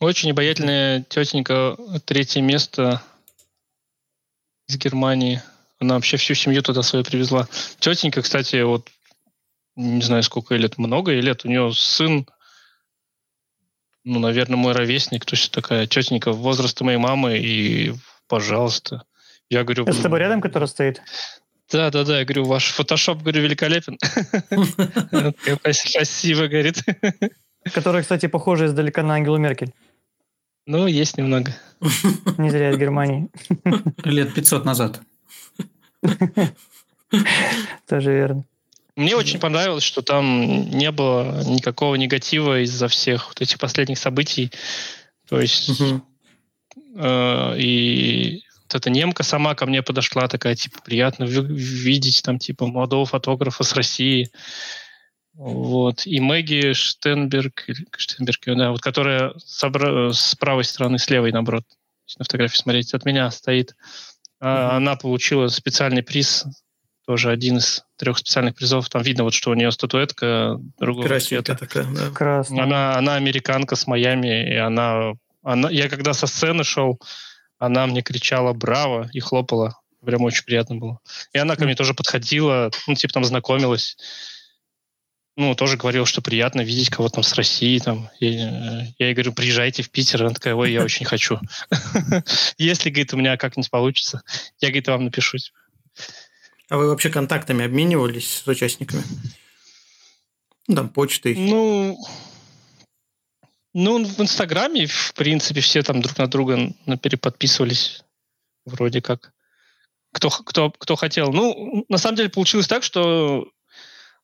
[0.01, 3.02] Очень обаятельная тетенька, третье место
[4.68, 5.42] из Германии.
[5.80, 7.48] Она вообще всю семью туда свою привезла.
[7.80, 8.90] Тетенька, кстати, вот
[9.76, 11.44] не знаю, сколько ей лет, много ей лет.
[11.44, 12.26] У нее сын,
[14.05, 17.94] ну, наверное, мой ровесник, то есть такая тетенька возраста моей мамы, и
[18.28, 19.05] пожалуйста.
[19.51, 19.85] Я говорю...
[19.85, 21.02] Это с тобой рядом, который стоит?
[21.70, 23.98] Да, да, да, я говорю, ваш фотошоп, говорю, великолепен.
[25.72, 26.82] Спасибо, говорит.
[27.72, 29.72] Которая, кстати, похожа издалека на Ангелу Меркель.
[30.66, 31.55] Ну, есть немного.
[32.39, 33.28] Не зря из Германии.
[34.05, 35.01] Лет 500 назад.
[37.86, 38.44] Тоже верно.
[38.97, 44.53] Мне очень понравилось, что там не было никакого негатива из-за всех вот этих последних событий.
[45.29, 45.81] То есть
[46.97, 52.66] э, и вот эта немка сама ко мне подошла, такая, типа, приятно видеть там, типа,
[52.66, 54.31] молодого фотографа с России.
[55.33, 56.07] Вот.
[56.07, 57.66] И Мэгги Штенберг,
[57.97, 59.61] Штенберг, да, вот, которая с,
[60.12, 61.65] с правой стороны, с левой, наоборот,
[62.19, 63.75] на фотографии смотреть, от меня стоит.
[64.41, 64.77] Mm-hmm.
[64.77, 66.45] Она получила специальный приз,
[67.06, 68.89] тоже один из трех специальных призов.
[68.89, 71.66] Там видно, вот, что у нее статуэтка другого Красненькая цвета.
[71.66, 72.10] такая, да.
[72.10, 72.64] Красная.
[72.64, 75.12] Она, она американка с Майами, и она,
[75.43, 75.70] она...
[75.70, 77.01] Я когда со сцены шел,
[77.59, 79.78] она мне кричала «Браво!» и хлопала.
[80.05, 80.98] Прям очень приятно было.
[81.32, 83.97] И она ко мне тоже подходила, ну, типа там знакомилась.
[85.36, 87.78] Ну, тоже говорила, что приятно видеть кого-то там с России.
[87.81, 88.09] Там.
[88.20, 90.22] И, э, я ей говорю, приезжайте в Питер.
[90.22, 91.40] Она такая, ой, я очень хочу.
[92.59, 94.22] Если, говорит, у меня как-нибудь получится,
[94.60, 95.39] я, говорит, вам напишу.
[96.74, 99.05] А вы вообще контактами обменивались с участниками?
[100.66, 101.36] Там почтой?
[101.36, 101.96] Ну,
[103.72, 108.02] ну, в Инстаграме, в принципе, все там друг на друга переподписывались
[108.64, 109.32] вроде как.
[110.12, 111.32] Кто, кто, кто хотел.
[111.32, 113.46] Ну, на самом деле получилось так, что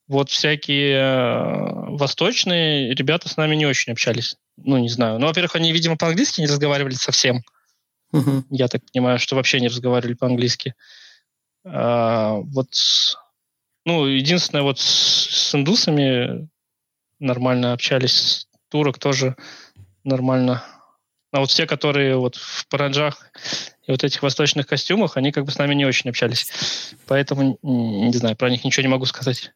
[0.09, 4.35] вот всякие э, восточные ребята с нами не очень общались.
[4.57, 5.21] Ну, не знаю.
[5.21, 7.45] Ну, во-первых, они, видимо, по-английски не разговаривали совсем.
[8.13, 8.43] Uh-huh.
[8.51, 10.75] Я так понимаю, что вообще не разговаривали по-английски.
[11.65, 12.69] А, вот,
[13.85, 16.49] ну, единственное, вот с, с индусами
[17.19, 19.37] нормально общались турок тоже
[20.05, 20.65] нормально.
[21.33, 23.31] А вот все, которые вот в параджах
[23.87, 26.51] и вот этих восточных костюмах, они как бы с нами не очень общались.
[27.07, 29.53] Поэтому, не знаю, про них ничего не могу сказать.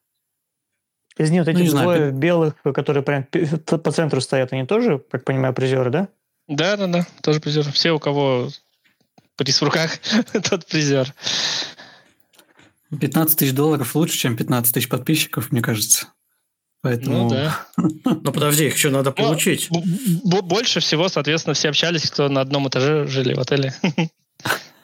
[1.16, 2.12] Из них вот эти ну, двое знаю.
[2.12, 6.08] белых, которые прям по центру стоят, они тоже, как понимаю, призеры, да?
[6.48, 7.70] Да, да, да, тоже призеры.
[7.72, 8.48] Все, у кого
[9.36, 9.98] приз в руках,
[10.50, 11.12] тот призер.
[12.98, 16.08] 15 тысяч долларов лучше, чем 15 тысяч подписчиков, мне кажется.
[16.84, 17.24] Поэтому...
[17.24, 17.66] Ну да.
[17.76, 19.70] Ну подожди, их еще надо ну, получить.
[20.22, 23.72] Больше всего, соответственно, все общались, кто на одном этаже жили в отеле.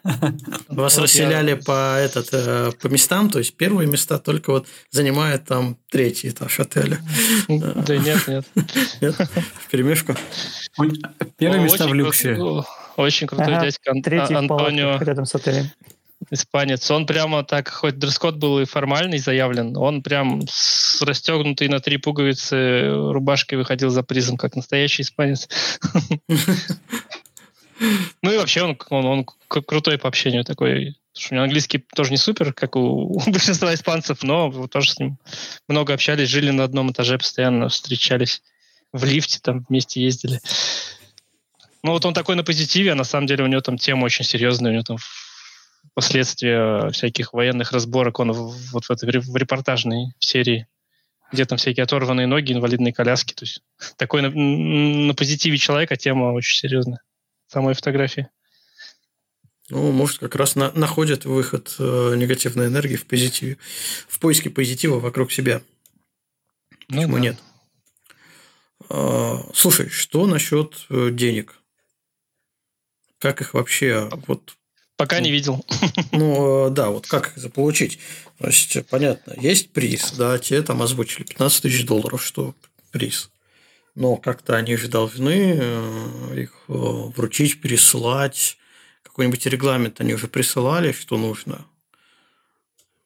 [0.68, 5.76] Вас расселяли по, этот, э, по местам, то есть первые места только вот занимает там
[5.90, 7.02] третий этаж отеля.
[7.48, 8.46] Да нет, нет.
[9.02, 9.14] Нет?
[9.14, 10.14] В перемешку?
[11.36, 12.38] Первые места в люксе.
[12.96, 13.92] Очень крутой дядька
[14.38, 14.98] Антонио.
[15.02, 15.66] рядом с отелем
[16.30, 21.80] испанец, он прямо так, хоть дресс-код был и формальный заявлен, он прям с расстегнутой на
[21.80, 25.48] три пуговицы рубашкой выходил за призом, как настоящий испанец.
[28.22, 30.98] Ну и вообще он, он, он крутой по общению такой.
[31.30, 35.18] У него английский тоже не супер, как у, у большинства испанцев, но тоже с ним
[35.66, 38.42] много общались, жили на одном этаже, постоянно встречались
[38.92, 40.40] в лифте, там вместе ездили.
[41.82, 44.24] Ну вот он такой на позитиве, а на самом деле у него там тема очень
[44.24, 44.98] серьезная, у него там
[45.94, 50.66] последствия всяких военных разборок он вот в этой в репортажной серии,
[51.32, 53.34] где там всякие оторванные ноги, инвалидные коляски.
[53.34, 53.62] То есть
[53.96, 57.02] такой на, на позитиве человека тема очень серьезная.
[57.46, 58.28] самой фотографии.
[59.70, 63.56] Ну, может, как раз на, находят выход э, негативной энергии в позитиве,
[64.08, 65.62] в поиске позитива вокруг себя.
[66.88, 67.20] Ну Почему да.
[67.20, 67.38] нет?
[68.88, 71.54] А, слушай, что насчет э, денег?
[73.20, 74.56] Как их вообще вот
[75.00, 75.64] Пока не видел.
[76.12, 77.98] Ну, э, да, вот как их заполучить?
[78.38, 82.54] То есть, понятно, есть приз, да, тебе там озвучили 15 тысяч долларов, что
[82.90, 83.30] приз.
[83.94, 88.58] Но как-то они же должны э, их э, вручить, пересылать.
[89.02, 91.64] Какой-нибудь регламент они уже присылали, что нужно Ну,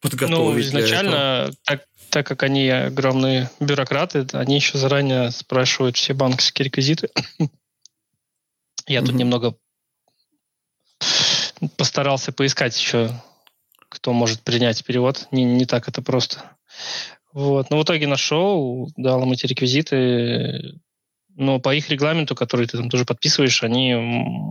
[0.01, 0.81] подготовить этого.
[0.81, 7.11] изначально, так, так как они огромные бюрократы, они еще заранее спрашивают все банковские реквизиты.
[8.89, 9.55] Я тут немного
[11.77, 13.11] постарался поискать еще,
[13.89, 15.29] кто может принять перевод.
[15.31, 16.57] Не, не так это просто.
[17.33, 17.71] Вот.
[17.71, 20.81] Но в итоге нашел, дал им эти реквизиты.
[21.37, 23.93] Но по их регламенту, который ты там тоже подписываешь, они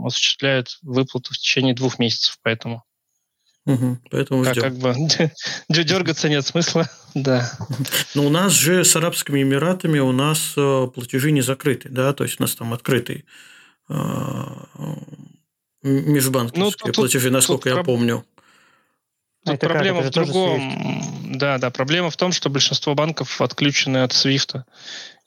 [0.06, 2.38] осуществляют выплату в течение двух месяцев.
[2.44, 2.84] Поэтому
[3.66, 4.64] Мгм, Поэтому как, ждем.
[4.64, 4.94] как бы
[5.70, 6.90] дергаться нет смысла.
[7.16, 7.48] Да.
[8.16, 12.24] Но у нас же с Арабскими Эмиратами у нас э, платежи не закрыты, да, то
[12.24, 13.26] есть у нас там открытый
[13.88, 13.94] э,
[15.84, 18.26] межбанковские Ну, тут- платежи, насколько я проб- помню.
[19.46, 19.72] А Тут это как?
[19.76, 21.38] проблема Это в другом.
[21.38, 24.66] Да, да, проблема в том, что большинство банков отключены от Свифта.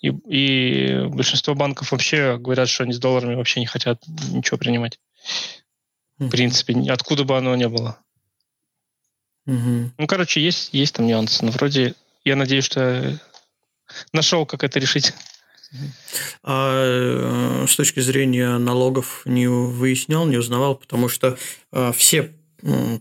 [0.00, 4.98] И, и большинство банков вообще говорят, что они с долларами вообще не хотят ничего принимать.
[6.18, 7.98] В принципе, откуда бы оно ни было.
[9.44, 9.92] Мгм.
[9.98, 11.44] Ну, короче, есть, есть там нюансы.
[11.44, 13.18] Но вроде я надеюсь, что я
[14.12, 15.12] нашел, как это решить.
[16.42, 21.38] А э, с точки зрения налогов не выяснял, не узнавал, потому что
[21.72, 22.32] э, все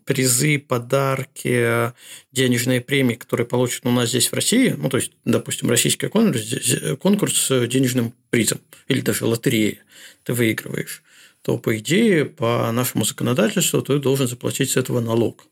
[0.06, 1.94] призы, подарки,
[2.32, 6.42] денежные премии, которые получат у нас здесь в России, ну, то есть, допустим, российский конкурс,
[6.42, 9.78] здесь- конкурс с денежным призом или даже лотерея
[10.24, 11.04] ты выигрываешь,
[11.42, 15.48] то, по идее, по нашему законодательству ты должен заплатить с этого налог.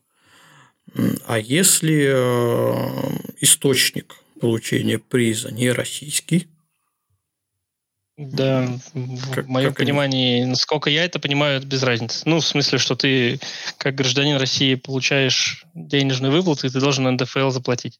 [1.26, 6.48] А если э, источник получения приза не российский,
[8.16, 9.86] Да, в Как- моем как они?
[9.88, 12.22] понимании, насколько я это понимаю, это без разницы.
[12.26, 13.40] Ну, в смысле, что ты,
[13.76, 17.98] как гражданин России, получаешь денежную выплату, и ты должен НДФЛ заплатить.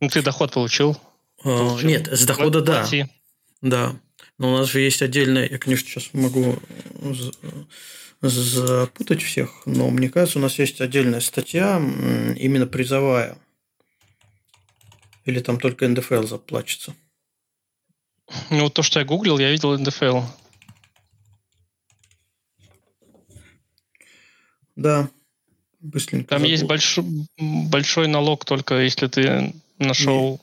[0.00, 0.92] Ну, ты доход получил.
[1.40, 1.88] э, получил.
[1.88, 2.80] нет, с дохода да.
[2.82, 3.06] Плати.
[3.60, 3.96] Да.
[4.38, 6.60] Но у нас же есть отдельная, я, конечно, сейчас могу
[7.00, 7.32] з-
[8.20, 11.76] запутать всех, но мне кажется, у нас есть отдельная статья,
[12.36, 13.36] именно призовая.
[15.24, 16.94] Или там только НДФЛ заплачется.
[18.50, 20.22] Ну, вот то, что я гуглил, я видел НДФЛ.
[24.76, 25.08] Да.
[25.80, 26.28] Быстренько.
[26.28, 27.26] Там есть забыл.
[27.38, 30.40] большой, налог только если ты нашел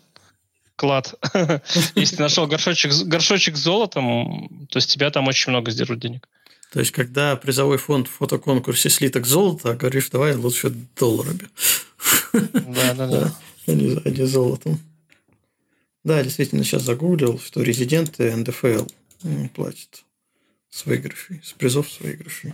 [0.76, 1.14] клад.
[1.96, 6.28] Если нашел горшочек, с- горшочек с золотом, то с тебя там очень много сдерут денег.
[6.72, 11.50] То есть, когда призовой фонд в фотоконкурсе слиток золота, говоришь, давай лучше долларами.
[12.34, 13.34] Да, да, да.
[13.68, 14.80] а а не золотом.
[16.04, 18.86] Да, действительно, сейчас загуглил, что резиденты НДФЛ
[19.24, 20.04] м, платят
[20.70, 22.54] с выигрышей, с призов с выигрышей.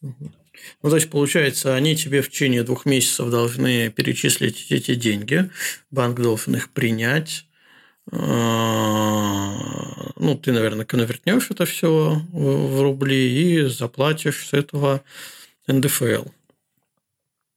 [0.00, 5.50] Ну, то есть, получается, они тебе в течение двух месяцев должны перечислить эти деньги,
[5.90, 7.46] банк должен их принять.
[8.12, 15.02] А, Ну, ты, наверное, конвертнешь это все в рубли и заплатишь с этого
[15.66, 16.26] НДФЛ.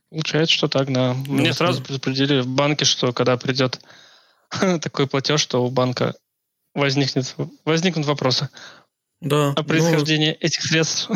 [0.09, 1.13] Получается, что так, да.
[1.13, 1.53] Мне да.
[1.53, 3.79] сразу предупредили в банке, что когда придет
[4.81, 6.15] такой платеж, то у банка
[6.73, 8.49] возникнет, возникнут вопросы
[9.21, 9.49] Да.
[9.49, 11.09] о ну, происхождении этих средств.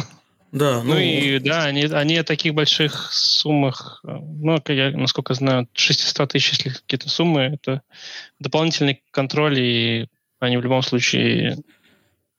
[0.52, 5.68] да, Ну, и да, они, они о таких больших суммах, э, ну, я, насколько знаю,
[5.74, 7.82] 600 тысяч, если какие-то суммы, это
[8.40, 10.08] дополнительный контроль, и
[10.40, 11.58] они в любом случае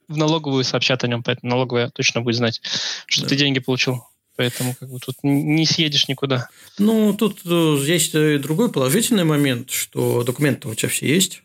[0.09, 2.60] в налоговую сообщат о нем, поэтому налоговая точно будет знать,
[3.06, 3.28] что Да.
[3.28, 4.05] ты деньги получил.
[4.37, 6.49] Поэтому как бы тут не съедешь никуда.
[6.79, 11.43] Ну, тут э, есть и другой положительный момент, что документы у тебя все есть.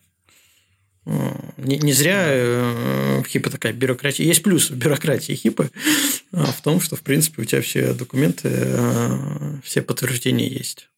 [1.06, 4.26] Э, Не, не зря э, в ХИПе такая бюрократия.
[4.26, 5.70] Есть плюс в бюрократии ХИПа
[6.32, 10.90] э, в том, что, в принципе, у тебя все документы, э, все подтверждения есть.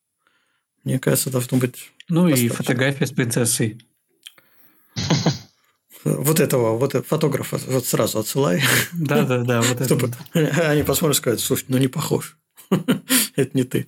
[0.83, 3.81] Мне кажется, должно быть Ну и фотография с принцессой.
[6.03, 8.63] вот этого, вот фотографа вот сразу отсылай,
[8.93, 9.85] Да-да-да, вот это.
[9.85, 10.57] чтобы вот.
[10.59, 12.37] они посмотрят и скажут, слушай, ну не похож.
[13.35, 13.87] Это не ты.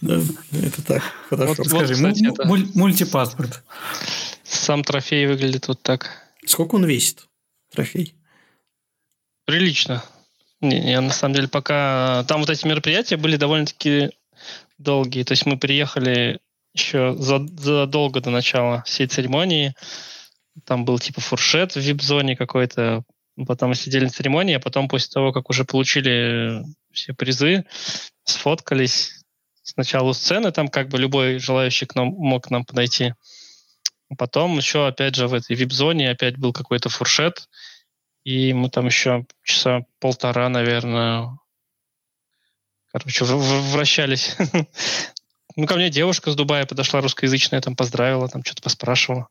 [0.00, 0.20] Да,
[0.52, 1.54] Это так, хорошо.
[1.58, 3.62] Вот- Скажи, кстати, это- муль- мультипаспорт.
[4.42, 6.10] Сам трофей выглядит вот так.
[6.44, 7.26] Сколько он весит,
[7.72, 8.14] трофей?
[9.44, 10.02] Прилично.
[10.60, 12.24] Не, не, на самом деле, пока...
[12.28, 14.10] Там вот эти мероприятия были довольно-таки
[14.78, 15.22] долгие.
[15.22, 16.40] То есть мы приехали
[16.74, 19.74] еще за- задолго до начала всей церемонии.
[20.64, 23.04] Там был типа фуршет в вип-зоне какой-то,
[23.46, 26.62] Потом мы сидели на церемонии, а потом после того, как уже получили
[26.92, 27.66] все призы,
[28.24, 29.12] сфоткались.
[29.62, 33.12] Сначала у сцены, там как бы любой желающий к нам мог к нам подойти.
[34.16, 37.48] Потом еще, опять же, в этой вип-зоне опять был какой-то фуршет,
[38.24, 41.36] и мы там еще часа полтора, наверное,
[42.92, 44.36] короче, вращались.
[45.58, 49.28] Ну, ко мне девушка с Дубая подошла русскоязычная, там поздравила, там что-то поспрашивала.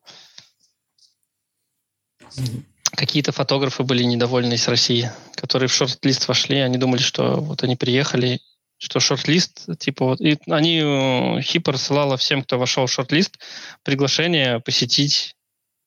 [2.96, 7.76] Какие-то фотографы были недовольны из России, которые в шорт-лист вошли, они думали, что вот они
[7.76, 8.40] приехали,
[8.78, 13.40] что шорт-лист, типа вот, и они, э, Хипа рассылала всем, кто вошел в шорт-лист,
[13.84, 15.36] приглашение посетить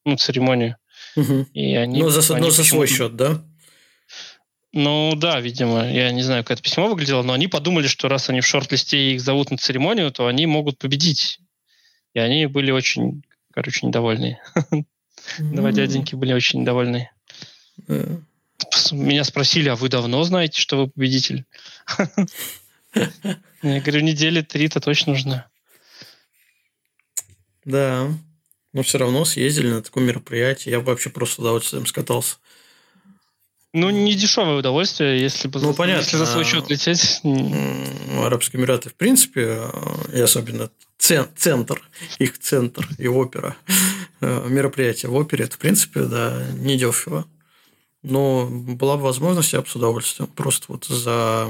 [0.05, 0.77] ну, церемонию.
[1.17, 1.49] Угу.
[1.55, 3.43] И они, но за, они но за свой счет, да?
[4.73, 8.29] Ну да, видимо, я не знаю, как это письмо выглядело, но они подумали, что раз
[8.29, 11.41] они в шорт-листе и их зовут на церемонию, то они могут победить.
[12.15, 13.23] И они были очень,
[13.53, 14.39] короче, недовольны.
[15.39, 17.11] Два дяденьки были очень недовольны.
[18.91, 21.45] Меня спросили, а вы давно знаете, что вы победитель?
[23.63, 25.49] Я говорю, недели три-то точно нужно.
[27.65, 28.09] Да.
[28.73, 30.73] Но все равно съездили на такое мероприятие.
[30.73, 32.37] Я вообще просто с удовольствием скатался.
[33.75, 36.01] Ну, не дешевое удовольствие, если бы ну, понятно.
[36.01, 37.21] если за свой счет лететь.
[38.19, 39.61] Арабские Эмираты, в принципе,
[40.13, 41.83] и особенно центр,
[42.19, 43.73] их центр и опера, э,
[44.21, 47.27] мероприятие в опере, это, в принципе, да, недешево.
[48.03, 50.29] Но была бы возможность, я бы с удовольствием.
[50.29, 51.49] Просто вот за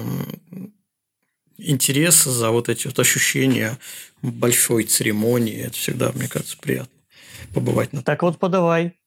[1.59, 3.78] интерес, за вот эти вот ощущения
[4.23, 6.93] большой церемонии, это всегда, мне кажется, приятно
[7.53, 8.99] побывать на Так вот подавай.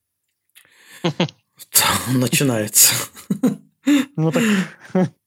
[2.13, 2.93] Начинается.
[4.15, 4.43] Ну так.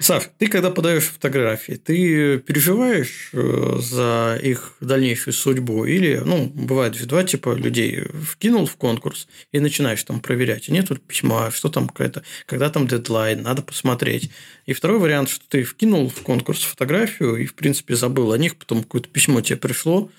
[0.00, 5.84] Сав, ты когда подаешь фотографии, ты переживаешь э, за их дальнейшую судьбу?
[5.84, 8.04] Или, ну, бывает же два типа людей.
[8.22, 10.68] Вкинул в конкурс и начинаешь там проверять.
[10.68, 14.30] Нет тут письма, что там какая-то, когда там дедлайн, надо посмотреть.
[14.66, 18.56] И второй вариант, что ты вкинул в конкурс фотографию и, в принципе, забыл о них,
[18.56, 20.10] потом какое-то письмо тебе пришло,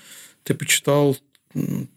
[0.44, 1.18] ты почитал,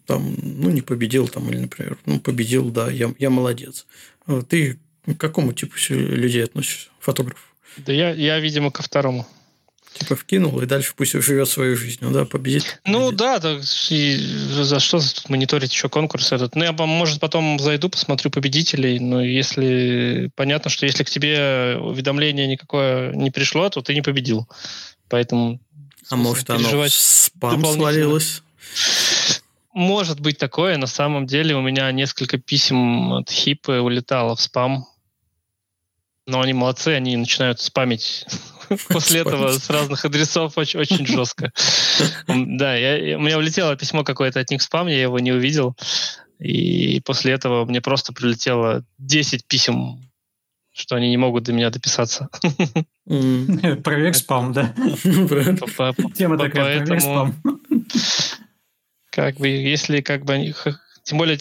[0.06, 3.86] там, ну, не победил, там, или, например, ну, победил, да, я, я молодец.
[4.26, 7.44] А ты к какому типу людей относишься, фотографов?
[7.76, 9.26] Да я, я, видимо, ко второму.
[9.92, 11.98] Типа вкинул, и дальше пусть живет свою жизнь.
[12.00, 12.80] Ну да, победит.
[12.86, 13.60] Ну да, так,
[13.90, 16.56] и за что тут мониторить еще конкурс этот?
[16.56, 22.46] Ну, я, может, потом зайду, посмотрю победителей, но если понятно, что если к тебе уведомление
[22.46, 24.48] никакое не пришло, то ты не победил.
[25.10, 25.60] Поэтому
[26.08, 28.42] а может, оно в спам свалилось?
[29.74, 30.76] Может быть такое.
[30.76, 34.86] На самом деле у меня несколько писем от Хипы улетало в спам.
[36.26, 38.26] Но они молодцы, они начинают спамить
[38.88, 41.52] после этого с разных адресов очень, очень жестко.
[42.28, 45.76] Да, я, у меня улетело письмо какое-то от них спам, я его не увидел.
[46.38, 50.10] И после этого мне просто прилетело 10 писем,
[50.72, 52.28] что они не могут до меня дописаться.
[53.04, 54.74] Проверь спам, да?
[56.14, 57.34] Тема такая, проверь спам.
[59.10, 60.54] Как бы, если как бы...
[61.04, 61.36] Тем более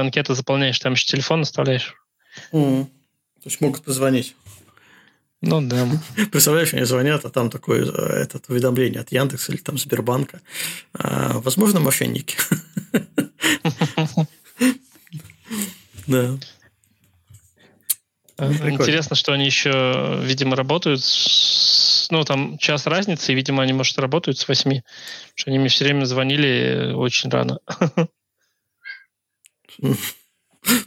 [0.00, 1.94] анкету заполняешь, там еще телефон оставляешь.
[2.52, 2.86] Mm.
[3.44, 4.34] То есть могут позвонить.
[5.42, 5.86] Ну да.
[6.32, 10.40] Представляешь, они звонят, а там такое э, этот, уведомление от Яндекса или там Сбербанка.
[10.94, 12.36] А, возможно, мошенники.
[16.06, 16.36] Да.
[18.36, 21.00] Интересно, что они еще, видимо, работают
[22.10, 24.82] ну, там час разницы, и, видимо, они, может, работают с 8.
[25.34, 27.58] что они мне все время звонили очень рано.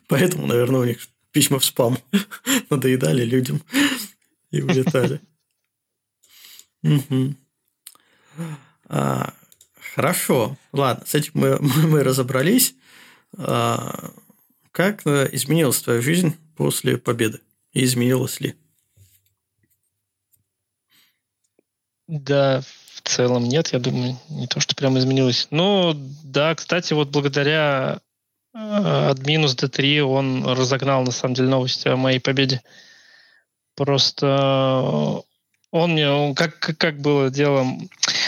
[0.08, 1.00] Поэтому, наверное, у них
[1.38, 2.00] письма в спам
[2.72, 3.62] надоедали людям
[4.50, 5.22] и улетали.
[8.90, 9.34] А,
[9.94, 10.58] хорошо.
[10.74, 12.74] Ладно, с этим мы, мы разобрались.
[13.38, 14.12] А,
[14.72, 17.40] как э, изменилась твоя жизнь после победы?
[17.72, 18.56] И изменилась ли?
[22.08, 22.62] Да,
[22.96, 25.50] в целом нет, я думаю, не то, что прям изменилось.
[25.52, 25.94] Ну,
[26.24, 28.02] да, кстати, вот благодаря
[28.58, 32.62] от минус D3 он разогнал, на самом деле, новости о моей победе.
[33.76, 35.24] Просто
[35.72, 37.68] он мне, как, как было дело,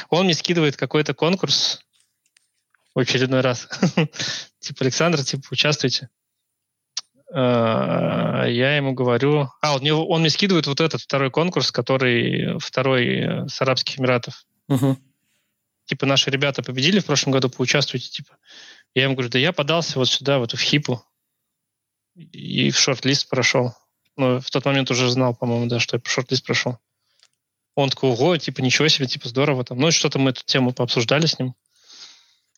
[0.10, 1.80] он мне скидывает какой-то конкурс
[2.94, 3.68] в очередной раз.
[4.60, 6.10] типа, Александр, типа, участвуйте.
[7.34, 9.50] А, я ему говорю...
[9.62, 14.00] А, он мне, он мне скидывает вот этот второй конкурс, который второй э, с Арабских
[14.00, 14.46] Эмиратов.
[14.68, 14.98] Угу.
[15.90, 18.38] Типа, наши ребята победили в прошлом году, поучаствуйте, типа.
[18.94, 21.04] Я ему говорю, да я подался вот сюда, вот в ХИПу,
[22.14, 23.74] и в шорт-лист прошел.
[24.16, 26.78] Ну, в тот момент уже знал, по-моему, да, что я по шорт-лист прошел.
[27.74, 29.80] Он такой, ого, типа, ничего себе, типа, здорово там.
[29.80, 31.56] Ну, что-то мы эту тему пообсуждали с ним.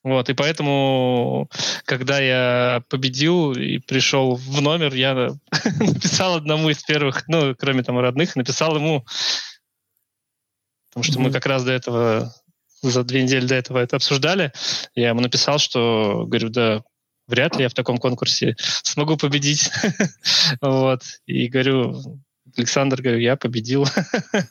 [0.03, 1.49] Вот, и поэтому,
[1.85, 5.13] когда я победил и пришел в номер, я
[5.79, 9.05] написал одному из первых, ну, кроме там родных, написал ему,
[10.89, 11.23] потому что mm-hmm.
[11.23, 12.33] мы как раз до этого,
[12.81, 14.51] за две недели до этого это обсуждали,
[14.95, 16.83] я ему написал, что, говорю, да,
[17.27, 19.71] вряд ли я в таком конкурсе смогу победить.
[20.61, 22.19] вот, и говорю,
[22.57, 23.85] Александр, говорю, я победил.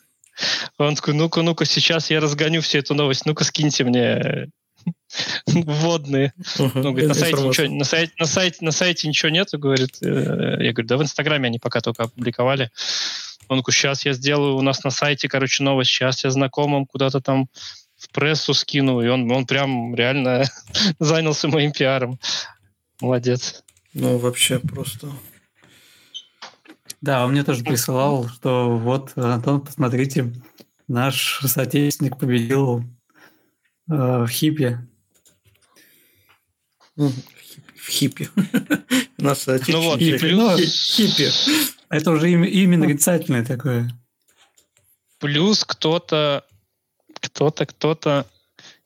[0.79, 4.49] Он такой, ну-ка, ну-ка, сейчас я разгоню всю эту новость, ну-ка, скиньте мне
[5.47, 6.33] вводные.
[6.57, 6.71] Uh-huh.
[6.75, 9.99] Ну, говорит, на сайте, ничего, на, сайте, на, сайте, на сайте ничего нету, говорит.
[10.03, 12.71] Э, я говорю, да в Инстаграме они пока только опубликовали.
[13.49, 17.21] Он говорит, сейчас я сделаю у нас на сайте, короче, новость, сейчас я знакомым куда-то
[17.21, 17.49] там
[18.01, 20.45] в прессу скину, и он, он прям реально
[20.99, 22.19] занялся моим пиаром.
[23.01, 23.63] Молодец.
[23.95, 25.09] Ну, вообще просто...
[27.01, 30.33] Да, он мне тоже присылал, что вот, Антон, посмотрите,
[30.87, 32.85] наш соотечественник победил
[33.91, 34.87] Э, в хипе.
[36.97, 38.29] В хипе.
[39.19, 40.61] Нас ну вот, и плюс...
[40.95, 41.29] Хиппи.
[41.89, 43.91] Это уже имя, имя нарицательное такое.
[45.19, 46.47] Плюс кто-то,
[47.21, 48.27] кто-то, кто-то,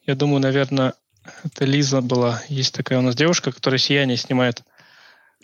[0.07, 0.95] я думаю, наверное,
[1.45, 2.43] это Лиза была.
[2.49, 4.63] Есть такая у нас девушка, которая «Сияние» снимает.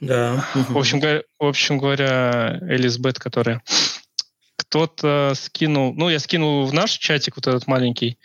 [0.00, 0.44] Да.
[0.54, 3.62] В общем, в общем говоря, Элизабет, которая
[4.56, 8.18] кто-то скинул, ну, я скинул в наш чатик вот этот маленький,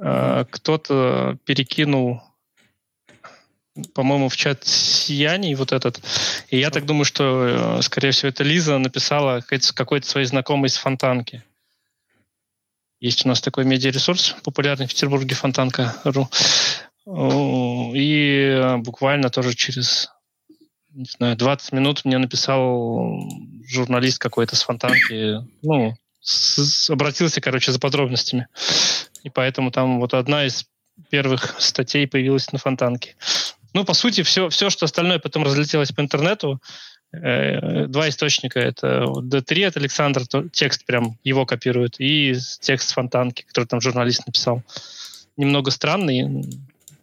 [0.00, 2.22] Э, кто-то перекинул
[3.94, 6.02] по-моему, в чат сияний вот этот.
[6.48, 10.76] И я так думаю, что, э, скорее всего, это Лиза написала какой-то своей знакомой из
[10.76, 11.44] Фонтанки.
[13.00, 16.28] Есть у нас такой медиаресурс популярный в Петербурге, фонтанка.ру.
[17.94, 20.10] И буквально тоже через
[20.98, 23.22] не знаю, 20 минут мне написал
[23.68, 28.48] журналист какой-то с Фонтанки, ну, с, обратился, короче, за подробностями.
[29.22, 30.66] И поэтому там вот одна из
[31.10, 33.14] первых статей появилась на Фонтанке.
[33.74, 36.60] Ну, по сути, все, все что остальное потом разлетелось по интернету.
[37.10, 38.60] Э, два источника.
[38.60, 44.62] Это D3 от Александра, текст прям его копирует, и текст Фонтанки, который там журналист написал.
[45.36, 46.44] Немного странный.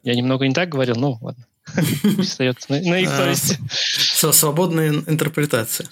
[0.04, 1.44] Я немного не так говорил, ну ладно.
[2.18, 3.58] Остается на, их а, совести.
[4.32, 5.88] Свободная интерпретация.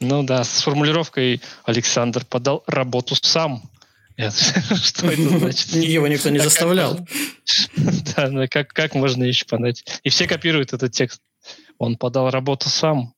[0.00, 3.62] Ну да, с формулировкой «Александр подал работу сам».
[4.16, 5.68] Что это значит?
[5.74, 7.06] Его никто не заставлял.
[7.76, 9.84] Да, как можно еще понять?
[10.02, 11.20] И все копируют этот текст.
[11.82, 13.12] Он подал работу сам.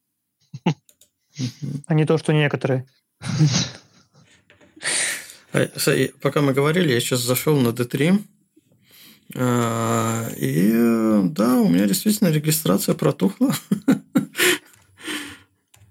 [1.86, 2.86] А не то, что некоторые.
[5.52, 5.68] А,
[6.22, 8.22] пока мы говорили, я сейчас зашел на D3.
[9.36, 10.72] А, и
[11.24, 13.54] да, у меня действительно регистрация протухла.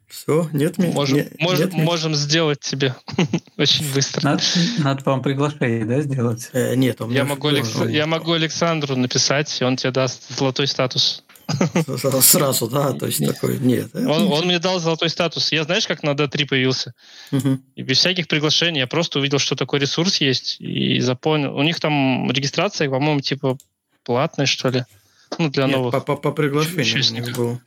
[0.07, 0.93] Все, нет меня.
[0.93, 2.95] Можем, не, можем, нет можем сделать тебе
[3.57, 4.23] очень быстро.
[4.23, 4.43] Надо,
[4.79, 6.49] надо вам приглашение, да, сделать?
[6.53, 7.75] Э, нет, у меня я могу, Алекс...
[7.87, 11.23] я могу Александру написать, и он тебе даст золотой статус.
[12.21, 13.93] Сразу, да, то есть такой, нет.
[13.95, 15.51] Он, он мне дал золотой статус.
[15.51, 16.93] Я знаешь, как на D3 появился?
[17.31, 17.59] Угу.
[17.75, 18.79] И без всяких приглашений.
[18.79, 21.55] Я просто увидел, что такой ресурс есть, и запомнил.
[21.55, 23.57] У них там регистрация, по-моему, типа
[24.03, 24.85] платная, что ли.
[25.37, 25.91] Ну, для нет, новых.
[25.91, 27.61] По, по, по приглашению было.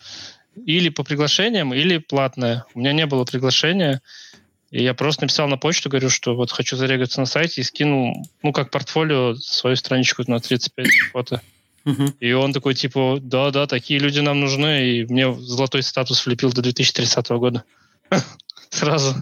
[0.65, 2.65] Или по приглашениям, или платное.
[2.74, 4.01] У меня не было приглашения.
[4.70, 8.27] И я просто написал на почту, говорю, что вот хочу зарегаться на сайте и скинул,
[8.43, 11.40] ну, как портфолио, свою страничку на 35 фото.
[12.21, 16.63] И он такой, типа, да-да, такие люди нам нужны, и мне золотой статус влепил до
[16.63, 17.65] 2030 года.
[18.71, 19.15] Сразу.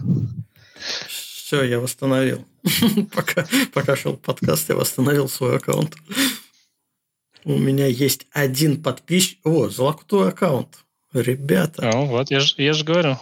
[1.07, 2.45] Все, я восстановил.
[3.13, 5.95] пока, пока шел подкаст, я восстановил свой аккаунт.
[7.43, 9.39] У меня есть один подписчик.
[9.43, 10.79] О, золотой аккаунт.
[11.13, 11.91] Ребята.
[11.93, 13.17] Ну, вот, я же я ж говорю.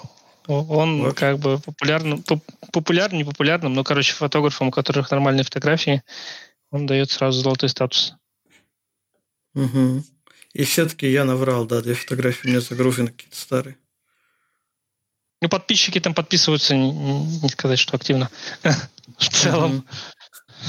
[0.48, 1.16] Он вот.
[1.16, 2.24] как бы популярным,
[2.72, 6.02] популярным, не популярным, но, короче, фотографам, у которых нормальные фотографии,
[6.72, 8.16] он дает сразу золотой статус.
[9.56, 10.04] Угу.
[10.54, 13.78] И все-таки я наврал, да, две фотографии у меня загружены какие-то старые.
[15.42, 18.30] Ну, подписчики там подписываются, не, не сказать, что активно.
[19.18, 19.86] В целом.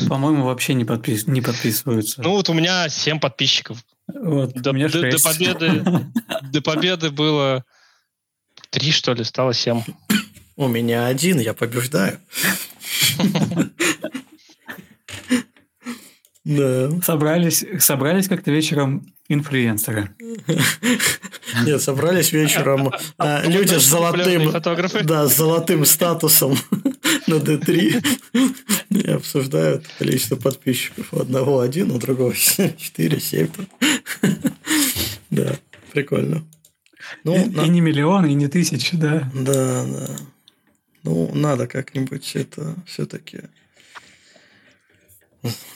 [0.09, 1.27] По-моему, вообще не, подпис...
[1.27, 2.21] не подписываются.
[2.23, 3.79] Ну, вот у меня 7 подписчиков.
[4.09, 5.85] Вот, до, до, до, победы,
[6.43, 7.65] до победы было
[8.71, 9.83] три, что ли, стало семь.
[10.57, 12.21] У меня один, я побеждаю.
[16.45, 16.91] Да.
[17.03, 20.11] Собрались, собрались как-то вечером инфлюенсеры.
[21.65, 24.53] Нет, собрались вечером а, а, люди с золотым,
[25.05, 26.57] да, с золотым статусом
[27.27, 28.05] на D3
[28.91, 31.13] и обсуждают количество подписчиков.
[31.13, 32.35] У одного один, у другого
[32.77, 33.49] четыре, семь.
[35.31, 35.57] Да,
[35.93, 36.45] прикольно.
[37.23, 37.63] Ну, и, на...
[37.63, 39.31] и не миллион, и не тысячи, да.
[39.35, 40.17] Да, да.
[41.05, 43.41] Ну, надо как-нибудь это все-таки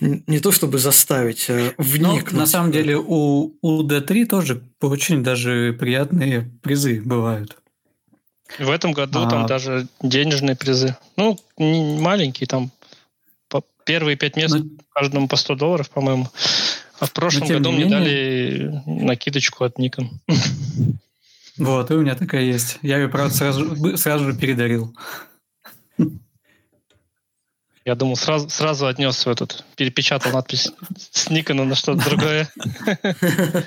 [0.01, 2.32] Не то чтобы заставить, а вникнуть.
[2.32, 7.57] на самом деле у, у D3 тоже очень даже приятные призы бывают.
[8.59, 9.31] В этом году а...
[9.31, 10.97] там даже денежные призы.
[11.16, 12.70] Ну, не маленькие, там
[13.49, 14.65] по первые пять мест Но...
[14.95, 16.28] каждому по 100 долларов, по-моему.
[16.99, 17.99] А в прошлом году мне менее...
[17.99, 20.09] дали накидочку от Nikon.
[21.59, 22.78] Вот, и у меня такая есть.
[22.82, 24.95] Я ее, правда, сразу, сразу же передарил.
[27.89, 30.70] Я думал, сразу, сразу отнес в этот, перепечатал надпись
[31.10, 32.52] с Никона на что-то другое.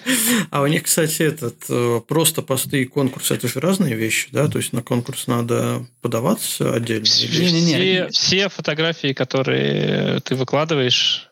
[0.52, 4.48] А у них, кстати, этот э, просто посты и конкурс это же разные вещи, да?
[4.48, 7.06] То есть на конкурс надо подаваться отдельно.
[7.06, 11.31] Все, все фотографии, которые ты выкладываешь,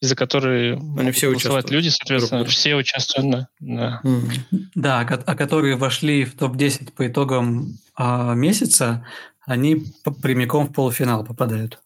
[0.00, 1.70] из-за которых Они все участвуют.
[1.70, 3.30] люди, соответственно, все участвуют.
[3.30, 4.00] Да, да.
[4.02, 4.30] Mm.
[4.74, 9.06] да а которые вошли в топ-10 по итогам а, месяца,
[9.46, 9.84] они
[10.20, 11.78] прямиком в полуфинал попадают.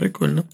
[0.00, 0.46] Прикольно.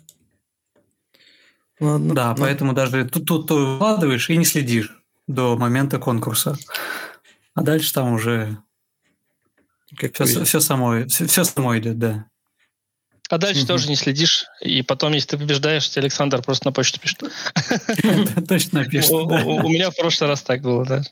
[1.78, 2.14] Ладно.
[2.16, 2.42] Да, ну.
[2.42, 4.90] поэтому даже тут, тут ты выкладываешь и не следишь
[5.28, 6.58] до момента конкурса.
[7.54, 8.58] А дальше там уже
[9.96, 12.24] как все, все, само, все, все само идет, да.
[13.28, 13.68] А дальше угу.
[13.68, 17.22] тоже не следишь, и потом, если ты побеждаешь, тебе Александр просто на почту пишет.
[18.48, 19.12] Точно пишет.
[19.12, 21.02] У меня в прошлый раз так было, да.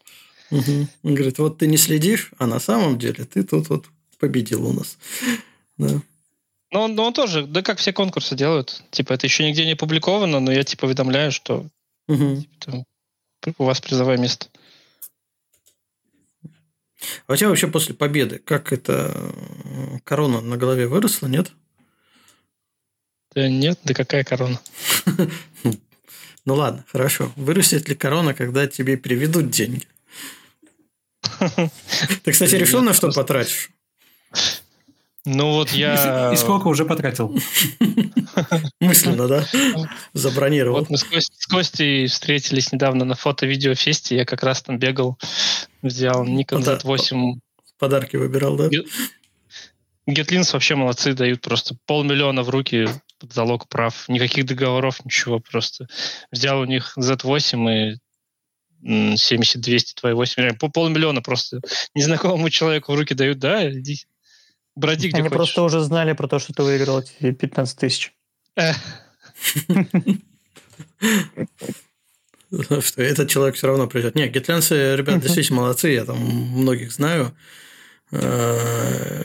[0.50, 3.86] Он говорит, вот ты не следишь, а на самом деле ты тут вот
[4.18, 4.98] победил у нас.
[5.78, 6.00] Да.
[6.74, 8.82] Ну, он, он тоже, да как все конкурсы делают.
[8.90, 11.68] Типа, это еще нигде не опубликовано, но я типа уведомляю, что
[12.08, 12.44] угу.
[12.58, 14.48] типа, у вас призовое место.
[17.28, 19.32] А у тебя вообще после победы, как это
[20.02, 21.52] корона на голове выросла, нет?
[23.36, 24.60] Да нет, да какая корона?
[26.46, 27.32] Ну ладно, хорошо.
[27.36, 29.86] Вырастет ли корона, когда тебе переведут деньги?
[32.22, 33.70] Ты, кстати, решил, на что потратишь?
[35.26, 36.32] Ну вот я...
[36.32, 37.34] И сколько уже потратил?
[38.80, 39.46] Мысленно, да?
[40.12, 40.80] Забронировал.
[40.80, 44.16] Вот мы с, Костей, с Костей встретились недавно на фото-видео-фесте.
[44.16, 45.18] Я как раз там бегал,
[45.80, 47.38] взял Nikon Z8.
[47.78, 48.68] Подарки выбирал, да?
[50.06, 52.86] Гетлинс вообще молодцы, дают просто полмиллиона в руки
[53.18, 54.06] под залог прав.
[54.08, 55.40] Никаких договоров, ничего.
[55.40, 55.86] Просто
[56.30, 61.60] взял у них Z8 и 70-200 твои 8 по полмиллиона просто
[61.94, 64.04] незнакомому человеку в руки дают, да, иди,
[64.76, 65.36] броди где Они хочешь.
[65.36, 68.14] просто уже знали про то, что ты выиграл эти 15 тысяч.
[72.50, 74.14] Что этот человек все равно придет.
[74.14, 77.36] Не, гитлянцы, ребят, действительно молодцы, я там многих знаю.
[78.12, 79.24] Э,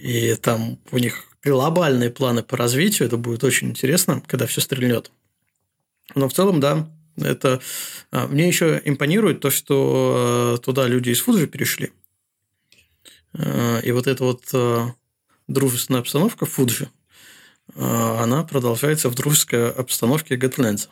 [0.00, 5.10] и там у них глобальные планы по развитию, это будет очень интересно, когда все стрельнет.
[6.14, 7.60] Но в целом, да, это
[8.10, 11.92] а, мне еще импонирует то, что э, туда люди из Фуджи перешли.
[13.34, 14.86] Э, и вот эта вот э,
[15.48, 16.88] дружественная обстановка Фуджи,
[17.76, 20.90] она продолжается в дружеской обстановке Гетленса.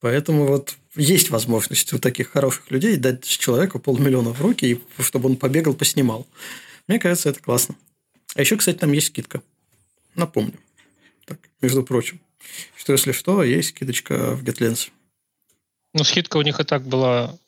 [0.00, 5.30] Поэтому вот есть возможность у таких хороших людей дать человеку полмиллиона в руки, и чтобы
[5.30, 6.26] он побегал, поснимал.
[6.86, 7.74] Мне кажется, это классно.
[8.34, 9.42] А еще, кстати, там есть скидка.
[10.14, 10.58] Напомню.
[11.24, 12.20] Так, между прочим,
[12.76, 14.90] что если что, есть скидочка в GetLens.
[15.94, 17.38] Ну, скидка у них и так была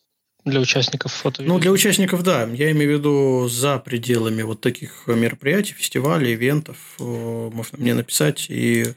[0.44, 1.42] для участников фото.
[1.42, 2.48] Ну, для участников, да.
[2.48, 6.76] Я имею в виду за пределами вот таких мероприятий, фестивалей, ивентов.
[6.98, 8.94] Можно мне написать и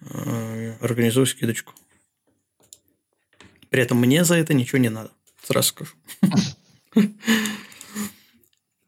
[0.00, 1.72] э, организую скидочку.
[3.68, 5.10] При этом мне за это ничего не надо.
[5.42, 5.92] Сразу скажу.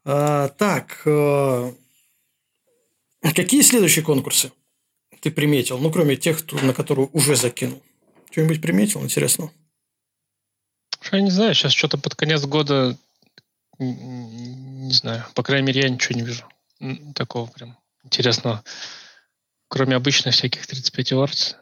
[0.07, 1.73] А, так, э,
[3.33, 4.51] какие следующие конкурсы
[5.19, 5.79] ты приметил?
[5.79, 7.81] Ну, кроме тех, на которые уже закинул.
[8.29, 9.49] Что-нибудь приметил интересно?
[11.11, 12.97] Я не знаю, сейчас что-то под конец года,
[13.79, 16.45] не знаю, по крайней мере, я ничего не вижу
[17.13, 18.63] такого прям интересного.
[19.67, 21.55] Кроме обычных всяких 35 Awards.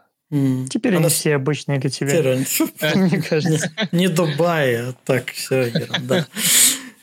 [0.69, 2.13] Теперь они все обычные для тебя.
[2.95, 3.71] Мне кажется.
[3.91, 5.71] Не Дубай, а так все
[6.01, 6.27] да.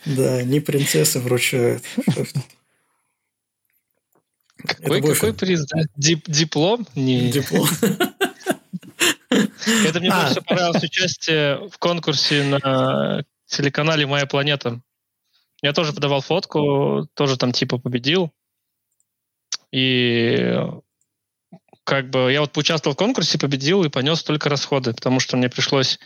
[0.05, 1.85] Да, не принцессы вручают.
[4.57, 5.67] Какой, какой приз?
[5.97, 6.87] Дип, диплом?
[6.95, 7.31] Не.
[7.31, 7.69] Диплом.
[9.87, 10.25] Это мне а.
[10.25, 14.81] больше понравилось участие в конкурсе на телеканале «Моя планета».
[15.63, 18.33] Я тоже подавал фотку, тоже там типа победил.
[19.73, 20.57] И
[21.85, 25.49] как бы я вот поучаствовал в конкурсе, победил и понес только расходы, потому что мне
[25.49, 25.99] пришлось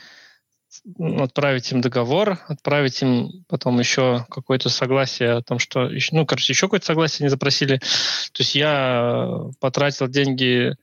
[0.98, 5.88] отправить им договор, отправить им потом еще какое-то согласие о том, что...
[6.10, 7.78] Ну, короче, еще какое-то согласие они запросили.
[7.78, 10.74] То есть я потратил деньги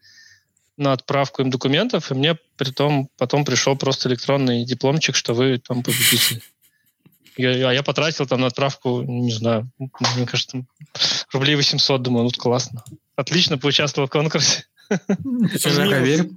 [0.81, 5.59] на отправку им документов, и мне при том потом пришел просто электронный дипломчик, что вы
[5.59, 6.43] там победитель.
[7.37, 10.65] Я, а я потратил там на отправку, не знаю, мне кажется,
[11.31, 12.83] рублей 800, думаю, ну классно.
[13.15, 14.65] Отлично поучаствовал в конкурсе.
[14.89, 16.29] Проверь,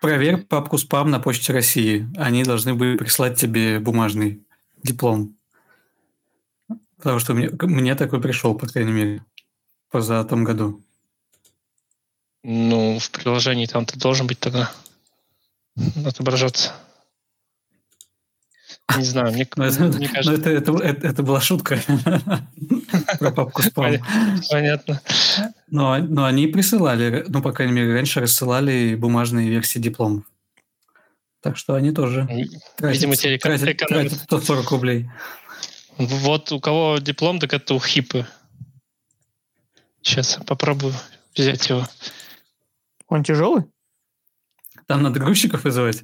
[0.00, 2.08] проверь папку спам на почте России.
[2.16, 4.42] Они должны были прислать тебе бумажный
[4.82, 5.36] диплом.
[6.96, 9.24] Потому что мне, мне такой пришел, по крайней мере,
[9.90, 10.83] поза том году.
[12.44, 14.70] Ну, в приложении там ты должен быть тогда
[16.04, 16.74] отображаться.
[18.98, 20.30] Не знаю, мне, но это, мне кажется...
[20.30, 21.80] Но это, это, это, это была шутка
[23.18, 23.94] про папку спам.
[24.50, 25.00] Понятно.
[25.70, 30.24] Но, но они присылали, ну, по крайней мере, раньше рассылали бумажные версии дипломов.
[31.40, 32.28] Так что они тоже
[32.78, 35.10] Видимо, тратят, тратят, тратят 140 рублей.
[35.96, 38.26] Вот у кого диплом, так это у Хипы.
[40.02, 40.92] Сейчас попробую
[41.34, 41.86] взять его.
[43.14, 43.62] Он тяжелый?
[44.88, 46.02] Там надо грузчиков вызывать?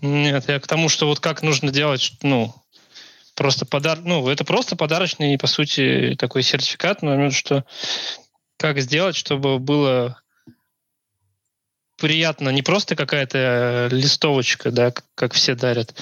[0.00, 2.54] Нет, я к тому, что вот как нужно делать, ну,
[3.34, 3.98] просто подар...
[4.02, 7.64] ну, это просто подарочный, по сути, такой сертификат, но что
[8.56, 10.22] как сделать, чтобы было
[11.96, 15.92] приятно, не просто какая-то листовочка, да, как все дарят.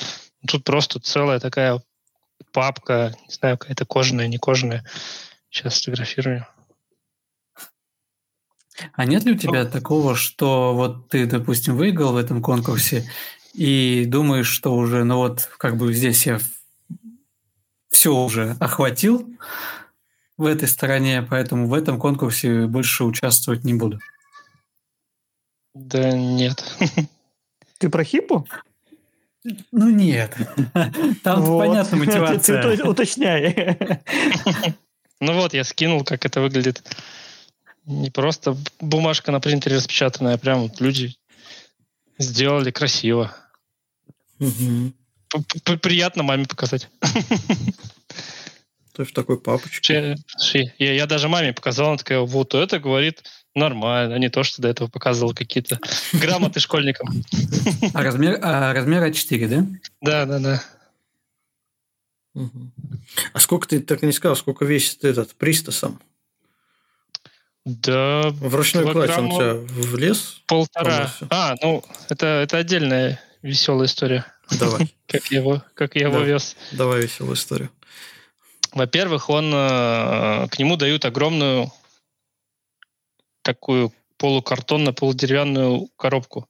[0.47, 1.83] Тут просто целая такая
[2.53, 4.85] папка, не знаю, какая-то кожаная, не кожаная.
[5.49, 6.47] Сейчас сфотографирую.
[8.95, 13.11] А нет ли у тебя такого, что вот ты, допустим, выиграл в этом конкурсе
[13.55, 16.39] и думаешь, что уже, ну вот, как бы здесь я
[17.91, 19.29] все уже охватил
[20.37, 24.01] в этой стороне, поэтому в этом конкурсе больше участвовать не буду?
[25.75, 26.65] Да нет.
[27.79, 28.47] Ты про хипу?
[29.73, 30.37] Ну нет.
[31.23, 31.67] Там вот.
[31.67, 32.63] понятна мотивация.
[32.63, 33.79] Ты, ты уточняй.
[35.21, 36.83] Ну вот, я скинул, как это выглядит.
[37.91, 41.17] Не просто бумажка на принтере распечатанная, а прям люди
[42.19, 43.35] сделали красиво.
[44.39, 44.93] Угу.
[45.83, 46.89] Приятно маме показать.
[48.93, 50.17] То есть в такой папочке.
[50.79, 53.25] Я, я даже маме показал, она такая, вот это, говорит,
[53.57, 55.81] нормально, а не то, что до этого показывал какие-то
[56.13, 57.09] грамоты школьникам.
[57.93, 59.67] А размер, а размер А4, да?
[60.01, 60.63] Да, да,
[62.35, 62.45] да.
[63.33, 66.01] А сколько ты так не сказал, сколько весит этот приста сам?
[67.65, 68.31] Да.
[68.31, 70.43] В ручной кладь он тебя влез?
[70.47, 71.13] Полтора.
[71.29, 74.27] А, ну, это, это отдельная веселая история.
[74.59, 74.95] Давай.
[75.07, 76.57] как я его, как я его вез.
[76.73, 77.71] Давай веселую историю.
[78.73, 81.73] Во-первых, он э, к нему дают огромную
[83.43, 86.49] такую полукартонную, полудеревянную коробку.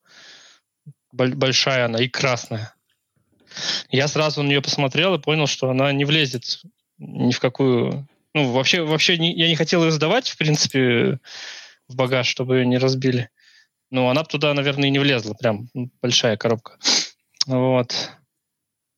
[1.12, 2.74] Большая она и красная.
[3.91, 6.61] Я сразу на нее посмотрел и понял, что она не влезет
[6.99, 8.07] ни в какую...
[8.35, 11.19] Ну, вообще, вообще не, я не хотел ее сдавать, в принципе,
[11.89, 13.31] в багаж, чтобы ее не разбили.
[13.90, 15.35] Ну, она туда, наверное, и не влезла.
[15.35, 15.69] Прям
[16.01, 16.78] большая коробка.
[17.47, 18.11] Вот.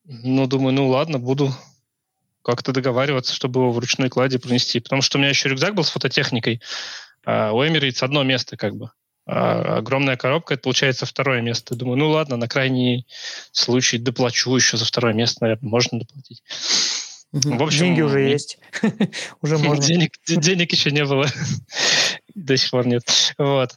[0.05, 1.51] Ну, думаю, ну ладно, буду
[2.43, 4.79] как-то договариваться, чтобы его в ручной кладе пронести.
[4.79, 6.61] Потому что у меня еще рюкзак был с фототехникой.
[7.25, 8.91] А у Emirates одно место как бы.
[9.25, 11.75] А огромная коробка, это получается второе место.
[11.75, 13.07] Думаю, ну ладно, на крайний
[13.53, 16.43] случай доплачу еще за второе место, наверное, можно доплатить.
[17.33, 18.59] В общем, деньги уже есть.
[19.41, 19.83] уже можно.
[19.83, 21.25] Денег, денег еще не было.
[22.35, 23.03] До сих пор нет.
[23.39, 23.75] Вот.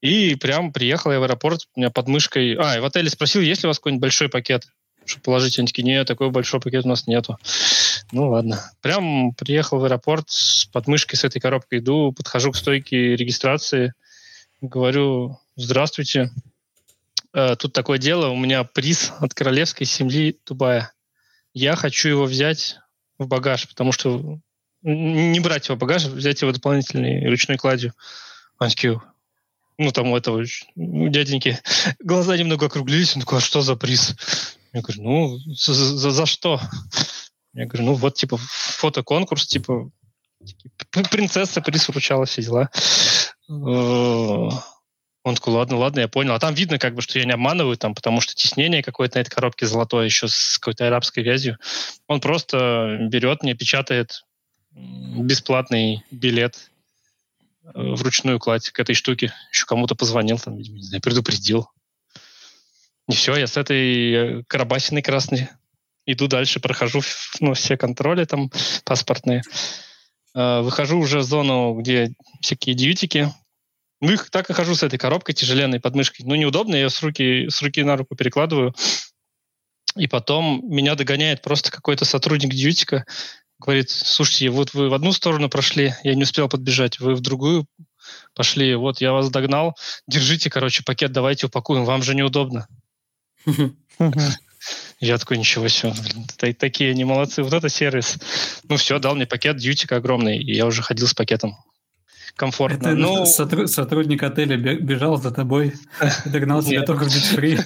[0.00, 2.56] И прям приехал я в аэропорт, у меня под мышкой...
[2.56, 4.66] А, и в отеле спросил, есть ли у вас какой-нибудь большой пакет,
[5.04, 5.58] чтобы положить.
[5.58, 7.38] Они такие, нет, такой большой пакет у нас нету.
[8.10, 8.60] Ну ладно.
[8.80, 13.92] Прям приехал в аэропорт с подмышкой с этой коробкой, иду, подхожу к стойке регистрации,
[14.60, 16.30] говорю, здравствуйте,
[17.32, 20.92] э, тут такое дело, у меня приз от королевской семьи Дубая.
[21.54, 22.78] Я хочу его взять
[23.18, 24.38] в багаж, потому что
[24.82, 27.92] не брать его в багаж, взять его дополнительной ручной кладью.
[28.58, 29.00] Они такие,
[29.76, 30.44] ну, там у этого
[30.76, 31.58] дяденьки
[32.00, 33.14] глаза немного округлились.
[33.14, 34.14] Он такой, а что за приз?
[34.72, 36.60] Я говорю, ну, за, за, за что?
[37.54, 39.90] Я говорю, ну, вот, типа, фотоконкурс, типа,
[41.10, 42.70] принцесса приз вручала, все дела.
[45.28, 46.34] Он такой, ладно, ладно, я понял.
[46.34, 49.20] А там видно, как бы, что я не обманываю, там, потому что теснение какое-то на
[49.20, 51.58] этой коробке золотое, еще с какой-то арабской вязью.
[52.06, 54.24] Он просто берет мне, печатает
[54.70, 56.70] бесплатный билет
[57.74, 59.32] Э, вручную кладь к этой штуке.
[59.52, 61.68] Еще кому-то позвонил, там, видимо, не знаю, предупредил.
[63.08, 65.48] И все, я с этой э, карабасиной красной
[66.06, 67.02] иду дальше, прохожу
[67.40, 68.50] ну, все контроли там
[68.84, 69.42] паспортные.
[70.34, 73.32] Э, выхожу уже в зону, где всякие дьютики.
[74.00, 76.24] Ну, их так и хожу с этой коробкой тяжеленной подмышкой.
[76.26, 78.74] Ну, неудобно, я с руки, с руки на руку перекладываю.
[79.96, 83.04] И потом меня догоняет просто какой-то сотрудник дьютика,
[83.58, 87.66] говорит, слушайте, вот вы в одну сторону прошли, я не успел подбежать, вы в другую
[88.34, 89.76] пошли, вот я вас догнал,
[90.06, 92.68] держите, короче, пакет, давайте упакуем, вам же неудобно.
[95.00, 98.18] Я такой, ничего себе, блин, такие они молодцы, вот это сервис.
[98.64, 101.56] Ну все, дал мне пакет дьютика огромный, и я уже ходил с пакетом.
[102.38, 102.88] Комфортно.
[102.88, 105.74] Это Ну, сотруд- сотрудник отеля бе- бежал за тобой,
[106.24, 107.58] догнал тебя только в дичфри.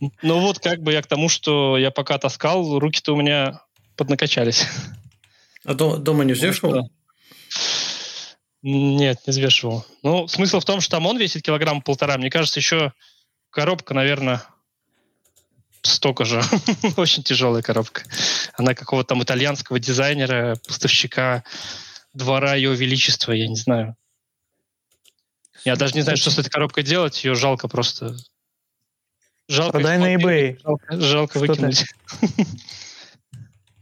[0.22, 3.60] ну вот как бы я к тому, что я пока таскал, руки-то у меня
[3.96, 4.66] поднакачались.
[5.64, 6.90] А до- дома не взвешивал?
[8.62, 9.86] Нет, не взвешивал.
[10.02, 12.16] Ну, смысл в том, что там он весит килограмм полтора.
[12.18, 12.92] Мне кажется, еще
[13.50, 14.42] коробка, наверное,
[15.82, 16.42] столько же.
[16.96, 18.02] Очень тяжелая коробка.
[18.56, 21.44] Она какого-то там итальянского дизайнера, поставщика
[22.14, 23.96] двора Ее Величества, я не знаю.
[25.64, 27.24] Я даже не знаю, что с этой коробкой делать.
[27.24, 28.16] Ее жалко просто.
[29.48, 30.58] Жалко Продай на eBay.
[30.62, 31.84] Жалко, жалко выкинуть.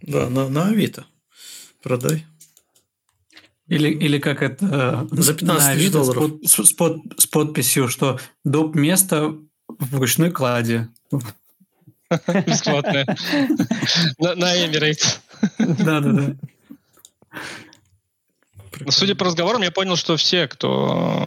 [0.03, 1.07] Да, на, на Авито.
[1.83, 2.27] Продай.
[3.69, 5.09] Или, или как это...
[5.13, 6.23] э, За 15 на с долларов.
[6.41, 8.75] под- С, с под- с подписью, что доп.
[8.75, 9.37] место
[9.69, 10.89] в ручной кладе.
[12.47, 13.07] Бесплатная.
[14.19, 15.19] На Emirates.
[15.59, 16.37] Да-да-да.
[18.81, 21.27] Ну, Судя по разговорам, я понял, что все, кто...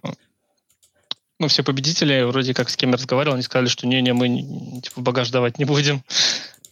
[1.40, 5.02] Ну, все победители, вроде как с кем я разговаривал, они сказали, что не-не, мы типа
[5.02, 6.04] багаж давать не будем.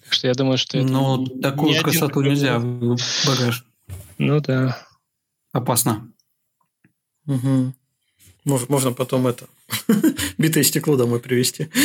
[0.03, 0.87] Так что я думаю, что это...
[0.87, 3.65] Не- такую один красоту такой нельзя в багаж.
[4.19, 4.77] Ну да.
[5.53, 6.11] Опасно.
[7.25, 7.73] Мгм.
[8.45, 9.47] Мож- Можно потом это
[10.37, 11.69] битое стекло домой привезти.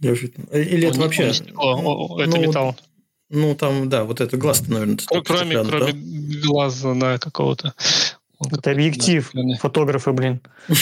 [0.00, 1.24] Э, Или это вообще...
[1.24, 2.76] Это ну, металл.
[3.30, 6.46] Ну, там, да, вот это глаз наверное, Кро- Кроме, стеклянный, кроме да?
[6.48, 7.74] глаза на какого-то.
[8.52, 9.30] Это объектив.
[9.34, 9.56] да.
[9.58, 10.40] Фотографы, блин.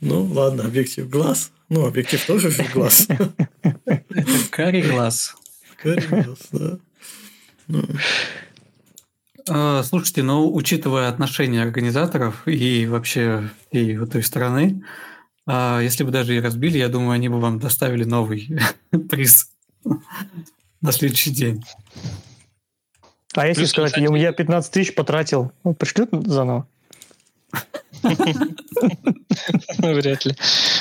[0.00, 1.50] Ну, ладно, объектив глаз.
[1.68, 3.08] Ну, объектив тоже же глаз.
[4.50, 5.34] Карий глаз.
[5.82, 6.78] Карий глаз, да.
[7.66, 7.82] Ну,
[9.48, 14.82] А, Слушайте, ну, учитывая отношение организаторов и вообще и вот той стороны,
[15.48, 18.48] если бы даже и разбили, я думаю, они бы вам доставили новый
[19.10, 19.50] приз
[20.80, 21.64] на следующий день.
[23.34, 26.66] А если Плюс, сказать, кстати- я я 15 тысяч потратил, ну, пришлют заново?
[29.78, 30.34] Вряд ли.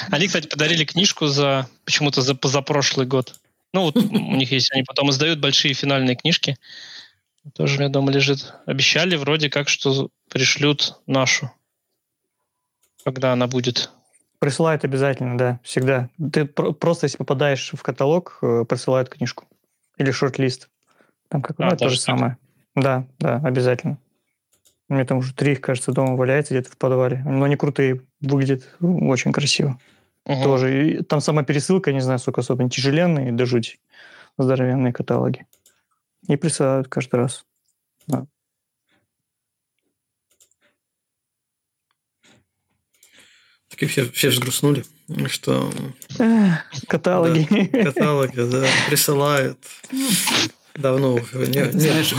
[0.10, 3.40] Они, кстати, подарили книжку за почему-то за позапрошлый год.
[3.74, 6.58] Ну, вот у них есть, они потом издают большие финальные книжки.
[7.54, 8.54] Тоже у меня дома лежит.
[8.66, 11.52] Обещали вроде как, что пришлют нашу.
[13.04, 13.90] Когда она будет.
[14.40, 16.10] Присылают обязательно, да, всегда.
[16.32, 19.46] Ты про- просто, если попадаешь в каталог, э, присылают книжку.
[19.98, 20.70] Или шорт-лист.
[21.28, 22.38] Там как А, ну, то же самое.
[22.76, 23.98] Да, да, обязательно.
[24.90, 27.24] У меня там уже три, кажется, дома валяется где-то в подвале.
[27.26, 29.80] Но они крутые, выглядят ну, очень красиво.
[30.26, 30.44] Мгм.
[30.44, 30.88] Тоже.
[30.92, 33.80] И там сама пересылка, не знаю, сколько особо, они тяжеленные, да жуть.
[34.38, 35.46] Здоровенные каталоги.
[36.28, 37.46] И присылают каждый раз.
[43.78, 44.84] И все, все взгрустнули,
[45.28, 45.72] что
[46.20, 47.44] Эх, каталоги.
[47.84, 49.58] каталоги, да, присылают.
[50.76, 51.82] Давно уже не- Это, нет.
[51.82, 52.14] Знаешь,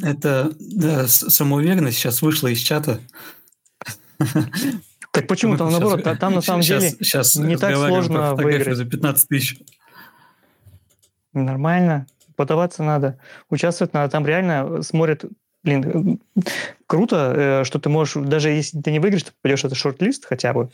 [0.04, 3.00] это да, самоуверенность сейчас вышла из чата.
[5.10, 8.76] Так почему там, наоборот, та- там на самом деле сейчас не так сложно выиграть.
[8.76, 9.58] за 15 тысяч.
[11.32, 12.06] Нормально.
[12.36, 13.18] Подаваться надо.
[13.48, 14.10] Участвовать надо.
[14.10, 15.24] Там реально смотрят...
[15.62, 16.20] Блин,
[16.86, 18.14] круто, э, что ты можешь...
[18.26, 20.68] Даже если ты не выиграешь, ты попадешь в этот шорт-лист хотя бы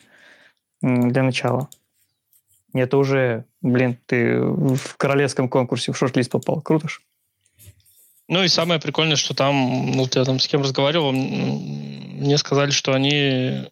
[0.82, 1.69] для начала.
[2.73, 6.61] Это уже, блин, ты в королевском конкурсе в шорт-лист попал.
[6.61, 7.01] Круто ж.
[8.28, 12.93] Ну и самое прикольное, что там, ну, я там с кем разговаривал, мне сказали, что
[12.93, 13.69] они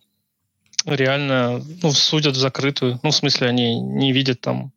[0.84, 2.98] реально ну, судят в закрытую.
[3.02, 4.72] Ну, в смысле, они не видят там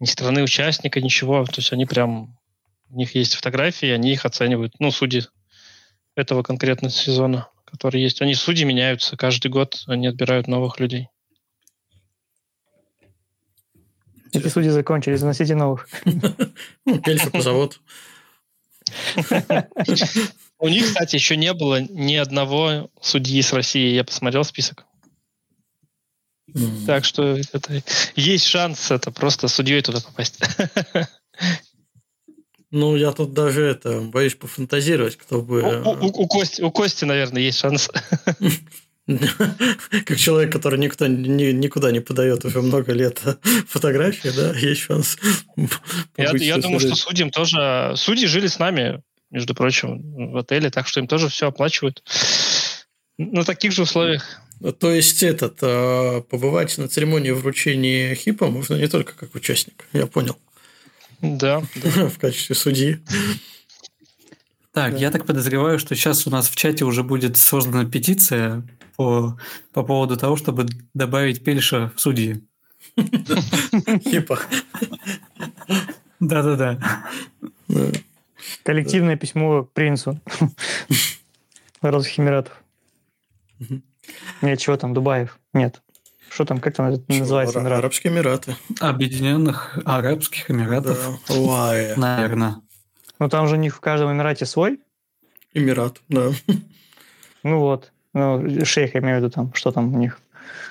[0.00, 1.44] ни страны участника, ничего.
[1.44, 2.36] То есть они прям...
[2.90, 4.74] У них есть фотографии, они их оценивают.
[4.78, 5.22] Ну, судьи
[6.16, 8.20] этого конкретного сезона, который есть.
[8.22, 11.08] Они судьи меняются каждый год, они отбирают новых людей.
[14.34, 15.88] Эти судьи закончились, заносите новых.
[16.86, 17.80] Ну, Пельфа позовут.
[20.58, 23.94] У них, кстати, еще не было ни одного судьи с России.
[23.94, 24.84] Я посмотрел список.
[26.86, 27.82] Так что это,
[28.16, 30.38] есть шанс это просто судьей туда попасть.
[32.70, 35.62] Ну, я тут даже это боюсь пофантазировать, кто бы...
[35.62, 37.88] У, у- у Кости, у Кости, наверное, есть шанс.
[39.06, 43.20] Как человек, который никто ни- никуда не подает уже много лет
[43.68, 45.18] фотографии, да, есть шанс.
[46.16, 47.92] Я, я думаю, что судьям тоже...
[47.96, 52.02] Судьи жили с нами, между прочим, в отеле, так что им тоже все оплачивают.
[53.18, 54.40] На таких же условиях.
[54.80, 60.06] То есть этот а, побывать на церемонии вручения ХИПа можно не только как участник, я
[60.06, 60.38] понял,
[61.20, 61.60] Да.
[61.74, 62.98] в качестве судьи.
[64.72, 64.98] Так, Да.
[64.98, 68.66] я так подозреваю, что сейчас у нас в чате уже будет создана петиция
[68.96, 69.38] по,
[69.72, 72.44] по поводу того, чтобы добавить Пельша в судьи.
[72.96, 74.38] ХИПа.
[76.20, 76.78] Да-да-да.
[77.68, 77.90] Да.
[78.62, 80.20] Коллективное письмо принцу
[81.80, 82.62] Арабских Эмиратов.
[84.42, 85.38] Нет, чего там, Дубаев?
[85.52, 85.82] Нет.
[86.28, 87.60] Что там, как там называется?
[87.60, 88.56] Ара- Арабские Эмираты.
[88.80, 91.34] Объединенных Арабских Эмиратов, Да.
[91.34, 91.94] Уае.
[91.96, 92.56] наверное.
[93.18, 94.80] Ну, там же у них в каждом Эмирате свой.
[95.54, 96.32] Эмират, да.
[97.44, 97.92] Ну вот.
[98.14, 100.20] Ну, шейх, я имею в виду там, что там у них,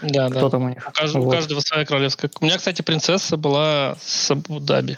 [0.01, 0.49] Да, кто да.
[0.49, 0.87] там у них.
[0.87, 1.35] У каждого, у Вот.
[1.35, 2.31] каждого своя королевская.
[2.39, 4.97] У меня, кстати, принцесса была с Абу-Даби.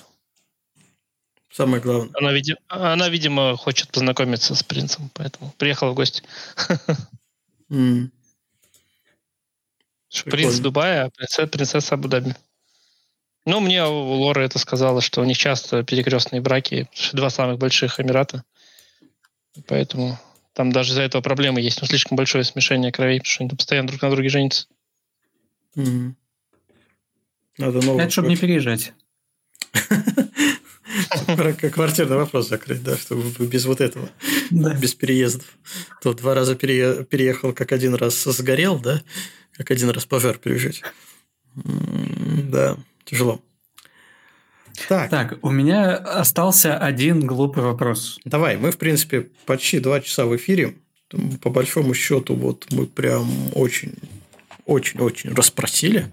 [1.52, 2.10] Самое главное.
[2.20, 6.22] Она, види- она, видимо, хочет познакомиться с принцем, поэтому приехала в гости.
[7.72, 8.12] М.
[10.26, 10.60] Принц.
[10.60, 12.36] Дубая, а принцесса, принцесса Абу-Даби.
[13.46, 18.44] Ну, мне Лора это сказала, что у них часто перекрестные браки, два самых больших Эмирата.
[19.68, 20.18] Поэтому
[20.56, 21.82] там даже из-за этого проблемы есть.
[21.82, 24.68] Ну, слишком большое смешение кровей, потому что они там постоянно друг на друге женятся.
[25.76, 26.16] М.
[27.58, 28.02] Надо новый.
[28.04, 28.94] Это чтобы не переезжать.
[31.74, 34.10] Квартирный вопрос закрыть, да, чтобы без вот этого,
[34.50, 34.74] Да.
[34.74, 35.46] без переездов.
[36.02, 39.02] То два раза пере- переехал, как один раз сгорел, да,
[39.54, 40.84] как один раз пожар пережить.
[41.56, 43.42] Да, тяжело.
[44.88, 48.20] Так, Так, у меня остался один глупый вопрос.
[48.26, 50.76] давай, мы, в принципе, почти два часа в эфире.
[51.42, 53.94] По большому счету, вот мы прям очень,
[54.66, 56.08] очень, очень расспросили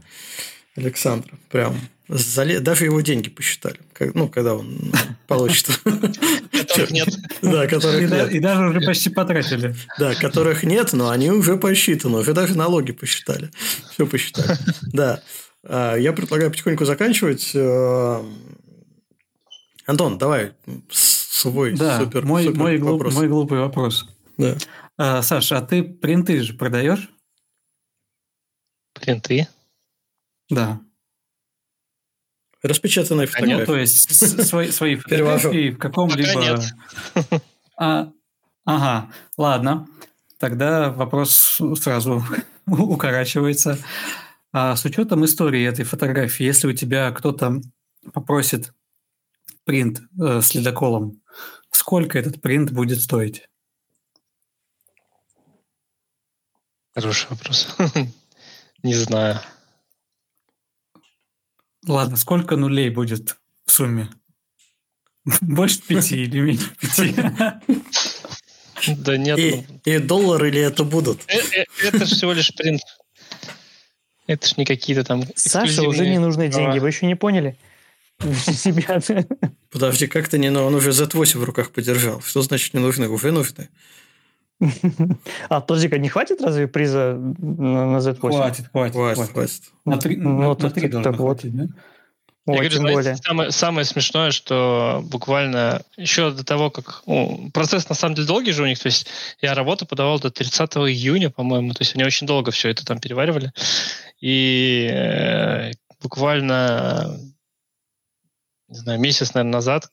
[0.76, 1.32] Александра.
[1.50, 1.74] Прям
[2.08, 3.78] зале- даже его деньги посчитали.
[3.94, 4.92] Как- ну, когда он
[5.26, 5.68] получит.
[5.82, 7.08] Которых нет.
[7.40, 8.30] Да, которых нет.
[8.32, 9.74] и даже уже почти потратили.
[9.98, 13.50] Да, которых нет, но они уже посчитаны, уже даже налоги посчитали.
[13.92, 14.56] Все посчитали.
[14.92, 15.22] Да.
[15.64, 17.52] А, Я предлагаю потихоньку заканчивать.
[17.54, 18.22] Э,
[19.86, 20.52] Антон, давай
[20.90, 23.14] свой Да, супер, мой, супер мой, глуп- вопрос.
[23.14, 24.08] мой глупый вопрос.
[24.38, 24.56] Да.
[24.96, 27.10] А, Саша, а ты принты же продаешь?
[28.94, 29.48] Принты.
[30.50, 30.80] Да.
[32.62, 33.64] Распечатанные А Ну, фотографии.
[33.66, 36.32] то есть свои, свои фотографии в каком-либо...
[36.34, 36.40] Пока
[37.32, 37.42] нет.
[37.76, 38.12] А,
[38.64, 39.88] ага, ладно.
[40.38, 42.22] Тогда вопрос сразу
[42.66, 43.78] укорачивается.
[44.52, 47.60] А с учетом истории этой фотографии, если у тебя кто-то
[48.12, 48.72] попросит
[49.64, 51.22] принт э, с ледоколом,
[51.70, 53.48] сколько этот принт будет стоить?
[56.94, 57.74] Хороший вопрос.
[58.82, 59.40] Не знаю.
[61.86, 64.10] Ладно, сколько нулей будет в сумме?
[65.40, 67.14] Больше пяти или меньше пяти?
[68.98, 71.22] Да нет, И, ну, и доллары ли это будут?
[71.28, 72.82] э- э- это же всего лишь принт.
[74.26, 77.56] Это ж не какие-то там Саше уже не нужны деньги, вы еще не поняли?
[78.20, 79.00] Себя.
[79.70, 80.50] Подожди, как то не...
[80.50, 82.20] ну, Он уже Z8 в руках подержал.
[82.22, 83.08] Что значит не нужны?
[83.08, 83.68] Уже нужны.
[85.48, 88.18] А, подожди-ка, не хватит разве приза на на Z8?
[88.20, 89.32] Хватит, хватит, Хватит, хватит.
[89.32, 89.62] хватит.
[89.84, 91.66] На три, Ну, на- три так- должно хватить, да?
[92.46, 93.16] Я говорю, тем более.
[93.16, 97.02] самое, самое смешное, что буквально еще до того, как...
[97.06, 98.80] ну, процесс на самом деле долгий же у них.
[98.80, 99.06] То есть
[99.40, 101.72] я работу подавал до 30 июня, по-моему.
[101.72, 103.52] То есть они очень долго все это там переваривали.
[104.20, 105.70] И э,
[106.00, 107.16] буквально,
[108.68, 109.88] не знаю, месяц, наверное, назад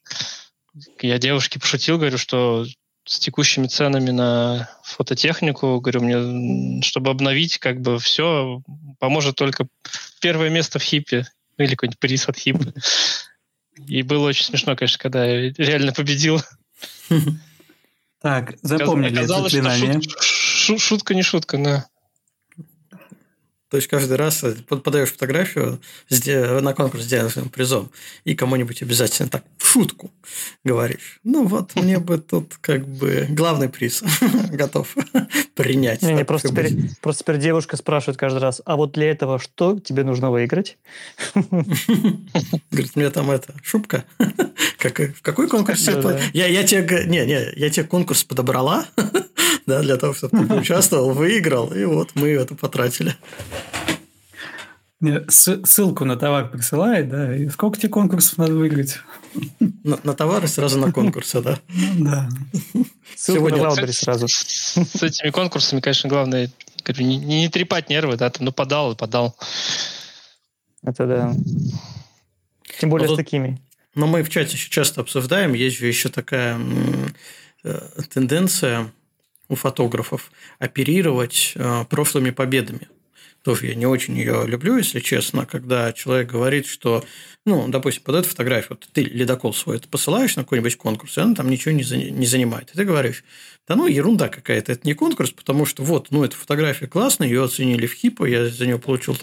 [1.01, 2.65] я девушке пошутил, говорю, что
[3.05, 8.61] с текущими ценами на фототехнику, говорю, мне, чтобы обновить, как бы все,
[8.99, 9.67] поможет только
[10.19, 11.27] первое место в хипе
[11.59, 12.73] ну, или какой-нибудь приз от хипа.
[13.87, 16.41] И было очень смешно, конечно, когда я реально победил.
[18.21, 19.99] Так, запомнили это Оказалось, что заклинание.
[20.01, 21.85] шут- шу- шутка не шутка, да.
[23.69, 25.79] То есть каждый раз э, под- подаешь фотографию
[26.09, 27.91] на конкурс с денежным призом,
[28.23, 30.11] и кому-нибудь обязательно так в шутку
[30.63, 31.19] говоришь.
[31.23, 34.03] Ну вот, мне бы тут как бы главный приз
[34.51, 34.95] готов
[35.55, 36.01] принять.
[36.01, 39.79] Не, не, просто теперь, просто теперь девушка спрашивает каждый раз, а вот для этого что
[39.79, 40.77] тебе нужно выиграть?
[41.35, 44.05] Говорит, мне там это, шубка.
[44.77, 45.83] Как, в какой конкурс?
[45.83, 46.19] Да, я, да.
[46.33, 48.87] я, я тебе, не, не, я тебе конкурс подобрала,
[49.69, 53.15] да, для того, чтобы ты участвовал, выиграл, и вот мы это потратили.
[55.01, 58.99] Не, с- Ссылку на товар присылает, да, и сколько тебе конкурсов надо выиграть?
[59.83, 61.59] На, на товары сразу на конкурсы, да.
[61.69, 62.29] Ну, Да.
[63.15, 64.27] Ссылку на Сегодня- Валбери сразу.
[64.27, 66.51] С, с этими конкурсами, конечно, главное
[66.83, 69.37] говорю, не, не трепать нервы, да, там, ну подал и подал.
[70.83, 71.33] Это да.
[72.79, 73.57] Тем более А с такими.
[73.95, 77.13] Но мы в чате еще часто обсуждаем, есть же еще такая м,
[77.63, 77.79] э,
[78.13, 78.91] тенденция
[79.49, 82.87] у фотографов оперировать э, прошлыми победами.
[83.43, 87.03] тоже я не очень ее люблю, если честно, когда человек говорит, что,
[87.45, 91.21] ну, допустим, под эту фотографию, вот ты ледокол свой это посылаешь на какой-нибудь конкурс, и
[91.21, 92.69] она там ничего не, не занимает.
[92.71, 93.23] И ты говоришь,
[93.67, 97.43] да ну, ерунда какая-то, это не конкурс, потому что вот, ну, эта фотография классная, ее
[97.43, 99.15] оценили в ХИПа, я за нее получил,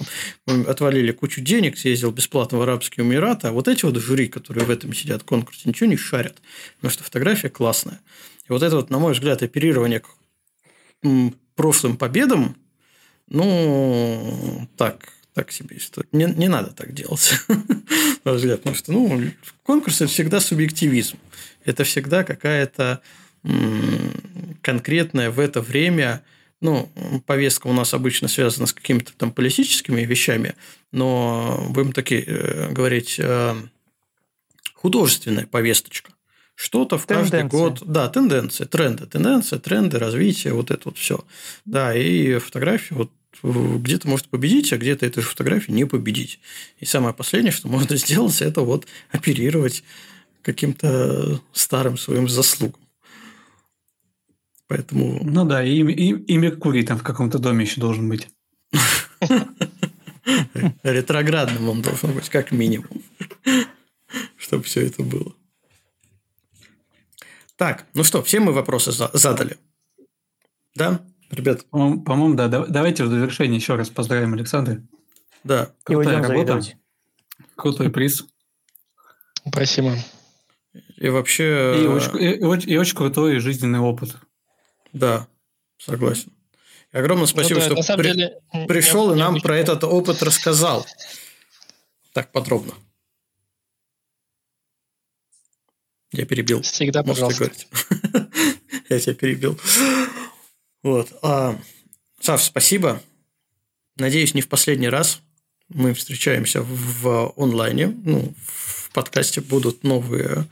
[0.47, 4.65] там, отвалили кучу денег, съездил бесплатно в Арабские Эмираты, а вот эти вот жюри, которые
[4.65, 6.37] в этом сидят в конкурсе, ничего не шарят,
[6.77, 8.01] потому что фотография классная.
[8.49, 10.01] И вот это вот, на мой взгляд, оперирование
[11.55, 12.57] прошлым победам,
[13.29, 16.09] ну, так, так себе история.
[16.13, 17.35] Не, не надо так делать,
[18.25, 18.61] на взгляд.
[18.61, 19.23] Потому что ну,
[19.63, 21.19] конкурс– это всегда субъективизм.
[21.65, 23.01] Это всегда какая-то
[24.63, 26.25] конкретная в это время
[26.61, 26.91] ну,
[27.27, 30.55] повестка у нас обычно связана с какими-то там политическими вещами,
[30.91, 33.55] но будем таки э, говорить э,
[34.75, 36.13] художественная повесточка.
[36.57, 37.83] Что-то в каждый год.
[37.85, 39.07] Да, тенденции, тренды.
[39.07, 41.23] Тенденция, тренды, развитие, вот это вот все.
[41.67, 43.13] Да, и фотографии вот
[43.43, 46.41] где-то может победить, а где-то этой фотографии не победить.
[46.81, 49.85] И самое последнее, что можно сделать, это вот оперировать
[50.41, 52.81] каким-то старым своим заслугам.
[54.67, 55.21] Поэтому...
[55.23, 58.29] Ну да, и, и, и Меркурий там в каком-то доме еще должен быть.
[60.83, 63.03] Ретроградным он должен быть, как минимум.
[64.39, 65.35] Чтобы все это было.
[67.57, 69.57] Так, ну что, все мы вопросы задали?
[70.75, 71.01] Да,
[71.31, 71.65] ребят?
[71.71, 72.49] По-моему, да.
[72.49, 74.83] Давайте в завершение еще раз поздравим Александра.
[75.43, 75.73] Да.
[75.83, 76.61] Крутая работа.
[77.55, 78.25] Крутой приз.
[79.49, 79.97] Спасибо.
[80.97, 81.83] И вообще...
[81.83, 84.17] И очень, и, и очень крутой жизненный опыт.
[84.93, 85.27] Да,
[85.79, 86.33] согласен.
[86.93, 88.13] И огромное спасибо, ну, да, что при...
[88.13, 90.87] деле, пришел и нам про этот опыт рассказал.
[92.13, 92.75] Так подробно.
[96.13, 96.63] Я перебил.
[96.63, 97.51] Всегда, пожалуйста.
[98.89, 99.59] Я тебя перебил.
[100.83, 101.13] Вот.
[101.23, 101.59] А,
[102.21, 103.03] Сав, спасибо.
[103.97, 105.21] Надеюсь, не в последний раз
[105.69, 107.89] мы встречаемся в онлайне.
[107.89, 110.47] Ну, в подкасте будут новые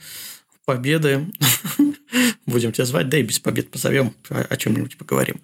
[0.64, 1.26] победы.
[2.46, 5.40] Будем тебя звать, да и без побед позовем, о чем-нибудь поговорим.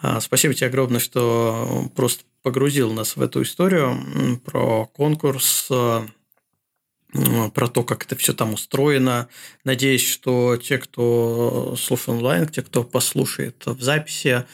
[0.00, 6.06] А, спасибо тебе огромное, что просто погрузил нас в эту историю про конкурс, а,
[7.54, 9.28] про то, как это все там устроено.
[9.64, 14.44] Надеюсь, что те, кто слушает онлайн, те, кто послушает в записи,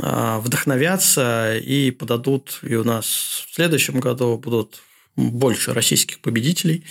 [0.00, 3.06] а, вдохновятся и подадут, и у нас
[3.48, 4.80] в следующем году будут
[5.16, 6.84] больше российских победителей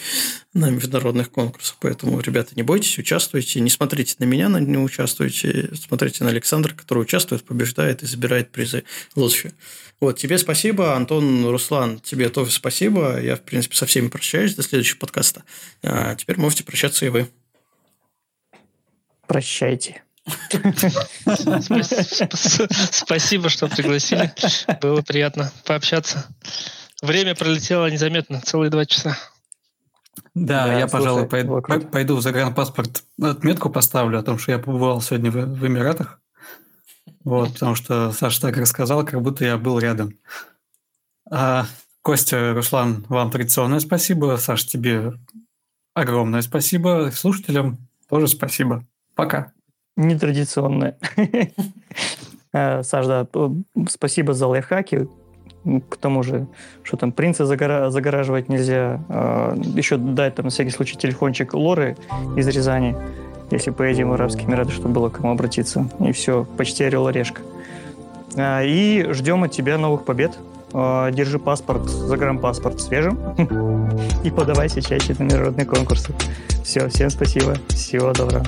[0.53, 1.77] на международных конкурсах.
[1.79, 3.59] Поэтому, ребята, не бойтесь, участвуйте.
[3.59, 5.69] Не смотрите на меня, не участвуйте.
[5.75, 8.83] Смотрите на Александра, который участвует, побеждает и забирает призы
[9.15, 9.53] лучше.
[9.99, 13.21] Вот, тебе спасибо, Антон, Руслан, тебе тоже спасибо.
[13.21, 15.43] Я, в принципе, со всеми прощаюсь до следующего подкаста.
[15.81, 17.29] А теперь можете прощаться и вы.
[19.27, 20.03] Прощайте.
[22.91, 24.31] Спасибо, что пригласили.
[24.81, 26.27] Было приятно пообщаться.
[27.03, 29.17] Время пролетело незаметно, целые два часа.
[30.33, 34.57] Да, да я, слушай, пожалуй, пойду, пойду в загранпаспорт отметку поставлю о том, что я
[34.57, 36.21] побывал сегодня в, в Эмиратах.
[37.25, 40.17] Вот, потому что Саша так рассказал, как будто я был рядом.
[41.29, 41.65] А,
[42.01, 44.37] Костя, Руслан, вам традиционное спасибо.
[44.37, 45.11] Саш, тебе
[45.93, 47.11] огромное спасибо.
[47.13, 48.85] Слушателям тоже спасибо.
[49.13, 49.51] Пока.
[49.97, 50.97] Нетрадиционное.
[52.55, 53.27] Э, Саш, да,
[53.89, 55.09] спасибо за лайфхаки
[55.89, 56.47] к тому же,
[56.83, 59.01] что там принца загора- загораживать нельзя.
[59.09, 61.95] А, еще дать там на всякий случай телефончик Лоры
[62.35, 62.95] из Рязани,
[63.51, 65.89] если поедем в Арабские Эмираты, чтобы было к кому обратиться.
[65.99, 67.41] И все, почти орел орешка.
[68.35, 70.37] А, и ждем от тебя новых побед.
[70.73, 73.19] А, держи паспорт, загранпаспорт свежим
[74.23, 76.13] и подавайся чаще на международные конкурсы.
[76.63, 77.55] Все, всем спасибо.
[77.69, 78.45] Всего доброго.